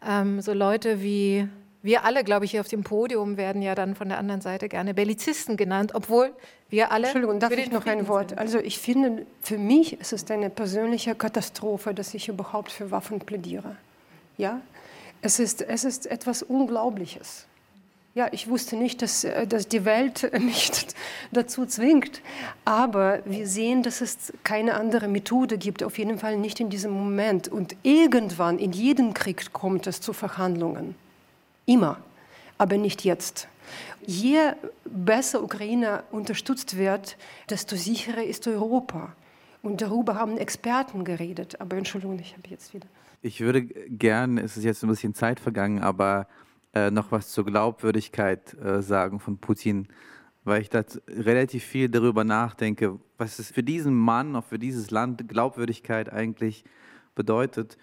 Ähm, 0.06 0.42
so 0.42 0.54
Leute 0.54 1.02
wie 1.02 1.48
wir 1.88 2.04
alle, 2.04 2.26
glaube 2.26 2.44
ich, 2.44 2.52
hier 2.52 2.60
auf 2.60 2.68
dem 2.68 2.84
Podium 2.84 3.38
werden 3.38 3.62
ja 3.62 3.74
dann 3.74 3.96
von 3.96 4.10
der 4.10 4.18
anderen 4.18 4.42
Seite 4.42 4.68
gerne 4.68 4.94
Bellizisten 4.94 5.56
genannt, 5.56 5.94
obwohl 5.96 6.34
wir 6.70 6.92
alle. 6.92 7.06
Entschuldigung, 7.06 7.40
darf 7.40 7.54
ich 7.54 7.72
noch 7.72 7.86
ein 7.86 8.10
Wort? 8.10 8.32
Sind. 8.32 8.40
Also 8.40 8.60
ich 8.60 8.78
finde, 8.78 9.26
für 9.42 9.58
mich 9.58 9.98
ist 9.98 10.12
es 10.12 10.30
eine 10.30 10.50
persönliche 10.50 11.16
Katastrophe, 11.16 11.94
dass 11.94 12.14
ich 12.14 12.28
überhaupt 12.28 12.74
für 12.74 12.92
Waffen 12.92 13.22
plädiere. 13.22 13.78
Ja, 14.38 14.60
es 15.22 15.40
ist, 15.40 15.62
es 15.62 15.86
ist 15.86 16.08
etwas 16.08 16.44
Unglaubliches. 16.44 17.46
Ja, 18.16 18.28
ich 18.34 18.50
wusste 18.50 18.76
nicht, 18.76 19.02
dass, 19.02 19.24
äh, 19.24 19.48
dass 19.48 19.70
die 19.70 19.86
Welt 19.86 20.30
mich 20.42 20.70
dazu 21.32 21.66
zwingt. 21.66 22.22
Aber 22.66 23.22
wir 23.24 23.48
sehen, 23.48 23.82
dass 23.82 24.02
es 24.02 24.34
keine 24.44 24.74
andere 24.74 25.08
Methode 25.08 25.58
gibt, 25.58 25.84
auf 25.84 25.98
jeden 25.98 26.20
Fall 26.20 26.36
nicht 26.36 26.60
in 26.60 26.70
diesem 26.70 26.92
Moment. 26.92 27.48
Und 27.48 27.78
irgendwann, 27.84 28.60
in 28.60 28.74
jedem 28.74 29.14
Krieg 29.14 29.54
kommt 29.54 29.88
es 29.88 30.02
zu 30.02 30.12
Verhandlungen. 30.12 30.96
Immer, 31.68 31.98
aber 32.58 32.78
nicht 32.78 33.04
jetzt. 33.04 33.50
Je 34.06 34.54
besser 34.86 35.44
Ukraine 35.44 36.04
unterstützt 36.12 36.78
wird, 36.78 37.18
desto 37.50 37.76
sicherer 37.76 38.24
ist 38.24 38.48
Europa. 38.48 39.14
Und 39.62 39.82
darüber 39.82 40.16
haben 40.16 40.38
Experten 40.38 41.04
geredet. 41.04 41.60
Aber 41.60 41.76
Entschuldigung, 41.76 42.18
ich 42.20 42.34
habe 42.38 42.48
jetzt 42.50 42.74
wieder. 42.74 42.88
Ich 43.22 43.42
würde 43.42 43.64
gern, 43.64 44.38
es 44.38 44.56
ist 44.56 44.64
jetzt 44.64 44.82
ein 44.84 44.90
bisschen 44.90 45.14
Zeit 45.14 45.42
vergangen, 45.42 45.84
aber 45.84 46.28
äh, 46.74 46.90
noch 46.90 47.12
was 47.12 47.30
zur 47.30 47.46
Glaubwürdigkeit 47.46 48.54
äh, 48.54 48.82
sagen 48.82 49.20
von 49.20 49.38
Putin, 49.38 49.90
weil 50.46 50.62
ich 50.62 50.70
da 50.70 50.86
relativ 51.10 51.66
viel 51.66 51.90
darüber 51.90 52.24
nachdenke, 52.24 52.98
was 53.18 53.40
es 53.40 53.52
für 53.52 53.64
diesen 53.64 53.94
Mann, 53.94 54.38
auch 54.38 54.46
für 54.46 54.58
dieses 54.58 54.90
Land 54.90 55.28
Glaubwürdigkeit 55.28 56.14
eigentlich 56.14 56.64
bedeutet. 57.14 57.78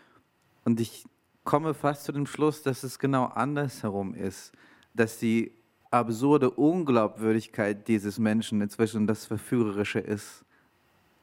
Und 0.65 0.81
ich 0.81 1.05
komme 1.45 1.75
fast 1.75 2.05
zu 2.05 2.13
dem 2.13 2.27
Schluss, 2.27 2.63
dass 2.63 2.83
es 2.83 2.99
genau 2.99 3.27
andersherum 3.27 4.15
ist, 4.15 4.53
dass 4.95 5.19
die 5.19 5.53
absurde 5.91 6.51
Unglaubwürdigkeit 6.51 7.87
dieses 7.87 8.19
Menschen 8.19 8.61
inzwischen 8.61 9.07
das 9.07 9.27
Verführerische 9.27 10.01
ist. 10.01 10.45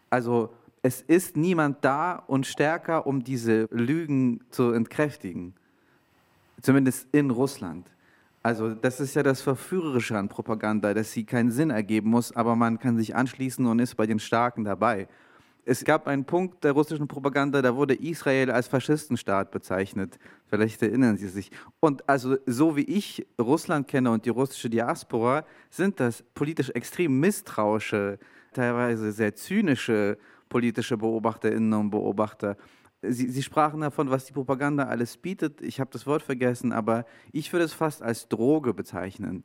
Also 0.10 0.54
es 0.82 1.02
ist 1.02 1.36
niemand 1.38 1.84
da 1.84 2.16
und 2.16 2.46
stärker, 2.46 3.06
um 3.06 3.24
diese 3.24 3.68
Lügen 3.72 4.42
zu 4.50 4.72
entkräftigen. 4.72 5.54
Zumindest 6.62 7.08
in 7.12 7.32
Russland. 7.32 7.88
Also 8.44 8.74
das 8.74 9.00
ist 9.00 9.16
ja 9.16 9.24
das 9.24 9.42
Verführerische 9.42 10.18
an 10.18 10.30
Propaganda, 10.30 10.94
dass 10.94 11.12
sie 11.12 11.26
keinen 11.26 11.52
Sinn 11.52 11.70
ergeben 11.70 12.10
muss, 12.10 12.36
aber 12.36 12.56
man 12.56 12.80
kann 12.80 12.98
sich 12.98 13.16
anschließen 13.16 13.66
und 13.66 13.80
ist 13.80 13.96
bei 13.96 14.08
den 14.08 14.20
Starken 14.20 14.64
dabei. 14.64 15.08
Es 15.64 15.84
gab 15.84 16.08
einen 16.08 16.26
Punkt 16.26 16.64
der 16.64 16.72
russischen 16.72 17.08
Propaganda, 17.08 17.62
da 17.62 17.76
wurde 17.76 17.94
Israel 17.94 18.50
als 18.50 18.68
Faschistenstaat 18.68 19.52
bezeichnet. 19.52 20.18
Vielleicht 20.48 20.82
erinnern 20.82 21.18
Sie 21.18 21.28
sich. 21.28 21.52
Und 21.80 22.08
also 22.10 22.38
so 22.48 22.76
wie 22.76 22.84
ich 22.84 23.28
Russland 23.40 23.88
kenne 23.88 24.10
und 24.10 24.26
die 24.26 24.32
russische 24.32 24.72
Diaspora, 24.72 25.46
sind 25.70 26.00
das 26.00 26.24
politisch 26.34 26.72
extrem 26.72 27.20
misstrauische, 27.20 28.18
teilweise 28.54 29.12
sehr 29.12 29.36
zynische 29.36 30.18
politische 30.50 30.98
Beobachterinnen 30.98 31.74
und 31.74 31.92
Beobachter. 31.92 32.58
Sie, 33.04 33.30
Sie, 33.30 33.42
sprachen 33.42 33.82
davon, 33.82 34.10
was 34.10 34.26
die 34.26 34.34
Propaganda 34.34 34.86
alles 34.86 35.18
bietet. 35.18 35.62
Ich 35.62 35.80
habe 35.80 35.90
das 35.92 36.06
Wort 36.06 36.22
vergessen, 36.24 36.72
aber 36.72 37.06
ich 37.32 37.52
würde 37.54 37.66
es 37.66 37.74
fast 37.74 38.02
als 38.04 38.28
Droge 38.28 38.74
bezeichnen. 38.74 39.44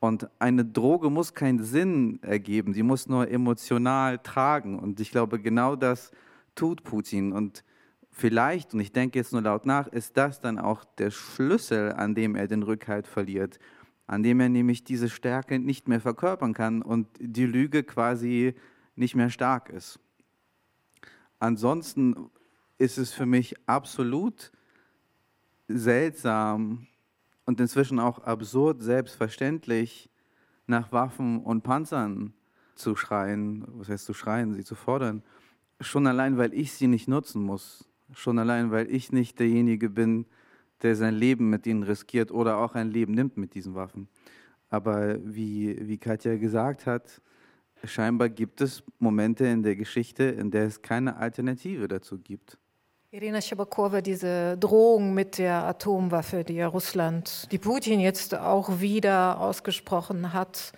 Und 0.00 0.28
eine 0.38 0.64
Droge 0.64 1.10
muss 1.10 1.34
keinen 1.34 1.62
Sinn 1.62 2.20
ergeben, 2.22 2.72
sie 2.72 2.84
muss 2.84 3.08
nur 3.08 3.28
emotional 3.30 4.18
tragen. 4.18 4.78
Und 4.78 5.00
ich 5.00 5.10
glaube, 5.10 5.40
genau 5.40 5.74
das 5.74 6.12
tut 6.54 6.84
Putin. 6.84 7.32
Und 7.32 7.64
vielleicht, 8.10 8.74
und 8.74 8.80
ich 8.80 8.92
denke 8.92 9.18
jetzt 9.18 9.32
nur 9.32 9.42
laut 9.42 9.66
nach, 9.66 9.88
ist 9.88 10.16
das 10.16 10.40
dann 10.40 10.58
auch 10.58 10.84
der 10.84 11.10
Schlüssel, 11.10 11.92
an 11.92 12.14
dem 12.14 12.36
er 12.36 12.46
den 12.46 12.62
Rückhalt 12.62 13.08
verliert, 13.08 13.58
an 14.06 14.22
dem 14.22 14.38
er 14.40 14.48
nämlich 14.48 14.84
diese 14.84 15.08
Stärke 15.08 15.58
nicht 15.58 15.88
mehr 15.88 16.00
verkörpern 16.00 16.54
kann 16.54 16.80
und 16.82 17.08
die 17.18 17.46
Lüge 17.46 17.82
quasi 17.82 18.54
nicht 18.94 19.16
mehr 19.16 19.30
stark 19.30 19.68
ist. 19.68 19.98
Ansonsten 21.40 22.30
ist 22.78 22.98
es 22.98 23.12
für 23.12 23.26
mich 23.26 23.56
absolut 23.68 24.52
seltsam 25.68 26.86
und 27.48 27.58
inzwischen 27.60 27.98
auch 27.98 28.18
absurd 28.18 28.82
selbstverständlich 28.82 30.10
nach 30.66 30.92
Waffen 30.92 31.40
und 31.40 31.62
Panzern 31.62 32.34
zu 32.74 32.94
schreien, 32.94 33.64
was 33.68 33.88
heißt 33.88 34.04
zu 34.04 34.12
schreien, 34.12 34.52
sie 34.52 34.64
zu 34.64 34.74
fordern, 34.74 35.22
schon 35.80 36.06
allein, 36.06 36.36
weil 36.36 36.52
ich 36.52 36.74
sie 36.74 36.88
nicht 36.88 37.08
nutzen 37.08 37.42
muss, 37.42 37.88
schon 38.12 38.38
allein, 38.38 38.70
weil 38.70 38.90
ich 38.90 39.12
nicht 39.12 39.38
derjenige 39.38 39.88
bin, 39.88 40.26
der 40.82 40.94
sein 40.94 41.14
Leben 41.14 41.48
mit 41.48 41.66
ihnen 41.66 41.84
riskiert 41.84 42.32
oder 42.32 42.58
auch 42.58 42.74
ein 42.74 42.90
Leben 42.90 43.14
nimmt 43.14 43.38
mit 43.38 43.54
diesen 43.54 43.74
Waffen. 43.74 44.08
Aber 44.68 45.16
wie, 45.24 45.88
wie 45.88 45.96
Katja 45.96 46.36
gesagt 46.36 46.84
hat, 46.84 47.22
scheinbar 47.82 48.28
gibt 48.28 48.60
es 48.60 48.82
Momente 48.98 49.46
in 49.46 49.62
der 49.62 49.74
Geschichte, 49.74 50.24
in 50.24 50.50
der 50.50 50.66
es 50.66 50.82
keine 50.82 51.16
Alternative 51.16 51.88
dazu 51.88 52.18
gibt. 52.18 52.58
Irina 53.10 53.40
Schabakowa, 53.40 54.02
diese 54.02 54.58
Drohung 54.58 55.14
mit 55.14 55.38
der 55.38 55.64
Atomwaffe, 55.64 56.44
die 56.44 56.56
ja 56.56 56.66
Russland, 56.66 57.50
die 57.50 57.56
Putin 57.56 58.00
jetzt 58.00 58.34
auch 58.36 58.80
wieder 58.80 59.40
ausgesprochen 59.40 60.34
hat, 60.34 60.74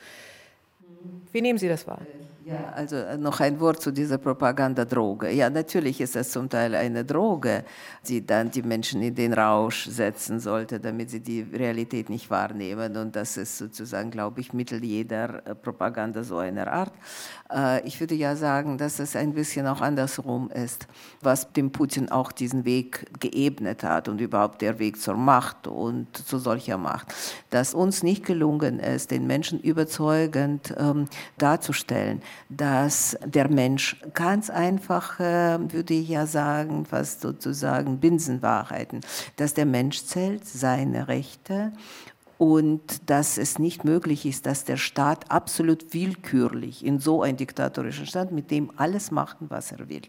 wie 1.33 1.41
nehmen 1.41 1.59
Sie 1.59 1.67
das 1.67 1.89
wahr? 1.89 2.03
Ja, 2.51 2.73
also 2.75 2.97
äh, 2.97 3.17
noch 3.17 3.39
ein 3.39 3.61
Wort 3.61 3.81
zu 3.81 3.93
dieser 3.93 4.19
Propagandadroge. 4.19 5.31
Ja, 5.31 5.49
natürlich 5.49 6.01
ist 6.01 6.17
es 6.17 6.33
zum 6.33 6.49
Teil 6.49 6.75
eine 6.75 7.05
Droge, 7.05 7.63
die 8.09 8.27
dann 8.27 8.51
die 8.51 8.63
Menschen 8.63 9.03
in 9.03 9.15
den 9.15 9.33
Rausch 9.35 9.87
setzen 9.87 10.41
sollte, 10.41 10.81
damit 10.81 11.11
sie 11.11 11.21
die 11.21 11.43
Realität 11.43 12.11
nicht 12.11 12.29
wahrnehmen. 12.29 12.97
Und 12.97 13.15
das 13.15 13.37
ist 13.37 13.57
sozusagen, 13.57 14.11
glaube 14.11 14.41
ich, 14.41 14.53
Mittel 14.53 14.83
jeder 14.83 15.47
äh, 15.47 15.55
Propaganda 15.55 16.25
so 16.25 16.39
einer 16.39 16.73
Art. 16.73 16.93
Äh, 17.55 17.87
ich 17.87 18.01
würde 18.01 18.17
ja 18.17 18.35
sagen, 18.35 18.79
dass 18.79 18.99
es 18.99 19.15
ein 19.15 19.33
bisschen 19.33 19.69
auch 19.69 19.81
andersrum 19.81 20.51
ist, 20.51 20.89
was 21.21 21.53
dem 21.53 21.71
Putin 21.71 22.11
auch 22.11 22.33
diesen 22.33 22.65
Weg 22.65 23.07
geebnet 23.21 23.85
hat 23.85 24.09
und 24.09 24.21
überhaupt 24.21 24.61
der 24.61 24.81
Weg 24.81 25.01
zur 25.01 25.15
Macht 25.15 25.69
und 25.69 26.17
zu 26.17 26.39
solcher 26.39 26.79
Macht. 26.79 27.15
Dass 27.51 27.75
uns 27.75 28.03
nicht 28.03 28.27
gelungen 28.27 28.81
ist, 28.81 29.13
den 29.13 29.29
Menschen 29.29 29.61
überzeugend 29.61 30.75
ähm, 30.77 31.05
darzustellen, 31.39 32.23
dass 32.49 33.17
der 33.25 33.49
Mensch 33.49 33.97
ganz 34.15 34.51
einfach, 34.51 35.21
äh, 35.21 35.59
würde 35.73 35.95
ich 35.95 36.09
ja 36.09 36.27
sagen, 36.27 36.87
fast 36.87 37.21
sozusagen 37.21 37.99
Binsenwahrheiten, 37.99 39.01
dass 39.37 39.55
der 39.55 39.67
Mensch 39.67 40.05
zählt 40.05 40.47
seine 40.47 41.09
Rechte 41.09 41.73
und 42.39 43.11
dass 43.11 43.37
es 43.37 43.59
nicht 43.59 43.85
möglich 43.85 44.25
ist, 44.25 44.47
dass 44.47 44.65
der 44.65 44.79
Staat 44.79 45.31
absolut 45.31 45.93
willkürlich 45.93 46.85
in 46.85 46.99
so 46.99 47.23
einen 47.23 47.37
diktatorischen 47.37 48.07
Staat 48.07 48.33
mit 48.33 48.51
dem 48.51 48.71
alles 48.77 49.11
machen, 49.11 49.47
was 49.51 49.73
er 49.73 49.89
will 49.89 50.03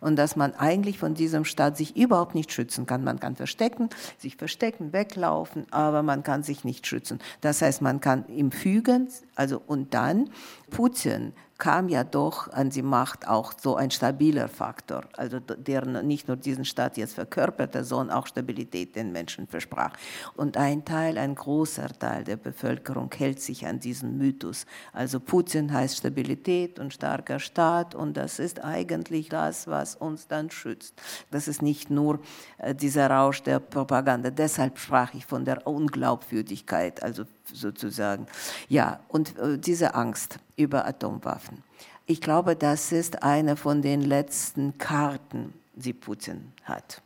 und 0.00 0.16
dass 0.16 0.36
man 0.36 0.54
eigentlich 0.54 0.98
von 0.98 1.14
diesem 1.14 1.44
Staat 1.44 1.76
sich 1.76 1.96
überhaupt 1.96 2.34
nicht 2.34 2.52
schützen 2.52 2.86
kann. 2.86 3.04
Man 3.04 3.20
kann 3.20 3.36
verstecken, 3.36 3.90
sich 4.18 4.36
verstecken, 4.36 4.92
weglaufen, 4.92 5.66
aber 5.70 6.02
man 6.02 6.22
kann 6.22 6.42
sich 6.42 6.64
nicht 6.64 6.86
schützen. 6.86 7.20
Das 7.40 7.62
heißt, 7.62 7.82
man 7.82 8.00
kann 8.00 8.26
ihm 8.28 8.52
fügen, 8.52 9.08
also 9.34 9.60
und 9.66 9.94
dann 9.94 10.30
Putin 10.70 11.32
kam 11.58 11.88
ja 11.88 12.04
doch 12.04 12.52
an 12.52 12.70
die 12.70 12.82
Macht 12.82 13.26
auch 13.26 13.52
so 13.58 13.76
ein 13.76 13.90
stabiler 13.90 14.48
Faktor, 14.48 15.04
also 15.16 15.40
der 15.40 15.86
nicht 16.02 16.28
nur 16.28 16.36
diesen 16.36 16.64
Staat 16.64 16.96
jetzt 16.96 17.14
verkörperte, 17.14 17.84
sondern 17.84 18.16
auch 18.16 18.26
Stabilität 18.26 18.94
den 18.96 19.12
Menschen 19.12 19.46
versprach. 19.46 19.92
Und 20.34 20.56
ein 20.56 20.84
Teil, 20.84 21.18
ein 21.18 21.34
großer 21.34 21.88
Teil 21.98 22.24
der 22.24 22.36
Bevölkerung 22.36 23.10
hält 23.16 23.40
sich 23.40 23.66
an 23.66 23.80
diesen 23.80 24.18
Mythos. 24.18 24.66
Also 24.92 25.18
Putin 25.20 25.72
heißt 25.72 25.98
Stabilität 25.98 26.78
und 26.78 26.92
starker 26.92 27.38
Staat 27.38 27.94
und 27.94 28.16
das 28.16 28.38
ist 28.38 28.62
eigentlich 28.62 29.28
das, 29.28 29.66
was 29.66 29.96
uns 29.96 30.28
dann 30.28 30.50
schützt. 30.50 31.00
Das 31.30 31.48
ist 31.48 31.62
nicht 31.62 31.90
nur 31.90 32.20
äh, 32.58 32.74
dieser 32.74 33.10
Rausch 33.10 33.42
der 33.42 33.60
Propaganda. 33.60 34.30
Deshalb 34.30 34.78
sprach 34.78 35.14
ich 35.14 35.24
von 35.24 35.44
der 35.44 35.66
Unglaubwürdigkeit, 35.66 37.02
also 37.02 37.24
sozusagen. 37.52 38.26
Ja, 38.68 39.00
und 39.08 39.38
äh, 39.38 39.58
diese 39.58 39.94
Angst 39.94 40.38
über 40.56 40.86
Atomwaffen. 40.86 41.62
Ich 42.06 42.20
glaube, 42.20 42.54
das 42.54 42.92
ist 42.92 43.22
eine 43.22 43.56
von 43.56 43.82
den 43.82 44.00
letzten 44.02 44.78
Karten, 44.78 45.52
die 45.74 45.92
Putin 45.92 46.52
hat. 46.64 47.02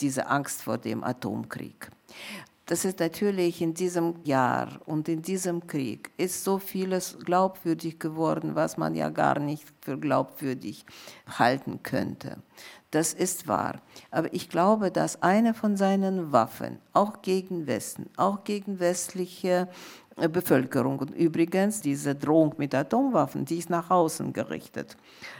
Diese 0.00 0.26
Angst 0.26 0.62
vor 0.62 0.78
dem 0.78 1.02
Atomkrieg. 1.02 1.90
Das 2.66 2.84
ist 2.84 3.00
natürlich 3.00 3.60
in 3.62 3.74
diesem 3.74 4.14
Jahr 4.22 4.80
und 4.86 5.08
in 5.08 5.22
diesem 5.22 5.66
Krieg 5.66 6.10
ist 6.16 6.44
so 6.44 6.58
vieles 6.58 7.18
glaubwürdig 7.24 7.98
geworden, 7.98 8.54
was 8.54 8.76
man 8.76 8.94
ja 8.94 9.08
gar 9.08 9.40
nicht 9.40 9.64
für 9.80 9.98
glaubwürdig 9.98 10.84
halten 11.26 11.82
könnte. 11.82 12.36
Das 12.90 13.12
ist 13.12 13.46
wahr. 13.46 13.80
Aber 14.10 14.32
ich 14.34 14.48
glaube, 14.48 14.90
dass 14.90 15.22
eine 15.22 15.54
von 15.54 15.76
seinen 15.76 16.32
Waffen, 16.32 16.78
auch 16.92 17.22
gegen 17.22 17.68
Westen, 17.68 18.10
auch 18.16 18.42
gegen 18.42 18.80
westliche 18.80 19.68
Bevölkerung. 20.16 20.98
Und 20.98 21.10
übrigens, 21.12 21.80
diese 21.80 22.14
Drohung 22.14 22.54
mit 22.58 22.74
Atomwaffen, 22.74 23.44
die 23.44 23.58
ist 23.58 23.70
nach 23.70 23.90
außen 23.90 24.32
gerichtet. 24.32 24.96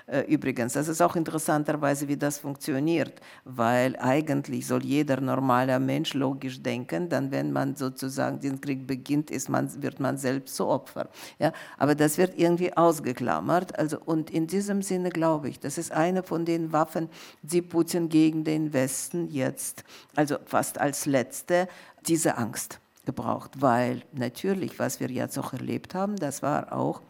Äh, 0.06 0.20
übrigens, 0.22 0.72
das 0.72 0.88
ist 0.88 1.00
auch 1.02 1.16
interessanterweise, 1.16 2.08
wie 2.08 2.16
das 2.16 2.38
funktioniert, 2.38 3.20
weil 3.44 3.96
eigentlich 3.96 4.66
soll 4.66 4.84
jeder 4.84 5.20
normale 5.20 5.78
Mensch 5.78 6.14
logisch 6.14 6.62
denken, 6.62 7.08
dann 7.08 7.30
wenn 7.30 7.52
man 7.52 7.76
sozusagen 7.76 8.40
den 8.40 8.60
Krieg 8.60 8.86
beginnt, 8.86 9.30
ist 9.30 9.48
man, 9.48 9.82
wird 9.82 10.00
man 10.00 10.16
selbst 10.16 10.56
zu 10.56 10.66
Opfer. 10.66 11.08
Ja? 11.38 11.52
Aber 11.76 11.94
das 11.94 12.16
wird 12.16 12.38
irgendwie 12.38 12.74
ausgeklammert. 12.76 13.78
Also, 13.78 13.98
und 14.04 14.30
in 14.30 14.46
diesem 14.46 14.82
Sinne 14.82 15.10
glaube 15.10 15.48
ich, 15.48 15.60
das 15.60 15.78
ist 15.78 15.92
eine 15.92 16.22
von 16.22 16.44
den 16.44 16.72
Waffen, 16.72 17.08
die 17.42 17.62
Putin 17.62 18.08
gegen 18.08 18.44
den 18.44 18.72
Westen 18.72 19.28
jetzt, 19.28 19.84
also 20.16 20.36
fast 20.46 20.78
als 20.78 21.06
letzte, 21.06 21.68
diese 22.06 22.38
Angst 22.38 22.80
gebraucht, 23.04 23.60
weil 23.60 24.02
natürlich, 24.12 24.78
was 24.78 25.00
wir 25.00 25.10
jetzt 25.10 25.38
auch 25.38 25.52
erlebt 25.52 25.94
haben, 25.94 26.16
das 26.16 26.42
war 26.42 26.72
auch 26.72 27.02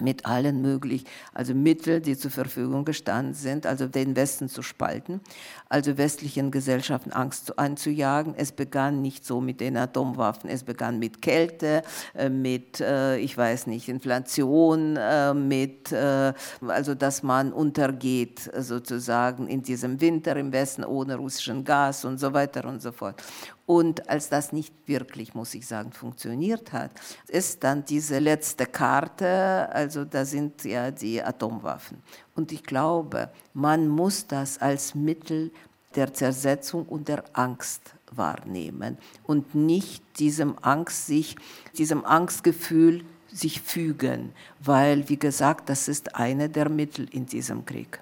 mit 0.00 0.26
allen 0.26 0.62
möglichen, 0.62 1.06
also 1.32 1.54
Mitteln, 1.54 2.02
die 2.02 2.16
zur 2.16 2.30
Verfügung 2.30 2.84
gestanden 2.84 3.34
sind, 3.34 3.66
also 3.66 3.86
den 3.86 4.16
Westen 4.16 4.48
zu 4.48 4.62
spalten, 4.62 5.20
also 5.68 5.98
westlichen 5.98 6.50
Gesellschaften 6.50 7.12
Angst 7.12 7.58
anzujagen. 7.58 8.34
Es 8.36 8.52
begann 8.52 9.02
nicht 9.02 9.24
so 9.24 9.40
mit 9.40 9.60
den 9.60 9.76
Atomwaffen, 9.76 10.48
es 10.50 10.64
begann 10.64 10.98
mit 10.98 11.22
Kälte, 11.22 11.82
äh, 12.14 12.28
mit, 12.28 12.80
äh, 12.80 13.18
ich 13.18 13.36
weiß 13.36 13.66
nicht, 13.66 13.88
Inflation, 13.88 14.96
äh, 14.96 15.34
mit, 15.34 15.92
also 15.92 16.94
dass 16.94 17.22
man 17.22 17.52
untergeht 17.52 18.50
sozusagen 18.58 19.48
in 19.48 19.62
diesem 19.62 20.00
Winter 20.00 20.36
im 20.36 20.52
Westen 20.52 20.84
ohne 20.84 21.16
russischen 21.16 21.64
Gas 21.64 22.04
und 22.04 22.18
so 22.18 22.32
weiter 22.32 22.64
und 22.66 22.82
so 22.82 22.92
fort. 22.92 23.22
Und 23.68 24.08
als 24.08 24.30
das 24.30 24.52
nicht 24.52 24.72
wirklich, 24.86 25.34
muss 25.34 25.54
ich 25.54 25.66
sagen, 25.66 25.92
funktioniert 25.92 26.72
hat, 26.72 26.90
ist 27.28 27.62
dann 27.62 27.84
diese 27.84 28.18
letzte 28.18 28.64
Karte, 28.64 29.68
also 29.70 30.06
da 30.06 30.24
sind 30.24 30.64
ja 30.64 30.90
die 30.90 31.22
Atomwaffen. 31.22 32.02
Und 32.38 32.52
ich 32.52 32.62
glaube, 32.62 33.30
man 33.52 33.88
muss 33.88 34.28
das 34.28 34.58
als 34.58 34.94
Mittel 34.94 35.50
der 35.96 36.14
Zersetzung 36.14 36.86
und 36.86 37.08
der 37.08 37.24
Angst 37.32 37.96
wahrnehmen 38.12 38.96
und 39.24 39.56
nicht 39.56 40.04
diesem 40.20 40.54
Angst 40.62 41.08
sich, 41.08 41.34
diesem 41.76 42.04
Angstgefühl 42.04 43.02
sich 43.26 43.60
fügen, 43.60 44.30
weil, 44.60 45.08
wie 45.08 45.18
gesagt, 45.18 45.68
das 45.68 45.88
ist 45.88 46.14
eine 46.14 46.48
der 46.48 46.68
Mittel 46.68 47.08
in 47.10 47.26
diesem 47.26 47.66
Krieg. 47.66 47.98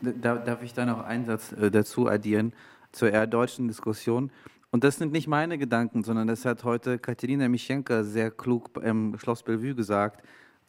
Darf 0.00 0.60
ich 0.64 0.74
da 0.74 0.84
noch 0.84 1.04
einen 1.04 1.26
Satz 1.26 1.52
äh, 1.52 1.70
dazu 1.70 2.08
addieren 2.08 2.52
zur 2.90 3.12
eher 3.12 3.28
deutschen 3.28 3.68
Diskussion? 3.68 4.32
Und 4.72 4.82
das 4.82 4.96
sind 4.96 5.12
nicht 5.12 5.28
meine 5.28 5.56
Gedanken, 5.56 6.02
sondern 6.02 6.26
das 6.26 6.44
hat 6.44 6.64
heute 6.64 6.98
Katerina 6.98 7.48
Mischenka 7.48 8.02
sehr 8.02 8.32
klug 8.32 8.70
im 8.82 9.16
Schloss 9.20 9.44
Bellevue 9.44 9.76
gesagt, 9.76 10.24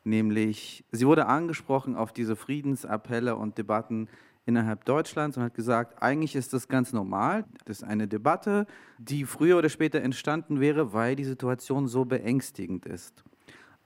nämlich 0.10 0.84
sie 0.92 1.08
wurde 1.08 1.28
angesprochen 1.28 1.96
auf 1.96 2.12
diese 2.12 2.36
Friedensappelle 2.36 3.36
und 3.36 3.58
Debatten 3.58 4.10
innerhalb 4.46 4.84
Deutschlands 4.86 5.38
und 5.38 5.44
hat 5.44 5.54
gesagt, 5.54 6.02
eigentlich 6.02 6.36
ist 6.36 6.54
das 6.54 6.68
ganz 6.68 6.92
normal. 6.92 7.46
Das 7.66 7.82
ist 7.82 7.84
eine 7.84 8.08
Debatte, 8.08 8.66
die 8.98 9.26
früher 9.26 9.58
oder 9.58 9.70
später 9.70 10.02
entstanden 10.02 10.60
wäre, 10.60 10.92
weil 10.92 11.16
die 11.16 11.24
Situation 11.24 11.88
so 11.88 12.04
beängstigend 12.04 12.86
ist. 12.86 13.24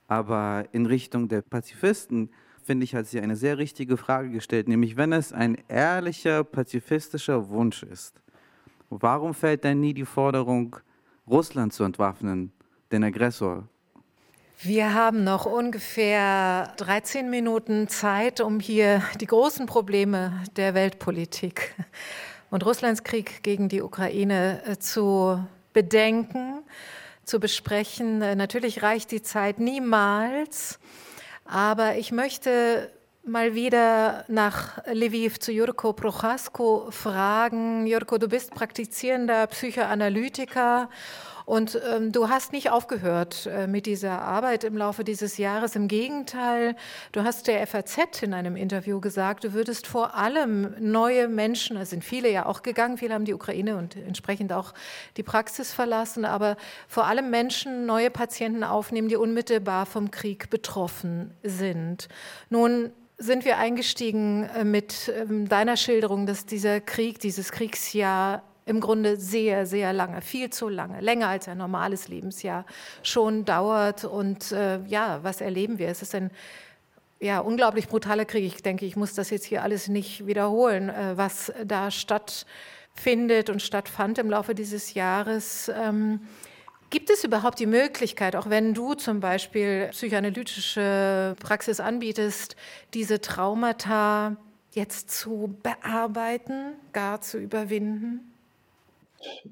Aber 0.08 0.66
in 0.72 0.86
Richtung 0.86 1.28
der 1.28 1.42
Pazifisten, 1.42 2.30
finde 2.64 2.86
ich, 2.86 2.96
hat 2.96 3.08
sie 3.08 3.20
eine 3.20 3.36
sehr 3.36 3.58
richtige 3.58 3.98
Frage 3.98 4.30
gestellt, 4.30 4.68
nämlich 4.70 4.96
wenn 4.96 5.12
es 5.12 5.34
ein 5.34 5.58
ehrlicher 5.68 6.44
pazifistischer 6.46 7.50
Wunsch 7.50 7.84
ist, 7.84 8.22
warum 8.90 9.34
fällt 9.34 9.66
dann 9.66 9.82
nie 9.82 9.94
die 9.94 10.06
Forderung, 10.06 10.78
Russland 11.28 11.74
zu 11.74 11.84
entwaffnen, 11.84 12.54
den 12.92 13.04
Aggressor? 13.04 13.68
Wir 14.62 14.94
haben 14.94 15.24
noch 15.24 15.46
ungefähr 15.46 16.74
13 16.78 17.30
Minuten 17.30 17.90
Zeit, 17.90 18.40
um 18.40 18.60
hier 18.60 19.02
die 19.20 19.26
großen 19.26 19.66
Probleme 19.66 20.42
der 20.56 20.74
Weltpolitik 20.74 21.76
und 22.50 22.66
Russlands 22.66 23.04
Krieg 23.04 23.44
gegen 23.44 23.68
die 23.68 23.82
Ukraine 23.82 24.62
äh, 24.66 24.78
zu 24.78 25.44
bedenken, 25.74 26.64
zu 27.26 27.40
besprechen. 27.40 28.22
Äh, 28.22 28.36
natürlich 28.36 28.84
reicht 28.84 29.12
die 29.12 29.22
Zeit 29.22 29.60
niemals, 29.60 30.80
aber 31.46 31.96
ich 31.96 32.12
möchte 32.12 32.90
mal 33.26 33.56
wieder 33.56 34.24
nach 34.28 34.86
Lviv 34.86 35.40
zu 35.40 35.52
Jurko 35.52 35.94
Prochasko 35.94 36.88
fragen. 36.92 37.86
Jurko, 37.88 38.18
du 38.18 38.30
bist 38.30 38.54
praktizierender 38.54 39.48
Psychoanalytiker 39.48 40.90
und 41.46 41.80
ähm, 41.90 42.12
du 42.12 42.30
hast 42.30 42.54
nicht 42.54 42.70
aufgehört 42.70 43.48
äh, 43.48 43.68
mit 43.68 43.86
dieser 43.86 44.22
Arbeit 44.22 44.64
im 44.64 44.78
Laufe 44.78 45.04
dieses 45.04 45.38
Jahres. 45.38 45.76
Im 45.76 45.88
Gegenteil, 45.88 46.76
du 47.12 47.24
hast 47.24 47.48
der 47.48 47.66
FAZ 47.68 48.22
in 48.22 48.34
einem 48.34 48.56
Interview 48.56 49.00
gesagt, 49.00 49.44
du 49.44 49.54
würdest 49.54 49.88
vor 49.88 50.16
allem 50.16 50.74
neue 50.80 51.28
Menschen, 51.28 51.78
es 51.78 51.90
sind 51.90 52.04
viele 52.04 52.32
ja 52.32 52.46
auch 52.46 52.62
gegangen, 52.64 52.98
viele 52.98 53.14
haben 53.14 53.26
die 53.26 53.34
Ukraine 53.34 53.78
und 53.78 53.96
entsprechend 53.96 54.54
auch 54.54 54.74
die 55.18 55.24
Praxis 55.24 55.74
verlassen, 55.74 56.26
aber 56.26 56.56
vor 56.88 57.06
allem 57.06 57.30
Menschen, 57.30 57.86
neue 57.86 58.10
Patienten 58.10 58.64
aufnehmen, 58.64 59.10
die 59.10 59.16
unmittelbar 59.16 59.86
vom 59.86 60.12
Krieg 60.12 60.50
betroffen 60.50 61.32
sind. 61.44 62.08
Nun 62.50 62.92
sind 63.18 63.46
wir 63.46 63.58
eingestiegen 63.58 64.44
äh, 64.44 64.64
mit 64.64 65.12
ähm, 65.16 65.48
deiner 65.48 65.78
Schilderung, 65.78 66.26
dass 66.26 66.46
dieser 66.46 66.82
Krieg, 66.82 67.20
dieses 67.20 67.52
Kriegsjahr 67.52 68.44
im 68.66 68.80
Grunde 68.80 69.18
sehr, 69.18 69.66
sehr 69.66 69.94
lange, 69.94 70.22
viel 70.22 70.50
zu 70.50 70.70
lange, 70.70 71.02
länger 71.02 71.28
als 71.28 71.48
ein 71.48 71.58
normales 71.58 72.08
Lebensjahr 72.08 72.66
schon 73.02 73.46
dauert. 73.46 74.06
Und 74.06 74.52
äh, 74.52 74.80
ja, 74.86 75.20
was 75.24 75.42
erleben 75.42 75.80
wir? 75.80 75.90
Es 75.90 76.02
ist 76.02 76.16
ein 76.16 76.32
ja, 77.20 77.40
unglaublich 77.40 77.88
brutaler 77.88 78.26
Krieg. 78.26 78.46
Ich 78.46 78.62
denke, 78.62 78.86
ich 78.86 78.96
muss 78.96 79.14
das 79.14 79.30
jetzt 79.30 79.46
hier 79.46 79.64
alles 79.64 79.88
nicht 79.88 80.28
wiederholen, 80.28 80.90
äh, 80.90 81.18
was 81.18 81.52
da 81.64 81.92
stattfindet 81.92 83.50
und 83.50 83.62
stattfand 83.62 84.18
im 84.18 84.30
Laufe 84.30 84.56
dieses 84.56 84.94
Jahres. 84.94 85.70
Ähm, 85.70 86.22
Gibt 86.90 87.10
es 87.10 87.24
überhaupt 87.24 87.60
die 87.60 87.66
Möglichkeit, 87.66 88.36
auch 88.36 88.50
wenn 88.52 88.76
du 88.76 88.94
zum 88.94 89.20
Beispiel 89.20 89.88
psychoanalytische 89.92 91.36
Praxis 91.40 91.80
anbietest, 91.80 92.56
diese 92.94 93.20
Traumata 93.20 94.38
jetzt 94.74 95.10
zu 95.10 95.58
bearbeiten, 95.64 96.74
gar 96.92 97.20
zu 97.22 97.40
überwinden? 97.40 98.33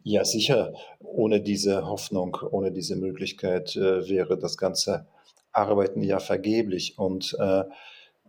Ja, 0.03 0.26
sicher. 0.26 0.74
Ohne 0.99 1.41
diese 1.41 1.86
Hoffnung, 1.86 2.38
ohne 2.51 2.72
diese 2.72 2.95
Möglichkeit 2.95 3.76
äh, 3.76 4.07
wäre 4.09 4.38
das 4.38 4.57
ganze 4.57 5.07
Arbeiten 5.51 6.01
ja 6.03 6.19
vergeblich. 6.19 6.97
Und 6.97 7.36
äh, 7.39 7.63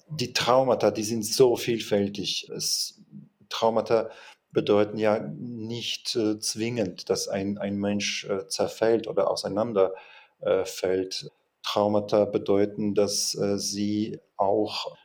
die 0.09 0.33
Traumata, 0.33 0.91
die 0.91 1.05
sind 1.05 1.25
so 1.25 1.57
vielfältig. 1.57 2.51
Es, 2.55 3.01
Traumata 3.49 4.11
bedeuten 4.51 4.99
ja 4.99 5.19
nicht 5.19 6.17
äh, 6.17 6.39
zwingend, 6.39 7.09
dass 7.11 7.29
ein, 7.29 7.59
ein 7.59 7.77
Mensch 7.77 8.25
äh, 8.25 8.47
zerfällt 8.49 9.09
oder 9.09 9.31
auseinanderfällt. 9.31 11.31
Traumata 11.63 12.25
bedeuten, 12.25 12.95
dass 12.95 13.35
äh, 13.35 13.59
sie 13.59 14.19
auch 14.37 14.97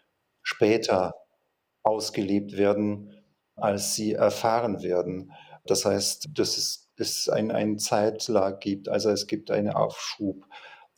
später 0.41 1.13
ausgelebt 1.83 2.57
werden, 2.57 3.13
als 3.55 3.95
sie 3.95 4.13
erfahren 4.13 4.83
werden. 4.83 5.31
Das 5.69 5.85
heißt, 5.85 6.27
dass 6.33 6.57
es, 6.57 6.89
es 6.97 7.29
ein, 7.29 7.51
einen 7.51 7.79
Zeitlag 7.79 8.59
gibt, 8.61 8.89
also 8.89 9.09
es 9.09 9.27
gibt 9.27 9.51
einen 9.51 9.71
Aufschub. 9.71 10.45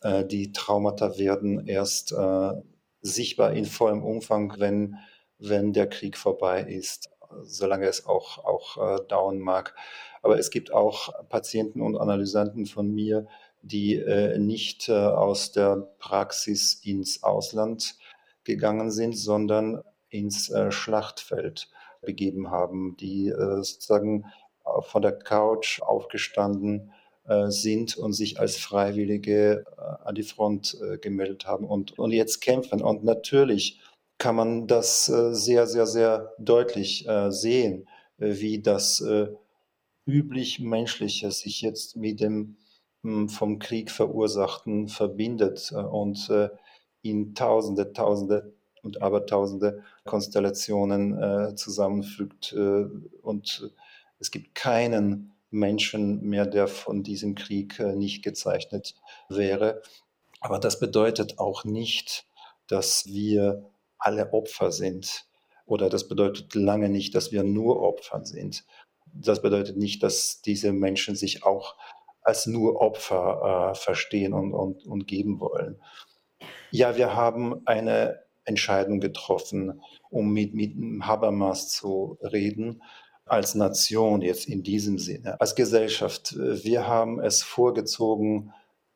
Äh, 0.02 0.24
die 0.24 0.52
Traumata 0.52 1.18
werden 1.18 1.66
erst 1.66 2.12
äh, 2.12 2.52
sichtbar 3.02 3.52
in 3.52 3.64
vollem 3.64 4.02
Umfang, 4.02 4.54
wenn, 4.58 4.96
wenn 5.38 5.72
der 5.72 5.88
Krieg 5.88 6.16
vorbei 6.16 6.62
ist, 6.62 7.10
solange 7.42 7.86
es 7.86 8.06
auch, 8.06 8.38
auch 8.44 8.76
äh, 8.76 9.06
dauern 9.08 9.38
mag. 9.38 9.74
Aber 10.22 10.38
es 10.38 10.50
gibt 10.50 10.72
auch 10.72 11.28
Patienten 11.28 11.80
und 11.80 11.96
Analysanten 11.96 12.66
von 12.66 12.90
mir, 12.90 13.26
die 13.62 13.96
äh, 13.96 14.38
nicht 14.38 14.88
äh, 14.88 14.92
aus 14.92 15.52
der 15.52 15.88
Praxis 15.98 16.74
ins 16.82 17.22
Ausland 17.22 17.96
gegangen 18.44 18.90
sind, 18.90 19.16
sondern 19.16 19.82
ins 20.08 20.50
äh, 20.50 20.72
Schlachtfeld 20.72 21.68
begeben 22.02 22.50
haben, 22.50 22.96
die 22.96 23.28
äh, 23.28 23.62
sozusagen 23.62 24.24
von 24.82 25.02
der 25.02 25.12
Couch 25.12 25.80
aufgestanden 25.80 26.92
äh, 27.30 27.50
sind 27.52 27.96
und 27.96 28.12
sich 28.12 28.40
als 28.40 28.56
Freiwillige 28.56 29.64
äh, 29.76 29.80
an 30.04 30.16
die 30.16 30.24
Front 30.24 30.76
äh, 30.82 30.98
gemeldet 30.98 31.46
haben 31.46 31.64
und, 31.64 31.96
und 31.96 32.10
jetzt 32.10 32.40
kämpfen. 32.40 32.82
Und 32.82 33.04
natürlich 33.04 33.78
kann 34.18 34.34
man 34.34 34.66
das 34.66 35.06
sehr, 35.06 35.66
sehr, 35.66 35.86
sehr 35.86 36.34
deutlich 36.38 37.08
sehen, 37.30 37.88
wie 38.18 38.60
das 38.60 39.02
üblich 40.06 40.60
Menschliche 40.60 41.30
sich 41.30 41.62
jetzt 41.62 41.96
mit 41.96 42.20
dem 42.20 42.58
hm, 43.02 43.30
vom 43.30 43.58
Krieg 43.58 43.90
verursachten 43.90 44.88
verbindet 44.88 45.72
und 45.72 46.30
in 47.00 47.34
Tausende, 47.34 47.94
Tausende 47.94 48.52
und 48.82 49.00
Abertausende 49.00 49.82
Konstellationen 50.04 51.56
zusammenfügt 51.56 52.52
und 53.22 53.72
es 54.20 54.30
gibt 54.30 54.54
keinen 54.54 55.32
Menschen 55.50 56.22
mehr, 56.22 56.46
der 56.46 56.68
von 56.68 57.02
diesem 57.02 57.34
Krieg 57.34 57.80
äh, 57.80 57.96
nicht 57.96 58.22
gezeichnet 58.22 58.94
wäre. 59.28 59.82
Aber 60.40 60.58
das 60.58 60.78
bedeutet 60.78 61.38
auch 61.38 61.64
nicht, 61.64 62.26
dass 62.68 63.06
wir 63.06 63.68
alle 63.98 64.32
Opfer 64.32 64.70
sind. 64.70 65.26
Oder 65.66 65.88
das 65.88 66.08
bedeutet 66.08 66.54
lange 66.54 66.88
nicht, 66.88 67.14
dass 67.14 67.32
wir 67.32 67.42
nur 67.42 67.80
Opfer 67.80 68.24
sind. 68.24 68.64
Das 69.12 69.42
bedeutet 69.42 69.76
nicht, 69.76 70.02
dass 70.02 70.40
diese 70.40 70.72
Menschen 70.72 71.16
sich 71.16 71.44
auch 71.44 71.76
als 72.22 72.46
nur 72.46 72.80
Opfer 72.80 73.72
äh, 73.72 73.74
verstehen 73.74 74.32
und, 74.34 74.52
und, 74.52 74.86
und 74.86 75.06
geben 75.06 75.40
wollen. 75.40 75.80
Ja, 76.70 76.96
wir 76.96 77.14
haben 77.14 77.66
eine 77.66 78.20
Entscheidung 78.44 79.00
getroffen, 79.00 79.82
um 80.10 80.32
mit, 80.32 80.54
mit 80.54 80.74
Habermas 81.02 81.70
zu 81.70 82.18
reden 82.22 82.82
als 83.30 83.54
Nation 83.54 84.22
jetzt 84.22 84.48
in 84.48 84.62
diesem 84.62 84.98
Sinne, 84.98 85.40
als 85.40 85.54
Gesellschaft. 85.54 86.34
Wir 86.36 86.86
haben 86.88 87.20
es 87.20 87.42
vorgezogen, 87.42 88.52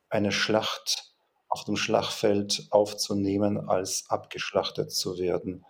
eine 0.09 0.33
Schlacht 0.33 1.15
auf 1.49 1.65
dem 1.65 1.77
Schlachtfeld 1.77 2.67
aufzunehmen, 2.71 3.69
als 3.69 4.05
abgeschlachtet 4.09 4.91
zu 4.91 5.19
werden. 5.19 5.65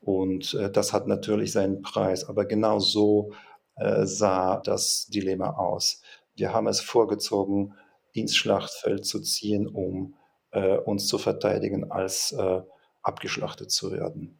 Und 0.00 0.54
äh, 0.54 0.70
das 0.70 0.92
hat 0.92 1.06
natürlich 1.06 1.52
seinen 1.52 1.82
Preis, 1.82 2.26
aber 2.26 2.46
genau 2.46 2.78
so 2.78 3.32
äh, 3.76 4.06
sah 4.06 4.60
das 4.60 5.06
Dilemma 5.08 5.50
aus. 5.50 6.00
Wir 6.34 6.54
haben 6.54 6.66
es 6.66 6.80
vorgezogen, 6.80 7.74
ins 8.12 8.36
Schlachtfeld 8.36 9.04
zu 9.04 9.20
ziehen, 9.20 9.66
um 9.66 10.14
äh, 10.50 10.78
uns 10.78 11.08
zu 11.08 11.18
verteidigen, 11.18 11.90
als 11.90 12.32
äh, 12.32 12.62
abgeschlachtet 13.02 13.70
zu 13.70 13.92
werden. 13.92 14.38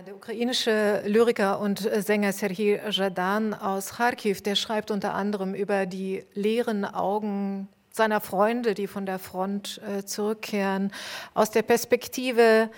Äh, 0.00 0.04
der 0.04 0.16
ukrainische 0.16 1.02
Lyriker 1.06 1.60
und 1.60 1.86
äh, 1.86 2.02
Sänger 2.02 2.32
Serhii 2.32 2.80
Jadan 2.90 3.54
aus 3.54 3.94
Kharkiv, 3.94 4.42
der 4.42 4.54
schreibt 4.54 4.90
unter 4.90 5.14
anderem 5.14 5.54
über 5.54 5.86
die 5.86 6.24
leeren 6.34 6.84
Augen 6.84 7.68
seiner 7.92 8.20
Freunde, 8.20 8.74
die 8.74 8.86
von 8.86 9.04
der 9.04 9.18
Front 9.18 9.80
äh, 9.86 10.04
zurückkehren, 10.04 10.92
aus 11.34 11.50
der 11.50 11.62
Perspektive 11.62 12.70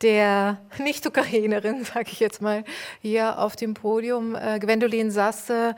der 0.00 0.58
Nicht-Ukrainerin, 0.78 1.84
sage 1.94 2.10
ich 2.12 2.20
jetzt 2.20 2.40
mal, 2.40 2.64
hier 3.02 3.38
auf 3.38 3.56
dem 3.56 3.74
Podium, 3.74 4.36
Gwendolin 4.60 5.10
Sasse. 5.10 5.74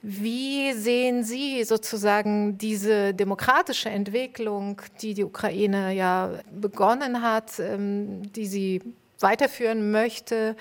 Wie 0.00 0.72
sehen 0.72 1.24
Sie 1.24 1.64
sozusagen 1.64 2.56
diese 2.58 3.12
demokratische 3.12 3.90
Entwicklung, 3.90 4.80
die 5.02 5.14
die 5.14 5.24
Ukraine 5.24 5.92
ja 5.92 6.30
begonnen 6.52 7.22
hat, 7.22 7.58
ähm, 7.58 8.22
die 8.32 8.46
sie 8.46 8.80
weiterführen 9.20 9.90
möchte? 9.90 10.56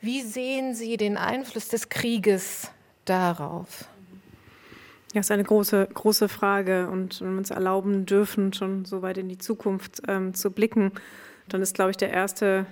Wie 0.00 0.22
sehen 0.22 0.74
Sie 0.74 0.96
den 0.96 1.16
Einfluss 1.16 1.68
des 1.68 1.88
Krieges 1.88 2.70
darauf? 3.04 3.86
Ja, 5.12 5.20
ist 5.20 5.30
eine 5.30 5.44
große, 5.44 5.88
große 5.92 6.28
Frage. 6.28 6.88
Und 6.88 7.20
wenn 7.20 7.32
wir 7.32 7.38
uns 7.38 7.50
erlauben 7.50 8.06
dürfen, 8.06 8.52
schon 8.52 8.84
so 8.84 9.02
weit 9.02 9.18
in 9.18 9.28
die 9.28 9.38
Zukunft 9.38 10.02
ähm, 10.08 10.34
zu 10.34 10.50
blicken, 10.50 10.92
dann 11.48 11.60
ist, 11.60 11.74
glaube 11.74 11.90
ich, 11.90 11.96
der 11.98 12.10
erste 12.10 12.66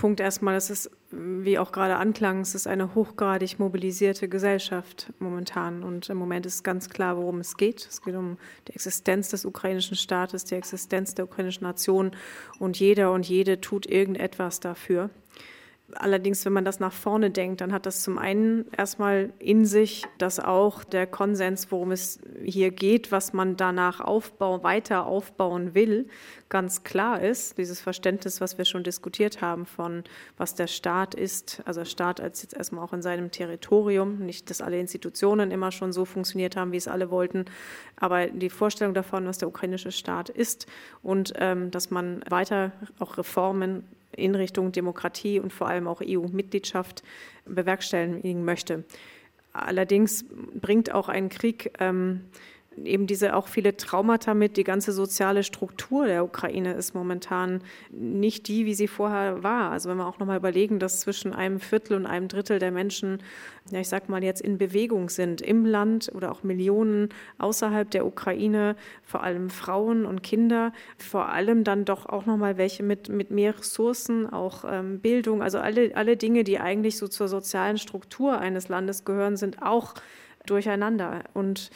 Punkt 0.00 0.18
erstmal, 0.18 0.54
es, 0.54 0.90
wie 1.10 1.58
auch 1.58 1.72
gerade 1.72 1.96
anklang, 1.96 2.40
es 2.40 2.54
ist 2.54 2.66
eine 2.66 2.94
hochgradig 2.94 3.58
mobilisierte 3.58 4.30
Gesellschaft 4.30 5.12
momentan. 5.18 5.82
Und 5.82 6.08
im 6.08 6.16
Moment 6.16 6.46
ist 6.46 6.64
ganz 6.64 6.88
klar, 6.88 7.18
worum 7.18 7.40
es 7.40 7.58
geht. 7.58 7.86
Es 7.86 8.00
geht 8.00 8.14
um 8.14 8.38
die 8.66 8.72
Existenz 8.72 9.28
des 9.28 9.44
ukrainischen 9.44 9.98
Staates, 9.98 10.46
die 10.46 10.54
Existenz 10.54 11.14
der 11.14 11.26
ukrainischen 11.26 11.64
Nation. 11.64 12.12
Und 12.58 12.80
jeder 12.80 13.12
und 13.12 13.28
jede 13.28 13.60
tut 13.60 13.84
irgendetwas 13.84 14.58
dafür. 14.58 15.10
Allerdings, 15.94 16.44
wenn 16.44 16.52
man 16.52 16.64
das 16.64 16.80
nach 16.80 16.92
vorne 16.92 17.30
denkt, 17.30 17.60
dann 17.60 17.72
hat 17.72 17.86
das 17.86 18.02
zum 18.02 18.18
einen 18.18 18.66
erstmal 18.76 19.32
in 19.38 19.64
sich, 19.64 20.06
dass 20.18 20.40
auch 20.40 20.84
der 20.84 21.06
Konsens, 21.06 21.70
worum 21.70 21.92
es 21.92 22.20
hier 22.44 22.70
geht, 22.70 23.12
was 23.12 23.32
man 23.32 23.56
danach 23.56 24.00
aufbauen, 24.00 24.62
weiter 24.62 25.06
aufbauen 25.06 25.74
will, 25.74 26.08
ganz 26.48 26.82
klar 26.84 27.20
ist. 27.20 27.58
Dieses 27.58 27.80
Verständnis, 27.80 28.40
was 28.40 28.58
wir 28.58 28.64
schon 28.64 28.82
diskutiert 28.82 29.40
haben 29.40 29.66
von 29.66 30.04
was 30.36 30.54
der 30.54 30.66
Staat 30.66 31.14
ist, 31.14 31.62
also 31.64 31.84
Staat 31.84 32.20
als 32.20 32.42
jetzt 32.42 32.54
erstmal 32.54 32.84
auch 32.84 32.92
in 32.92 33.02
seinem 33.02 33.30
Territorium, 33.30 34.18
nicht, 34.18 34.50
dass 34.50 34.60
alle 34.60 34.78
Institutionen 34.78 35.50
immer 35.50 35.72
schon 35.72 35.92
so 35.92 36.04
funktioniert 36.04 36.56
haben, 36.56 36.72
wie 36.72 36.76
es 36.76 36.88
alle 36.88 37.10
wollten, 37.10 37.44
aber 37.96 38.26
die 38.26 38.50
Vorstellung 38.50 38.94
davon, 38.94 39.26
was 39.26 39.38
der 39.38 39.48
ukrainische 39.48 39.92
Staat 39.92 40.28
ist 40.28 40.66
und 41.02 41.32
ähm, 41.36 41.70
dass 41.70 41.90
man 41.90 42.22
weiter 42.28 42.72
auch 42.98 43.16
Reformen 43.16 43.84
in 44.16 44.34
Richtung 44.34 44.72
Demokratie 44.72 45.40
und 45.40 45.52
vor 45.52 45.68
allem 45.68 45.88
auch 45.88 46.00
EU-Mitgliedschaft 46.04 47.02
bewerkstelligen 47.44 48.44
möchte. 48.44 48.84
Allerdings 49.52 50.24
bringt 50.54 50.92
auch 50.92 51.08
ein 51.08 51.28
Krieg 51.28 51.72
ähm, 51.80 52.22
eben 52.76 53.06
diese 53.06 53.34
auch 53.34 53.48
viele 53.48 53.76
Traumata 53.76 54.34
mit. 54.34 54.56
Die 54.56 54.64
ganze 54.64 54.92
soziale 54.92 55.42
Struktur 55.42 56.06
der 56.06 56.24
Ukraine 56.24 56.74
ist 56.74 56.94
momentan 56.94 57.62
nicht 57.90 58.48
die, 58.48 58.64
wie 58.66 58.74
sie 58.74 58.88
vorher 58.88 59.42
war. 59.42 59.70
Also 59.70 59.88
wenn 59.88 59.96
wir 59.96 60.06
auch 60.06 60.18
nochmal 60.18 60.38
überlegen, 60.38 60.78
dass 60.78 61.00
zwischen 61.00 61.32
einem 61.32 61.60
Viertel 61.60 61.96
und 61.96 62.06
einem 62.06 62.28
Drittel 62.28 62.58
der 62.58 62.70
Menschen, 62.70 63.22
ja, 63.70 63.80
ich 63.80 63.88
sag 63.88 64.08
mal 64.08 64.22
jetzt 64.22 64.40
in 64.40 64.58
Bewegung 64.58 65.08
sind 65.08 65.40
im 65.40 65.64
Land 65.64 66.10
oder 66.14 66.30
auch 66.30 66.42
Millionen 66.42 67.08
außerhalb 67.38 67.90
der 67.90 68.06
Ukraine, 68.06 68.76
vor 69.02 69.22
allem 69.22 69.50
Frauen 69.50 70.06
und 70.06 70.22
Kinder, 70.22 70.72
vor 70.96 71.28
allem 71.28 71.64
dann 71.64 71.84
doch 71.84 72.06
auch 72.06 72.26
nochmal 72.26 72.56
welche 72.56 72.82
mit, 72.82 73.08
mit 73.08 73.30
mehr 73.30 73.58
Ressourcen, 73.58 74.32
auch 74.32 74.64
ähm, 74.66 75.00
Bildung, 75.00 75.42
also 75.42 75.58
alle, 75.58 75.94
alle 75.94 76.16
Dinge, 76.16 76.44
die 76.44 76.60
eigentlich 76.60 76.96
so 76.96 77.08
zur 77.08 77.28
sozialen 77.28 77.78
Struktur 77.78 78.38
eines 78.38 78.68
Landes 78.68 79.04
gehören, 79.04 79.36
sind 79.36 79.62
auch 79.62 79.94
durcheinander. 80.46 81.24
Und 81.34 81.70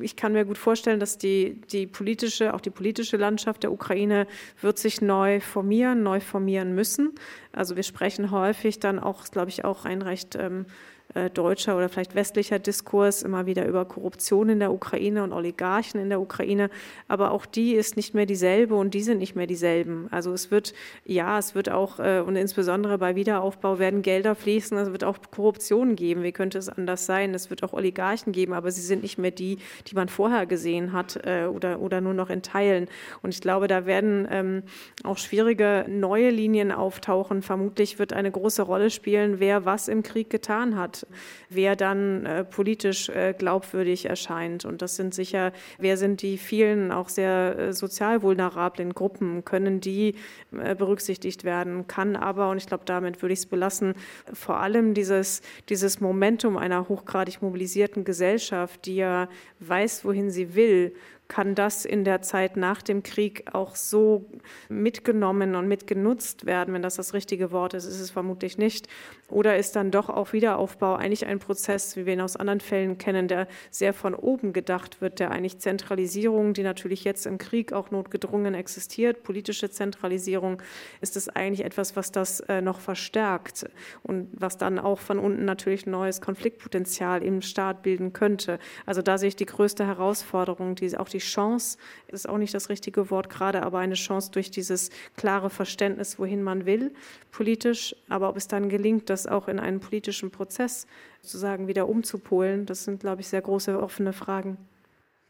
ich 0.00 0.16
kann 0.16 0.32
mir 0.32 0.44
gut 0.44 0.58
vorstellen, 0.58 1.00
dass 1.00 1.18
die, 1.18 1.60
die 1.72 1.86
politische, 1.86 2.54
auch 2.54 2.60
die 2.60 2.70
politische 2.70 3.16
Landschaft 3.16 3.62
der 3.62 3.72
Ukraine 3.72 4.26
wird 4.60 4.78
sich 4.78 5.00
neu 5.00 5.40
formieren, 5.40 6.02
neu 6.02 6.20
formieren 6.20 6.74
müssen. 6.74 7.14
Also 7.52 7.76
wir 7.76 7.82
sprechen 7.82 8.30
häufig 8.30 8.78
dann 8.78 8.98
auch, 8.98 9.24
glaube 9.24 9.50
ich, 9.50 9.64
auch 9.64 9.84
ein 9.84 10.02
recht 10.02 10.36
ähm, 10.36 10.66
äh, 10.66 10.99
deutscher 11.34 11.76
oder 11.76 11.88
vielleicht 11.88 12.14
westlicher 12.14 12.58
Diskurs 12.58 13.22
immer 13.22 13.46
wieder 13.46 13.66
über 13.66 13.84
Korruption 13.84 14.48
in 14.48 14.60
der 14.60 14.72
Ukraine 14.72 15.24
und 15.24 15.32
Oligarchen 15.32 16.00
in 16.00 16.08
der 16.08 16.20
Ukraine. 16.20 16.70
Aber 17.08 17.32
auch 17.32 17.46
die 17.46 17.74
ist 17.74 17.96
nicht 17.96 18.14
mehr 18.14 18.26
dieselbe 18.26 18.74
und 18.74 18.94
die 18.94 19.02
sind 19.02 19.18
nicht 19.18 19.34
mehr 19.34 19.46
dieselben. 19.46 20.08
Also 20.10 20.32
es 20.32 20.50
wird, 20.50 20.72
ja, 21.04 21.38
es 21.38 21.54
wird 21.54 21.70
auch, 21.70 21.98
äh, 21.98 22.20
und 22.20 22.36
insbesondere 22.36 22.98
bei 22.98 23.16
Wiederaufbau 23.16 23.78
werden 23.78 24.02
Gelder 24.02 24.34
fließen, 24.34 24.78
es 24.78 24.92
wird 24.92 25.04
auch 25.04 25.18
Korruption 25.30 25.96
geben. 25.96 26.22
Wie 26.22 26.32
könnte 26.32 26.58
es 26.58 26.68
anders 26.68 27.06
sein? 27.06 27.34
Es 27.34 27.50
wird 27.50 27.62
auch 27.62 27.72
Oligarchen 27.72 28.32
geben, 28.32 28.52
aber 28.52 28.70
sie 28.70 28.82
sind 28.82 29.02
nicht 29.02 29.18
mehr 29.18 29.30
die, 29.30 29.58
die 29.88 29.94
man 29.94 30.08
vorher 30.08 30.46
gesehen 30.46 30.92
hat 30.92 31.20
äh, 31.24 31.46
oder, 31.46 31.80
oder 31.80 32.00
nur 32.00 32.14
noch 32.14 32.30
in 32.30 32.42
Teilen. 32.42 32.88
Und 33.22 33.34
ich 33.34 33.40
glaube, 33.40 33.66
da 33.66 33.86
werden 33.86 34.28
ähm, 34.30 34.62
auch 35.04 35.18
schwierige 35.18 35.86
neue 35.88 36.30
Linien 36.30 36.72
auftauchen. 36.72 37.42
Vermutlich 37.42 37.98
wird 37.98 38.12
eine 38.12 38.30
große 38.30 38.62
Rolle 38.62 38.90
spielen, 38.90 39.40
wer 39.40 39.64
was 39.64 39.88
im 39.88 40.02
Krieg 40.02 40.30
getan 40.30 40.76
hat 40.76 40.99
wer 41.48 41.76
dann 41.76 42.26
äh, 42.26 42.44
politisch 42.44 43.08
äh, 43.08 43.34
glaubwürdig 43.36 44.06
erscheint. 44.06 44.64
Und 44.64 44.82
das 44.82 44.96
sind 44.96 45.14
sicher, 45.14 45.52
wer 45.78 45.96
sind 45.96 46.22
die 46.22 46.38
vielen 46.38 46.92
auch 46.92 47.08
sehr 47.08 47.58
äh, 47.58 47.72
sozial 47.72 48.22
vulnerablen 48.22 48.94
Gruppen, 48.94 49.44
können 49.44 49.80
die 49.80 50.14
äh, 50.52 50.74
berücksichtigt 50.74 51.44
werden, 51.44 51.86
kann 51.86 52.16
aber, 52.16 52.50
und 52.50 52.58
ich 52.58 52.66
glaube, 52.66 52.84
damit 52.84 53.22
würde 53.22 53.32
ich 53.32 53.40
es 53.40 53.46
belassen, 53.46 53.94
vor 54.32 54.60
allem 54.60 54.94
dieses, 54.94 55.42
dieses 55.68 56.00
Momentum 56.00 56.56
einer 56.56 56.88
hochgradig 56.88 57.42
mobilisierten 57.42 58.04
Gesellschaft, 58.04 58.86
die 58.86 58.96
ja 58.96 59.28
weiß, 59.60 60.04
wohin 60.04 60.30
sie 60.30 60.54
will, 60.54 60.94
kann 61.30 61.54
das 61.54 61.84
in 61.84 62.04
der 62.04 62.22
Zeit 62.22 62.56
nach 62.56 62.82
dem 62.82 63.04
Krieg 63.04 63.44
auch 63.54 63.76
so 63.76 64.26
mitgenommen 64.68 65.54
und 65.54 65.68
mitgenutzt 65.68 66.44
werden, 66.44 66.74
wenn 66.74 66.82
das 66.82 66.96
das 66.96 67.14
richtige 67.14 67.52
Wort 67.52 67.72
ist, 67.72 67.84
ist 67.86 68.00
es 68.00 68.10
vermutlich 68.10 68.58
nicht. 68.58 68.88
Oder 69.28 69.56
ist 69.56 69.76
dann 69.76 69.92
doch 69.92 70.08
auch 70.10 70.32
Wiederaufbau 70.32 70.96
eigentlich 70.96 71.24
ein 71.26 71.38
Prozess, 71.38 71.96
wie 71.96 72.04
wir 72.04 72.14
ihn 72.14 72.20
aus 72.20 72.36
anderen 72.36 72.60
Fällen 72.60 72.98
kennen, 72.98 73.28
der 73.28 73.46
sehr 73.70 73.94
von 73.94 74.14
oben 74.14 74.52
gedacht 74.52 75.00
wird, 75.00 75.20
der 75.20 75.30
eigentlich 75.30 75.58
Zentralisierung, 75.58 76.52
die 76.52 76.64
natürlich 76.64 77.04
jetzt 77.04 77.26
im 77.26 77.38
Krieg 77.38 77.72
auch 77.72 77.92
notgedrungen 77.92 78.54
existiert, 78.54 79.22
politische 79.22 79.70
Zentralisierung, 79.70 80.60
ist 81.00 81.16
es 81.16 81.28
eigentlich 81.28 81.64
etwas, 81.64 81.94
was 81.94 82.10
das 82.10 82.40
äh, 82.40 82.60
noch 82.60 82.80
verstärkt 82.80 83.70
und 84.02 84.28
was 84.32 84.58
dann 84.58 84.80
auch 84.80 84.98
von 84.98 85.20
unten 85.20 85.44
natürlich 85.44 85.86
neues 85.86 86.20
Konfliktpotenzial 86.20 87.22
im 87.22 87.40
Staat 87.40 87.82
bilden 87.82 88.12
könnte. 88.12 88.58
Also 88.84 89.00
da 89.00 89.16
sehe 89.16 89.28
ich 89.28 89.36
die 89.36 89.46
größte 89.46 89.86
Herausforderung, 89.86 90.74
die 90.74 90.96
auch 90.98 91.08
die 91.08 91.19
Chance, 91.20 91.78
ist 92.08 92.28
auch 92.28 92.38
nicht 92.38 92.52
das 92.54 92.68
richtige 92.68 93.10
Wort 93.10 93.30
gerade, 93.30 93.62
aber 93.62 93.78
eine 93.78 93.94
Chance 93.94 94.30
durch 94.30 94.50
dieses 94.50 94.90
klare 95.16 95.50
Verständnis, 95.50 96.18
wohin 96.18 96.42
man 96.42 96.66
will, 96.66 96.92
politisch. 97.30 97.94
Aber 98.08 98.28
ob 98.28 98.36
es 98.36 98.48
dann 98.48 98.68
gelingt, 98.68 99.10
das 99.10 99.26
auch 99.26 99.48
in 99.48 99.58
einen 99.58 99.80
politischen 99.80 100.30
Prozess 100.30 100.86
sozusagen 101.22 101.68
wieder 101.68 101.88
umzupolen, 101.88 102.66
das 102.66 102.84
sind, 102.84 103.00
glaube 103.00 103.20
ich, 103.20 103.28
sehr 103.28 103.42
große 103.42 103.80
offene 103.80 104.12
Fragen. 104.12 104.58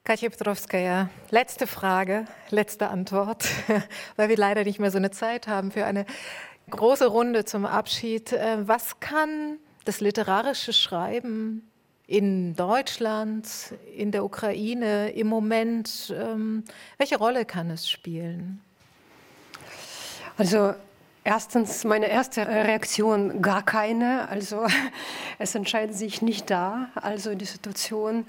Katja 0.05 0.31
Petrovskaya, 0.31 1.11
letzte 1.31 1.67
Frage, 1.67 2.25
letzte 2.49 2.89
Antwort, 2.89 3.45
weil 4.17 4.31
wir 4.31 4.37
leider 4.37 4.65
nicht 4.65 4.81
mehr 4.81 4.91
so 4.91 4.97
eine 4.97 5.11
Zeit 5.11 5.47
haben 5.47 5.71
für 5.71 5.85
eine 5.85 6.07
große 6.71 7.07
Runde 7.07 7.45
zum 7.45 7.67
Abschied. 7.67 8.33
Äh, 8.33 8.67
was 8.67 9.01
kann 9.01 9.59
das 9.85 10.01
literarische 10.01 10.73
Schreiben 10.73 11.70
in 12.11 12.57
Deutschland, 12.57 13.47
in 13.97 14.11
der 14.11 14.25
Ukraine 14.25 15.11
im 15.11 15.29
Moment? 15.29 16.13
Ähm, 16.15 16.65
welche 16.99 17.17
Rolle 17.17 17.45
kann 17.45 17.71
es 17.71 17.89
spielen? 17.89 18.61
Also 20.37 20.75
Erstens, 21.23 21.85
meine 21.85 22.09
erste 22.09 22.49
Reaktion 22.49 23.43
gar 23.43 23.63
keine. 23.63 24.27
Also 24.31 24.67
es 25.39 25.55
entscheidet 25.55 25.95
sich 25.95 26.23
nicht 26.23 26.49
da, 26.49 26.89
also 26.95 27.35
die 27.35 27.45
Situation. 27.45 28.25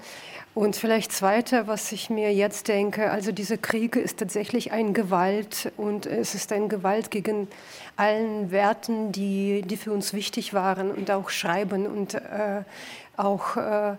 Und 0.54 0.76
vielleicht 0.76 1.10
zweite, 1.10 1.66
was 1.66 1.90
ich 1.92 2.10
mir 2.10 2.34
jetzt 2.34 2.68
denke, 2.68 3.10
also 3.10 3.32
dieser 3.32 3.56
Krieg 3.56 3.96
ist 3.96 4.18
tatsächlich 4.18 4.72
ein 4.72 4.92
Gewalt 4.92 5.72
und 5.78 6.04
es 6.04 6.34
ist 6.34 6.52
ein 6.52 6.68
Gewalt 6.68 7.10
gegen 7.10 7.48
allen 7.96 8.50
Werten, 8.50 9.12
die, 9.12 9.62
die 9.62 9.76
für 9.76 9.92
uns 9.92 10.12
wichtig 10.12 10.54
waren 10.54 10.90
und 10.90 11.10
auch 11.10 11.30
Schreiben 11.30 11.86
und 11.86 12.14
äh, 12.14 12.62
auch 13.16 13.56
äh, 13.56 13.96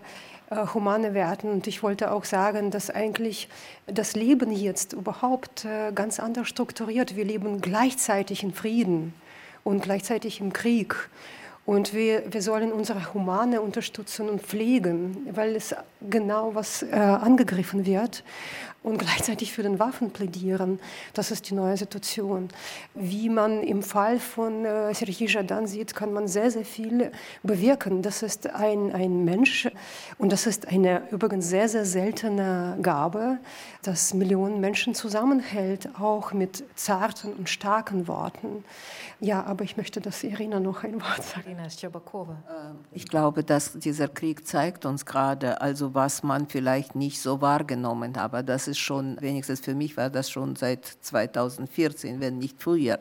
äh, 0.50 0.66
humane 0.74 1.14
Werten. 1.14 1.48
Und 1.48 1.66
ich 1.66 1.82
wollte 1.82 2.10
auch 2.12 2.24
sagen, 2.24 2.70
dass 2.70 2.90
eigentlich 2.90 3.48
das 3.86 4.14
Leben 4.14 4.50
jetzt 4.52 4.92
überhaupt 4.92 5.64
äh, 5.64 5.92
ganz 5.92 6.20
anders 6.20 6.48
strukturiert. 6.48 7.16
Wir 7.16 7.24
leben 7.24 7.60
gleichzeitig 7.60 8.42
in 8.42 8.52
Frieden 8.52 9.14
und 9.62 9.82
gleichzeitig 9.82 10.40
im 10.40 10.52
Krieg. 10.52 10.94
Und 11.66 11.94
wir, 11.94 12.30
wir 12.30 12.42
sollen 12.42 12.72
unsere 12.72 13.14
Humane 13.14 13.62
unterstützen 13.62 14.28
und 14.28 14.42
pflegen, 14.42 15.28
weil 15.32 15.56
es 15.56 15.74
genau 16.10 16.54
was 16.54 16.82
äh, 16.82 16.94
angegriffen 16.94 17.86
wird 17.86 18.22
und 18.84 18.98
gleichzeitig 18.98 19.52
für 19.52 19.62
den 19.62 19.78
Waffen 19.80 20.10
plädieren. 20.10 20.78
Das 21.14 21.30
ist 21.30 21.48
die 21.48 21.54
neue 21.54 21.76
Situation. 21.76 22.48
Wie 22.94 23.30
man 23.30 23.62
im 23.62 23.82
Fall 23.82 24.20
von 24.20 24.66
äh, 24.66 24.94
Sergei 24.94 25.24
Jadan 25.24 25.66
sieht, 25.66 25.94
kann 25.94 26.12
man 26.12 26.28
sehr, 26.28 26.50
sehr 26.50 26.66
viel 26.66 27.10
bewirken. 27.42 28.02
Das 28.02 28.22
ist 28.22 28.46
ein, 28.46 28.92
ein 28.92 29.24
Mensch 29.24 29.68
und 30.18 30.30
das 30.30 30.46
ist 30.46 30.68
eine 30.68 31.02
übrigens 31.10 31.48
sehr, 31.48 31.68
sehr 31.68 31.86
seltene 31.86 32.76
Gabe, 32.82 33.38
dass 33.82 34.12
Millionen 34.12 34.60
Menschen 34.60 34.94
zusammenhält, 34.94 35.88
auch 35.98 36.34
mit 36.34 36.62
zarten 36.76 37.32
und 37.32 37.48
starken 37.48 38.06
Worten. 38.06 38.64
Ja, 39.24 39.42
aber 39.46 39.64
ich 39.64 39.78
möchte, 39.78 40.02
dass 40.02 40.22
Irina 40.22 40.60
noch 40.60 40.84
ein 40.84 41.00
Wort 41.00 41.22
sagt. 41.22 41.46
Ähm, 41.46 41.56
ich 42.92 43.08
glaube, 43.08 43.42
dass 43.42 43.72
dieser 43.72 44.06
Krieg 44.06 44.46
zeigt 44.46 44.84
uns 44.84 45.06
gerade, 45.06 45.62
also 45.62 45.94
was 45.94 46.22
man 46.22 46.46
vielleicht 46.46 46.94
nicht 46.94 47.22
so 47.22 47.40
wahrgenommen 47.40 48.16
hat, 48.16 48.22
aber 48.22 48.42
das 48.42 48.68
ist 48.68 48.78
schon, 48.78 49.16
wenigstens 49.22 49.60
für 49.60 49.74
mich 49.74 49.96
war 49.96 50.10
das 50.10 50.28
schon 50.28 50.56
seit 50.56 50.84
2014, 50.84 52.20
wenn 52.20 52.36
nicht 52.36 52.62
früher, 52.62 52.98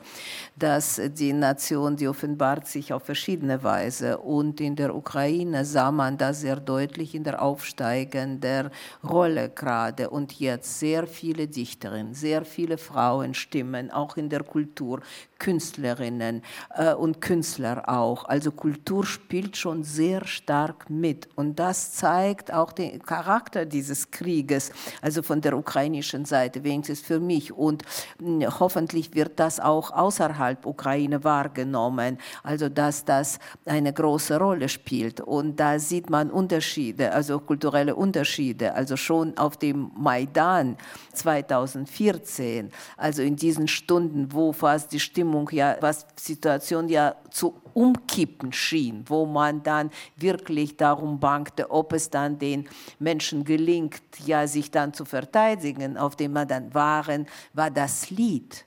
dass 0.55 1.01
die 1.03 1.33
Nation, 1.33 1.97
die 1.97 2.07
offenbart 2.07 2.67
sich 2.67 2.93
auf 2.93 3.03
verschiedene 3.03 3.61
Weise. 3.61 4.19
Und 4.19 4.61
in 4.61 4.77
der 4.77 4.95
Ukraine 4.95 5.65
sah 5.65 5.91
man 5.91 6.17
das 6.17 6.39
sehr 6.39 6.55
deutlich 6.55 7.15
in 7.15 7.25
der 7.25 7.41
aufsteigenden 7.41 8.69
Rolle 9.03 9.49
gerade. 9.49 10.09
Und 10.09 10.39
jetzt 10.39 10.79
sehr 10.79 11.05
viele 11.05 11.49
Dichterinnen, 11.49 12.13
sehr 12.13 12.45
viele 12.45 12.77
Frauenstimmen, 12.77 13.91
auch 13.91 14.15
in 14.15 14.29
der 14.29 14.43
Kultur, 14.43 15.01
Künstlerinnen 15.37 16.12
äh, 16.22 16.94
und 16.94 17.22
Künstler 17.22 17.84
auch. 17.88 18.26
Also 18.26 18.52
Kultur 18.52 19.06
spielt 19.06 19.57
schon 19.57 19.84
sehr 19.84 20.26
stark 20.26 20.90
mit 20.90 21.30
und 21.35 21.60
das 21.60 21.94
zeigt 21.94 22.53
auch 22.53 22.72
den 22.72 23.02
Charakter 23.02 23.65
dieses 23.65 24.11
Krieges, 24.11 24.72
also 25.02 25.23
von 25.23 25.41
der 25.41 25.57
ukrainischen 25.57 26.26
Seite, 26.26 26.64
wenigstens 26.64 27.02
für 27.02 27.19
mich. 27.19 27.53
Und 27.53 27.84
mh, 28.19 28.45
hm, 28.45 28.60
hoffentlich 28.60 29.14
wird 29.15 29.40
das 29.40 29.60
auch 29.60 29.91
außerhalb 29.91 30.65
Ukraine 30.65 31.23
wahrgenommen, 31.23 32.18
also 32.44 32.69
dass 32.69 33.06
das 33.06 33.40
eine 33.65 33.94
große 33.94 34.38
Rolle 34.38 34.69
spielt. 34.69 35.22
Und 35.22 35.60
da 35.60 35.80
sieht 35.80 36.10
man 36.10 36.31
Unterschiede, 36.31 37.11
also 37.14 37.40
kulturelle 37.40 37.95
Unterschiede, 37.95 38.73
also 38.73 38.98
schon 38.98 39.38
auf 39.38 39.57
dem 39.57 39.91
Maidan 39.98 40.77
2014, 41.14 42.72
also 42.98 43.22
in 43.22 43.35
diesen 43.35 43.68
Stunden, 43.68 44.31
wo 44.31 44.53
fast 44.53 44.91
die 44.91 44.99
Stimmung 44.99 45.49
ja, 45.52 45.77
was 45.81 46.02
Situation 46.15 46.88
ja 46.89 47.15
zu 47.30 47.61
umkippen 47.73 48.53
schien, 48.53 49.03
wo 49.07 49.25
man 49.25 49.61
dann 49.63 49.89
wirklich 50.15 50.77
darum 50.77 51.19
bangte, 51.19 51.69
ob 51.69 51.93
es 51.93 52.09
dann 52.09 52.39
den 52.39 52.69
Menschen 52.99 53.43
gelingt, 53.43 54.01
ja, 54.25 54.47
sich 54.47 54.71
dann 54.71 54.93
zu 54.93 55.05
verteidigen, 55.05 55.97
auf 55.97 56.15
dem 56.15 56.34
man 56.34 56.47
dann 56.47 56.73
waren, 56.73 57.27
war 57.53 57.69
das 57.69 58.09
Lied, 58.09 58.65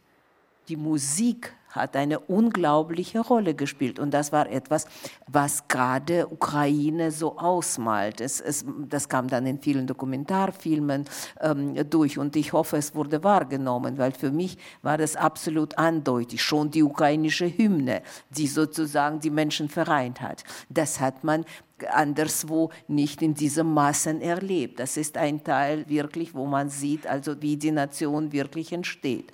die 0.69 0.77
Musik 0.77 1.56
hat 1.77 1.97
eine 1.97 2.19
unglaubliche 2.19 3.21
Rolle 3.21 3.55
gespielt. 3.55 3.99
Und 3.99 4.13
das 4.13 4.33
war 4.33 4.51
etwas, 4.51 4.87
was 5.27 5.69
gerade 5.69 6.27
Ukraine 6.29 7.11
so 7.11 7.39
ausmalt. 7.39 8.21
Es, 8.21 8.41
es, 8.41 8.65
das 8.89 9.09
kam 9.09 9.29
dann 9.29 9.47
in 9.47 9.61
vielen 9.61 9.87
Dokumentarfilmen 9.87 11.05
ähm, 11.41 11.75
durch 11.89 12.19
und 12.19 12.35
ich 12.37 12.53
hoffe, 12.53 12.77
es 12.77 12.95
wurde 12.95 13.23
wahrgenommen, 13.23 13.99
weil 13.99 14.13
für 14.13 14.31
mich 14.31 14.59
war 14.83 14.99
das 14.99 15.17
absolut 15.17 15.79
eindeutig. 15.79 16.43
Schon 16.43 16.71
die 16.71 16.83
ukrainische 16.83 17.47
Hymne, 17.47 18.03
die 18.31 18.47
sozusagen 18.47 19.21
die 19.21 19.31
Menschen 19.31 19.69
vereint 19.69 20.21
hat. 20.21 20.45
Das 20.69 21.01
hat 21.01 21.25
man 21.25 21.45
anderswo 21.91 22.71
nicht 22.89 23.23
in 23.23 23.35
diesem 23.35 23.73
Massen 23.73 24.21
erlebt. 24.21 24.81
Das 24.81 24.97
ist 24.97 25.17
ein 25.17 25.45
Teil 25.45 25.89
wirklich, 25.89 26.35
wo 26.35 26.47
man 26.47 26.69
sieht, 26.69 27.07
also 27.07 27.41
wie 27.43 27.57
die 27.57 27.73
Nation 27.73 28.33
wirklich 28.33 28.73
entsteht. 28.73 29.33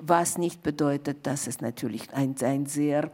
Was 0.00 0.38
nicht 0.38 0.62
bedeutet, 0.62 1.26
dass 1.26 1.46
es 1.46 1.60
natürlich 1.60 2.12
ein, 2.12 2.34
ein 2.42 2.66
sehr 2.66 3.10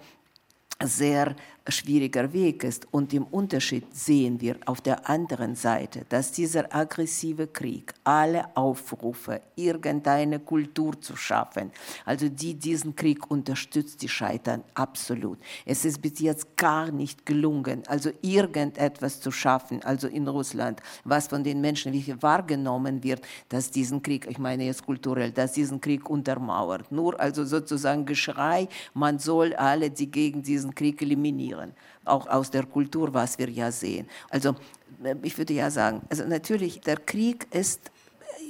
sehr 0.84 1.34
schwieriger 1.68 2.32
Weg 2.32 2.64
ist. 2.64 2.86
Und 2.90 3.12
im 3.12 3.24
Unterschied 3.24 3.94
sehen 3.94 4.40
wir 4.40 4.56
auf 4.66 4.80
der 4.80 5.08
anderen 5.08 5.54
Seite, 5.54 6.04
dass 6.08 6.32
dieser 6.32 6.74
aggressive 6.74 7.46
Krieg 7.46 7.94
alle 8.04 8.56
Aufrufe, 8.56 9.40
irgendeine 9.56 10.38
Kultur 10.38 11.00
zu 11.00 11.16
schaffen, 11.16 11.70
also 12.04 12.28
die 12.28 12.54
diesen 12.54 12.96
Krieg 12.96 13.30
unterstützt, 13.30 14.02
die 14.02 14.08
scheitern 14.08 14.62
absolut. 14.74 15.38
Es 15.64 15.84
ist 15.84 16.00
bis 16.00 16.18
jetzt 16.20 16.56
gar 16.56 16.90
nicht 16.90 17.26
gelungen, 17.26 17.82
also 17.86 18.10
irgendetwas 18.22 19.20
zu 19.20 19.30
schaffen, 19.30 19.82
also 19.82 20.08
in 20.08 20.26
Russland, 20.28 20.80
was 21.04 21.28
von 21.28 21.44
den 21.44 21.60
Menschen 21.60 21.92
wie 21.92 22.14
wahrgenommen 22.22 23.02
wird, 23.02 23.22
dass 23.48 23.70
diesen 23.70 24.02
Krieg, 24.02 24.26
ich 24.28 24.38
meine 24.38 24.64
jetzt 24.64 24.84
kulturell, 24.84 25.32
dass 25.32 25.52
diesen 25.52 25.80
Krieg 25.80 26.08
untermauert. 26.08 26.90
Nur 26.90 27.18
also 27.20 27.44
sozusagen 27.44 28.06
Geschrei, 28.06 28.68
man 28.94 29.18
soll 29.18 29.54
alle, 29.54 29.90
die 29.90 30.10
gegen 30.10 30.42
diesen 30.42 30.74
Krieg 30.74 31.02
eliminieren 31.02 31.57
integrieren, 31.58 31.74
auch 32.04 32.26
aus 32.26 32.50
der 32.50 32.64
Kultur, 32.64 33.12
was 33.12 33.38
wir 33.38 33.50
ja 33.50 33.70
sehen. 33.70 34.08
Also 34.30 34.54
äh, 35.02 35.14
ich 35.22 35.36
würde 35.36 35.54
ja 35.54 35.70
sagen, 35.70 36.02
also 36.08 36.24
natürlich, 36.24 36.80
der 36.80 36.96
Krieg 36.96 37.46
ist 37.52 37.90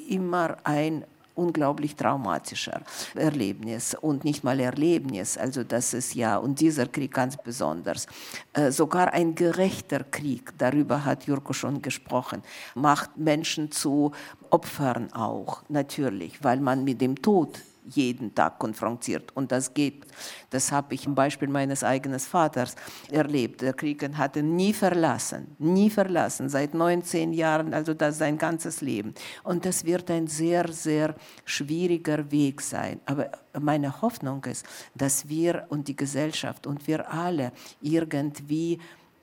immer 0.08 0.56
ein 0.64 1.04
unglaublich 1.34 1.94
traumatischer 1.94 2.82
Erlebnis 3.14 3.94
und 3.94 4.24
nicht 4.24 4.42
mal 4.42 4.58
Erlebnis, 4.58 5.38
also 5.38 5.62
das 5.62 5.94
ist 5.94 6.16
ja, 6.16 6.36
und 6.36 6.58
dieser 6.58 6.86
Krieg 6.86 7.12
ganz 7.14 7.36
besonders, 7.36 8.06
äh, 8.54 8.72
sogar 8.72 9.12
ein 9.12 9.36
gerechter 9.36 10.02
Krieg, 10.02 10.52
darüber 10.58 11.04
hat 11.04 11.26
Jurko 11.26 11.52
schon 11.52 11.80
gesprochen, 11.80 12.42
macht 12.74 13.16
Menschen 13.16 13.70
zu 13.70 14.10
Opfern 14.50 15.12
auch, 15.12 15.62
natürlich, 15.68 16.42
weil 16.42 16.58
man 16.58 16.82
mit 16.82 17.00
dem 17.00 17.22
Tod 17.22 17.60
jeden 17.94 18.34
Tag 18.34 18.58
konfrontiert. 18.58 19.34
Und 19.34 19.52
das 19.52 19.74
geht. 19.74 20.04
Das 20.50 20.72
habe 20.72 20.94
ich 20.94 21.06
im 21.06 21.14
Beispiel 21.14 21.48
meines 21.48 21.84
eigenen 21.84 22.18
Vaters 22.18 22.74
erlebt. 23.10 23.60
Der 23.60 23.72
Krieg 23.72 24.02
hat 24.16 24.36
ihn 24.36 24.56
nie 24.56 24.72
verlassen, 24.72 25.56
nie 25.58 25.90
verlassen, 25.90 26.48
seit 26.48 26.74
19 26.74 27.32
Jahren, 27.32 27.74
also 27.74 27.94
das 27.94 28.18
sein 28.18 28.38
ganzes 28.38 28.80
Leben. 28.80 29.14
Und 29.42 29.64
das 29.64 29.84
wird 29.84 30.10
ein 30.10 30.26
sehr, 30.26 30.72
sehr 30.72 31.14
schwieriger 31.44 32.30
Weg 32.30 32.60
sein. 32.60 33.00
Aber 33.06 33.30
meine 33.58 34.00
Hoffnung 34.02 34.44
ist, 34.44 34.64
dass 34.94 35.28
wir 35.28 35.66
und 35.68 35.88
die 35.88 35.96
Gesellschaft 35.96 36.66
und 36.66 36.86
wir 36.86 37.12
alle 37.12 37.52
irgendwie 37.80 38.78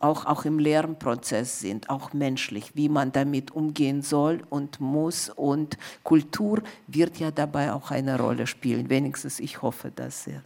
auch, 0.05 0.25
auch 0.25 0.45
im 0.45 0.59
Lernprozess 0.59 1.59
sind, 1.59 1.89
auch 1.89 2.13
menschlich, 2.13 2.75
wie 2.75 2.89
man 2.89 3.11
damit 3.11 3.51
umgehen 3.51 4.01
soll 4.01 4.41
und 4.49 4.79
muss. 4.79 5.29
Und 5.29 5.77
Kultur 6.03 6.61
wird 6.87 7.17
ja 7.17 7.31
dabei 7.31 7.73
auch 7.73 7.91
eine 7.91 8.19
Rolle 8.19 8.47
spielen. 8.47 8.89
Wenigstens 8.89 9.39
ich 9.39 9.61
hoffe 9.61 9.91
das 9.95 10.23
sehr. 10.23 10.41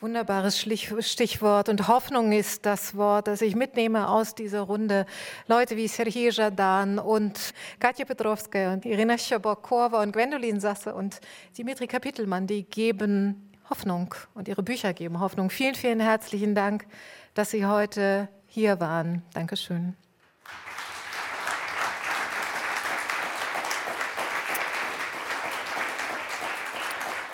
Wunderbares 0.00 0.58
Stichwort 0.58 1.68
und 1.68 1.86
Hoffnung 1.86 2.32
ist 2.32 2.64
das 2.64 2.96
Wort, 2.96 3.26
das 3.26 3.42
ich 3.42 3.54
mitnehme 3.54 4.08
aus 4.08 4.34
dieser 4.34 4.62
Runde. 4.62 5.04
Leute 5.46 5.76
wie 5.76 5.88
Sergei 5.88 6.30
Jadan 6.30 6.98
und 6.98 7.52
Katja 7.78 8.06
Petrovskaya 8.06 8.72
und 8.72 8.86
Irina 8.86 9.18
Schabokorova 9.18 10.02
und 10.02 10.12
Gwendolin 10.12 10.58
Sasse 10.58 10.94
und 10.94 11.20
Dimitri 11.58 11.86
Kapitelmann, 11.86 12.46
die 12.46 12.62
geben 12.62 13.50
Hoffnung 13.68 14.14
und 14.32 14.48
ihre 14.48 14.62
Bücher 14.62 14.94
geben 14.94 15.20
Hoffnung. 15.20 15.50
Vielen, 15.50 15.74
vielen 15.74 16.00
herzlichen 16.00 16.54
Dank, 16.54 16.86
dass 17.34 17.50
Sie 17.50 17.66
heute 17.66 18.28
hier 18.50 18.80
waren. 18.80 19.22
Dankeschön. 19.32 19.96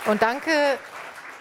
Und 0.07 0.23
danke, 0.23 0.51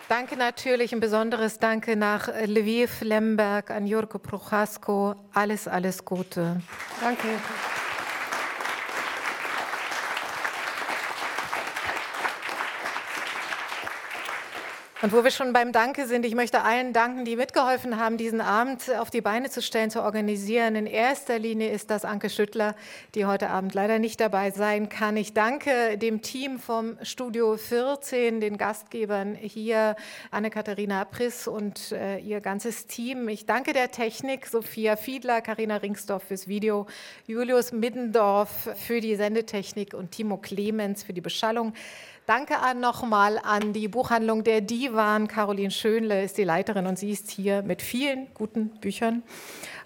danke 0.09 0.37
natürlich, 0.37 0.91
ein 0.91 0.99
besonderes 0.99 1.59
Danke 1.59 1.95
nach 1.95 2.27
Lviv, 2.27 3.01
Lemberg, 3.01 3.69
an 3.69 3.85
Jurko 3.85 4.17
Prochasko. 4.17 5.13
Alles, 5.33 5.67
alles 5.67 6.03
Gute. 6.03 6.61
Danke. 6.99 7.27
Und 15.01 15.11
wo 15.11 15.25
wir 15.25 15.31
schon 15.31 15.51
beim 15.51 15.73
Danke 15.73 16.07
sind, 16.07 16.25
ich 16.25 16.35
möchte 16.35 16.61
allen 16.61 16.93
danken, 16.93 17.25
die 17.25 17.35
mitgeholfen 17.35 17.99
haben, 17.99 18.15
diesen 18.15 18.39
Abend 18.39 18.89
auf 18.97 19.09
die 19.09 19.19
Beine 19.19 19.49
zu 19.49 19.61
stellen, 19.61 19.91
zu 19.91 20.01
organisieren. 20.01 20.77
In 20.77 20.87
erster 20.87 21.37
Linie 21.37 21.69
ist 21.71 21.89
das 21.89 22.05
Anke 22.05 22.29
Schüttler, 22.29 22.75
die 23.13 23.25
heute 23.25 23.49
Abend 23.49 23.73
leider 23.73 23.99
nicht 23.99 24.21
dabei 24.21 24.51
sein 24.51 24.87
kann. 24.87 25.17
Ich 25.17 25.33
danke 25.33 25.97
dem 25.97 26.21
Team 26.21 26.59
vom 26.59 26.97
Studio 27.01 27.57
14, 27.57 28.39
den 28.39 28.57
Gastgebern 28.57 29.35
hier, 29.35 29.97
Anne-Katharina 30.31 31.03
Priss 31.03 31.45
und 31.49 31.91
äh, 31.91 32.19
ihr 32.19 32.39
ganzes 32.39 32.87
Team. 32.87 33.27
Ich 33.27 33.45
danke 33.45 33.73
der 33.73 33.91
Technik, 33.91 34.47
Sophia 34.47 34.95
Fiedler, 34.95 35.41
Karina 35.41 35.75
Ringsdorf 35.75 36.23
fürs 36.23 36.47
Video, 36.47 36.87
Julius 37.27 37.73
Middendorf 37.73 38.69
für 38.77 39.01
die 39.01 39.17
Sendetechnik 39.17 39.93
und 39.93 40.11
Timo 40.11 40.37
Clemens 40.37 41.03
für 41.03 41.13
die 41.13 41.19
Beschallung. 41.19 41.73
Danke 42.27 42.55
nochmal 42.75 43.37
an 43.37 43.71
die 43.71 43.87
Buchhandlung 43.87 44.43
Der 44.43 44.59
Divan. 44.59 45.27
Caroline 45.27 45.69
Schönle 45.69 46.23
ist 46.23 46.39
die 46.39 46.43
Leiterin 46.43 46.87
und 46.87 46.97
sie 46.97 47.11
ist 47.11 47.29
hier 47.29 47.61
mit 47.61 47.83
vielen 47.83 48.33
guten 48.33 48.69
Büchern. 48.79 49.21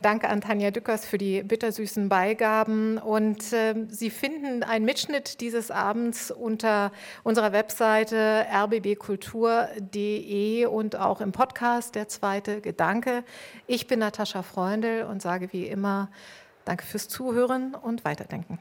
Danke 0.02 0.30
an 0.30 0.40
Tanja 0.40 0.72
Dückers 0.72 1.06
für 1.06 1.18
die 1.18 1.44
bittersüßen 1.44 2.07
Beigaben. 2.07 2.98
Und 2.98 3.52
äh, 3.52 3.76
Sie 3.90 4.10
finden 4.10 4.64
einen 4.64 4.86
Mitschnitt 4.86 5.41
dieses 5.41 5.70
Abends 5.70 6.32
unter 6.32 6.94
unserer 7.24 7.52
Webseite 7.52 8.45
rbbkultur.de 8.49 10.66
und 10.66 10.95
auch 10.95 11.20
im 11.20 11.34
Podcast 11.34 11.95
Der 11.95 12.07
zweite 12.07 12.61
Gedanke. 12.61 13.26
Ich 13.68 13.88
bin 13.88 13.99
Natascha 13.99 14.44
Freundl 14.44 15.03
und 15.03 15.22
sage 15.22 15.52
wie 15.52 15.68
immer 15.68 16.10
Danke 16.64 16.86
fürs 16.86 17.10
Zuhören 17.10 17.76
und 17.76 18.06
Weiterdenken. 18.06 18.60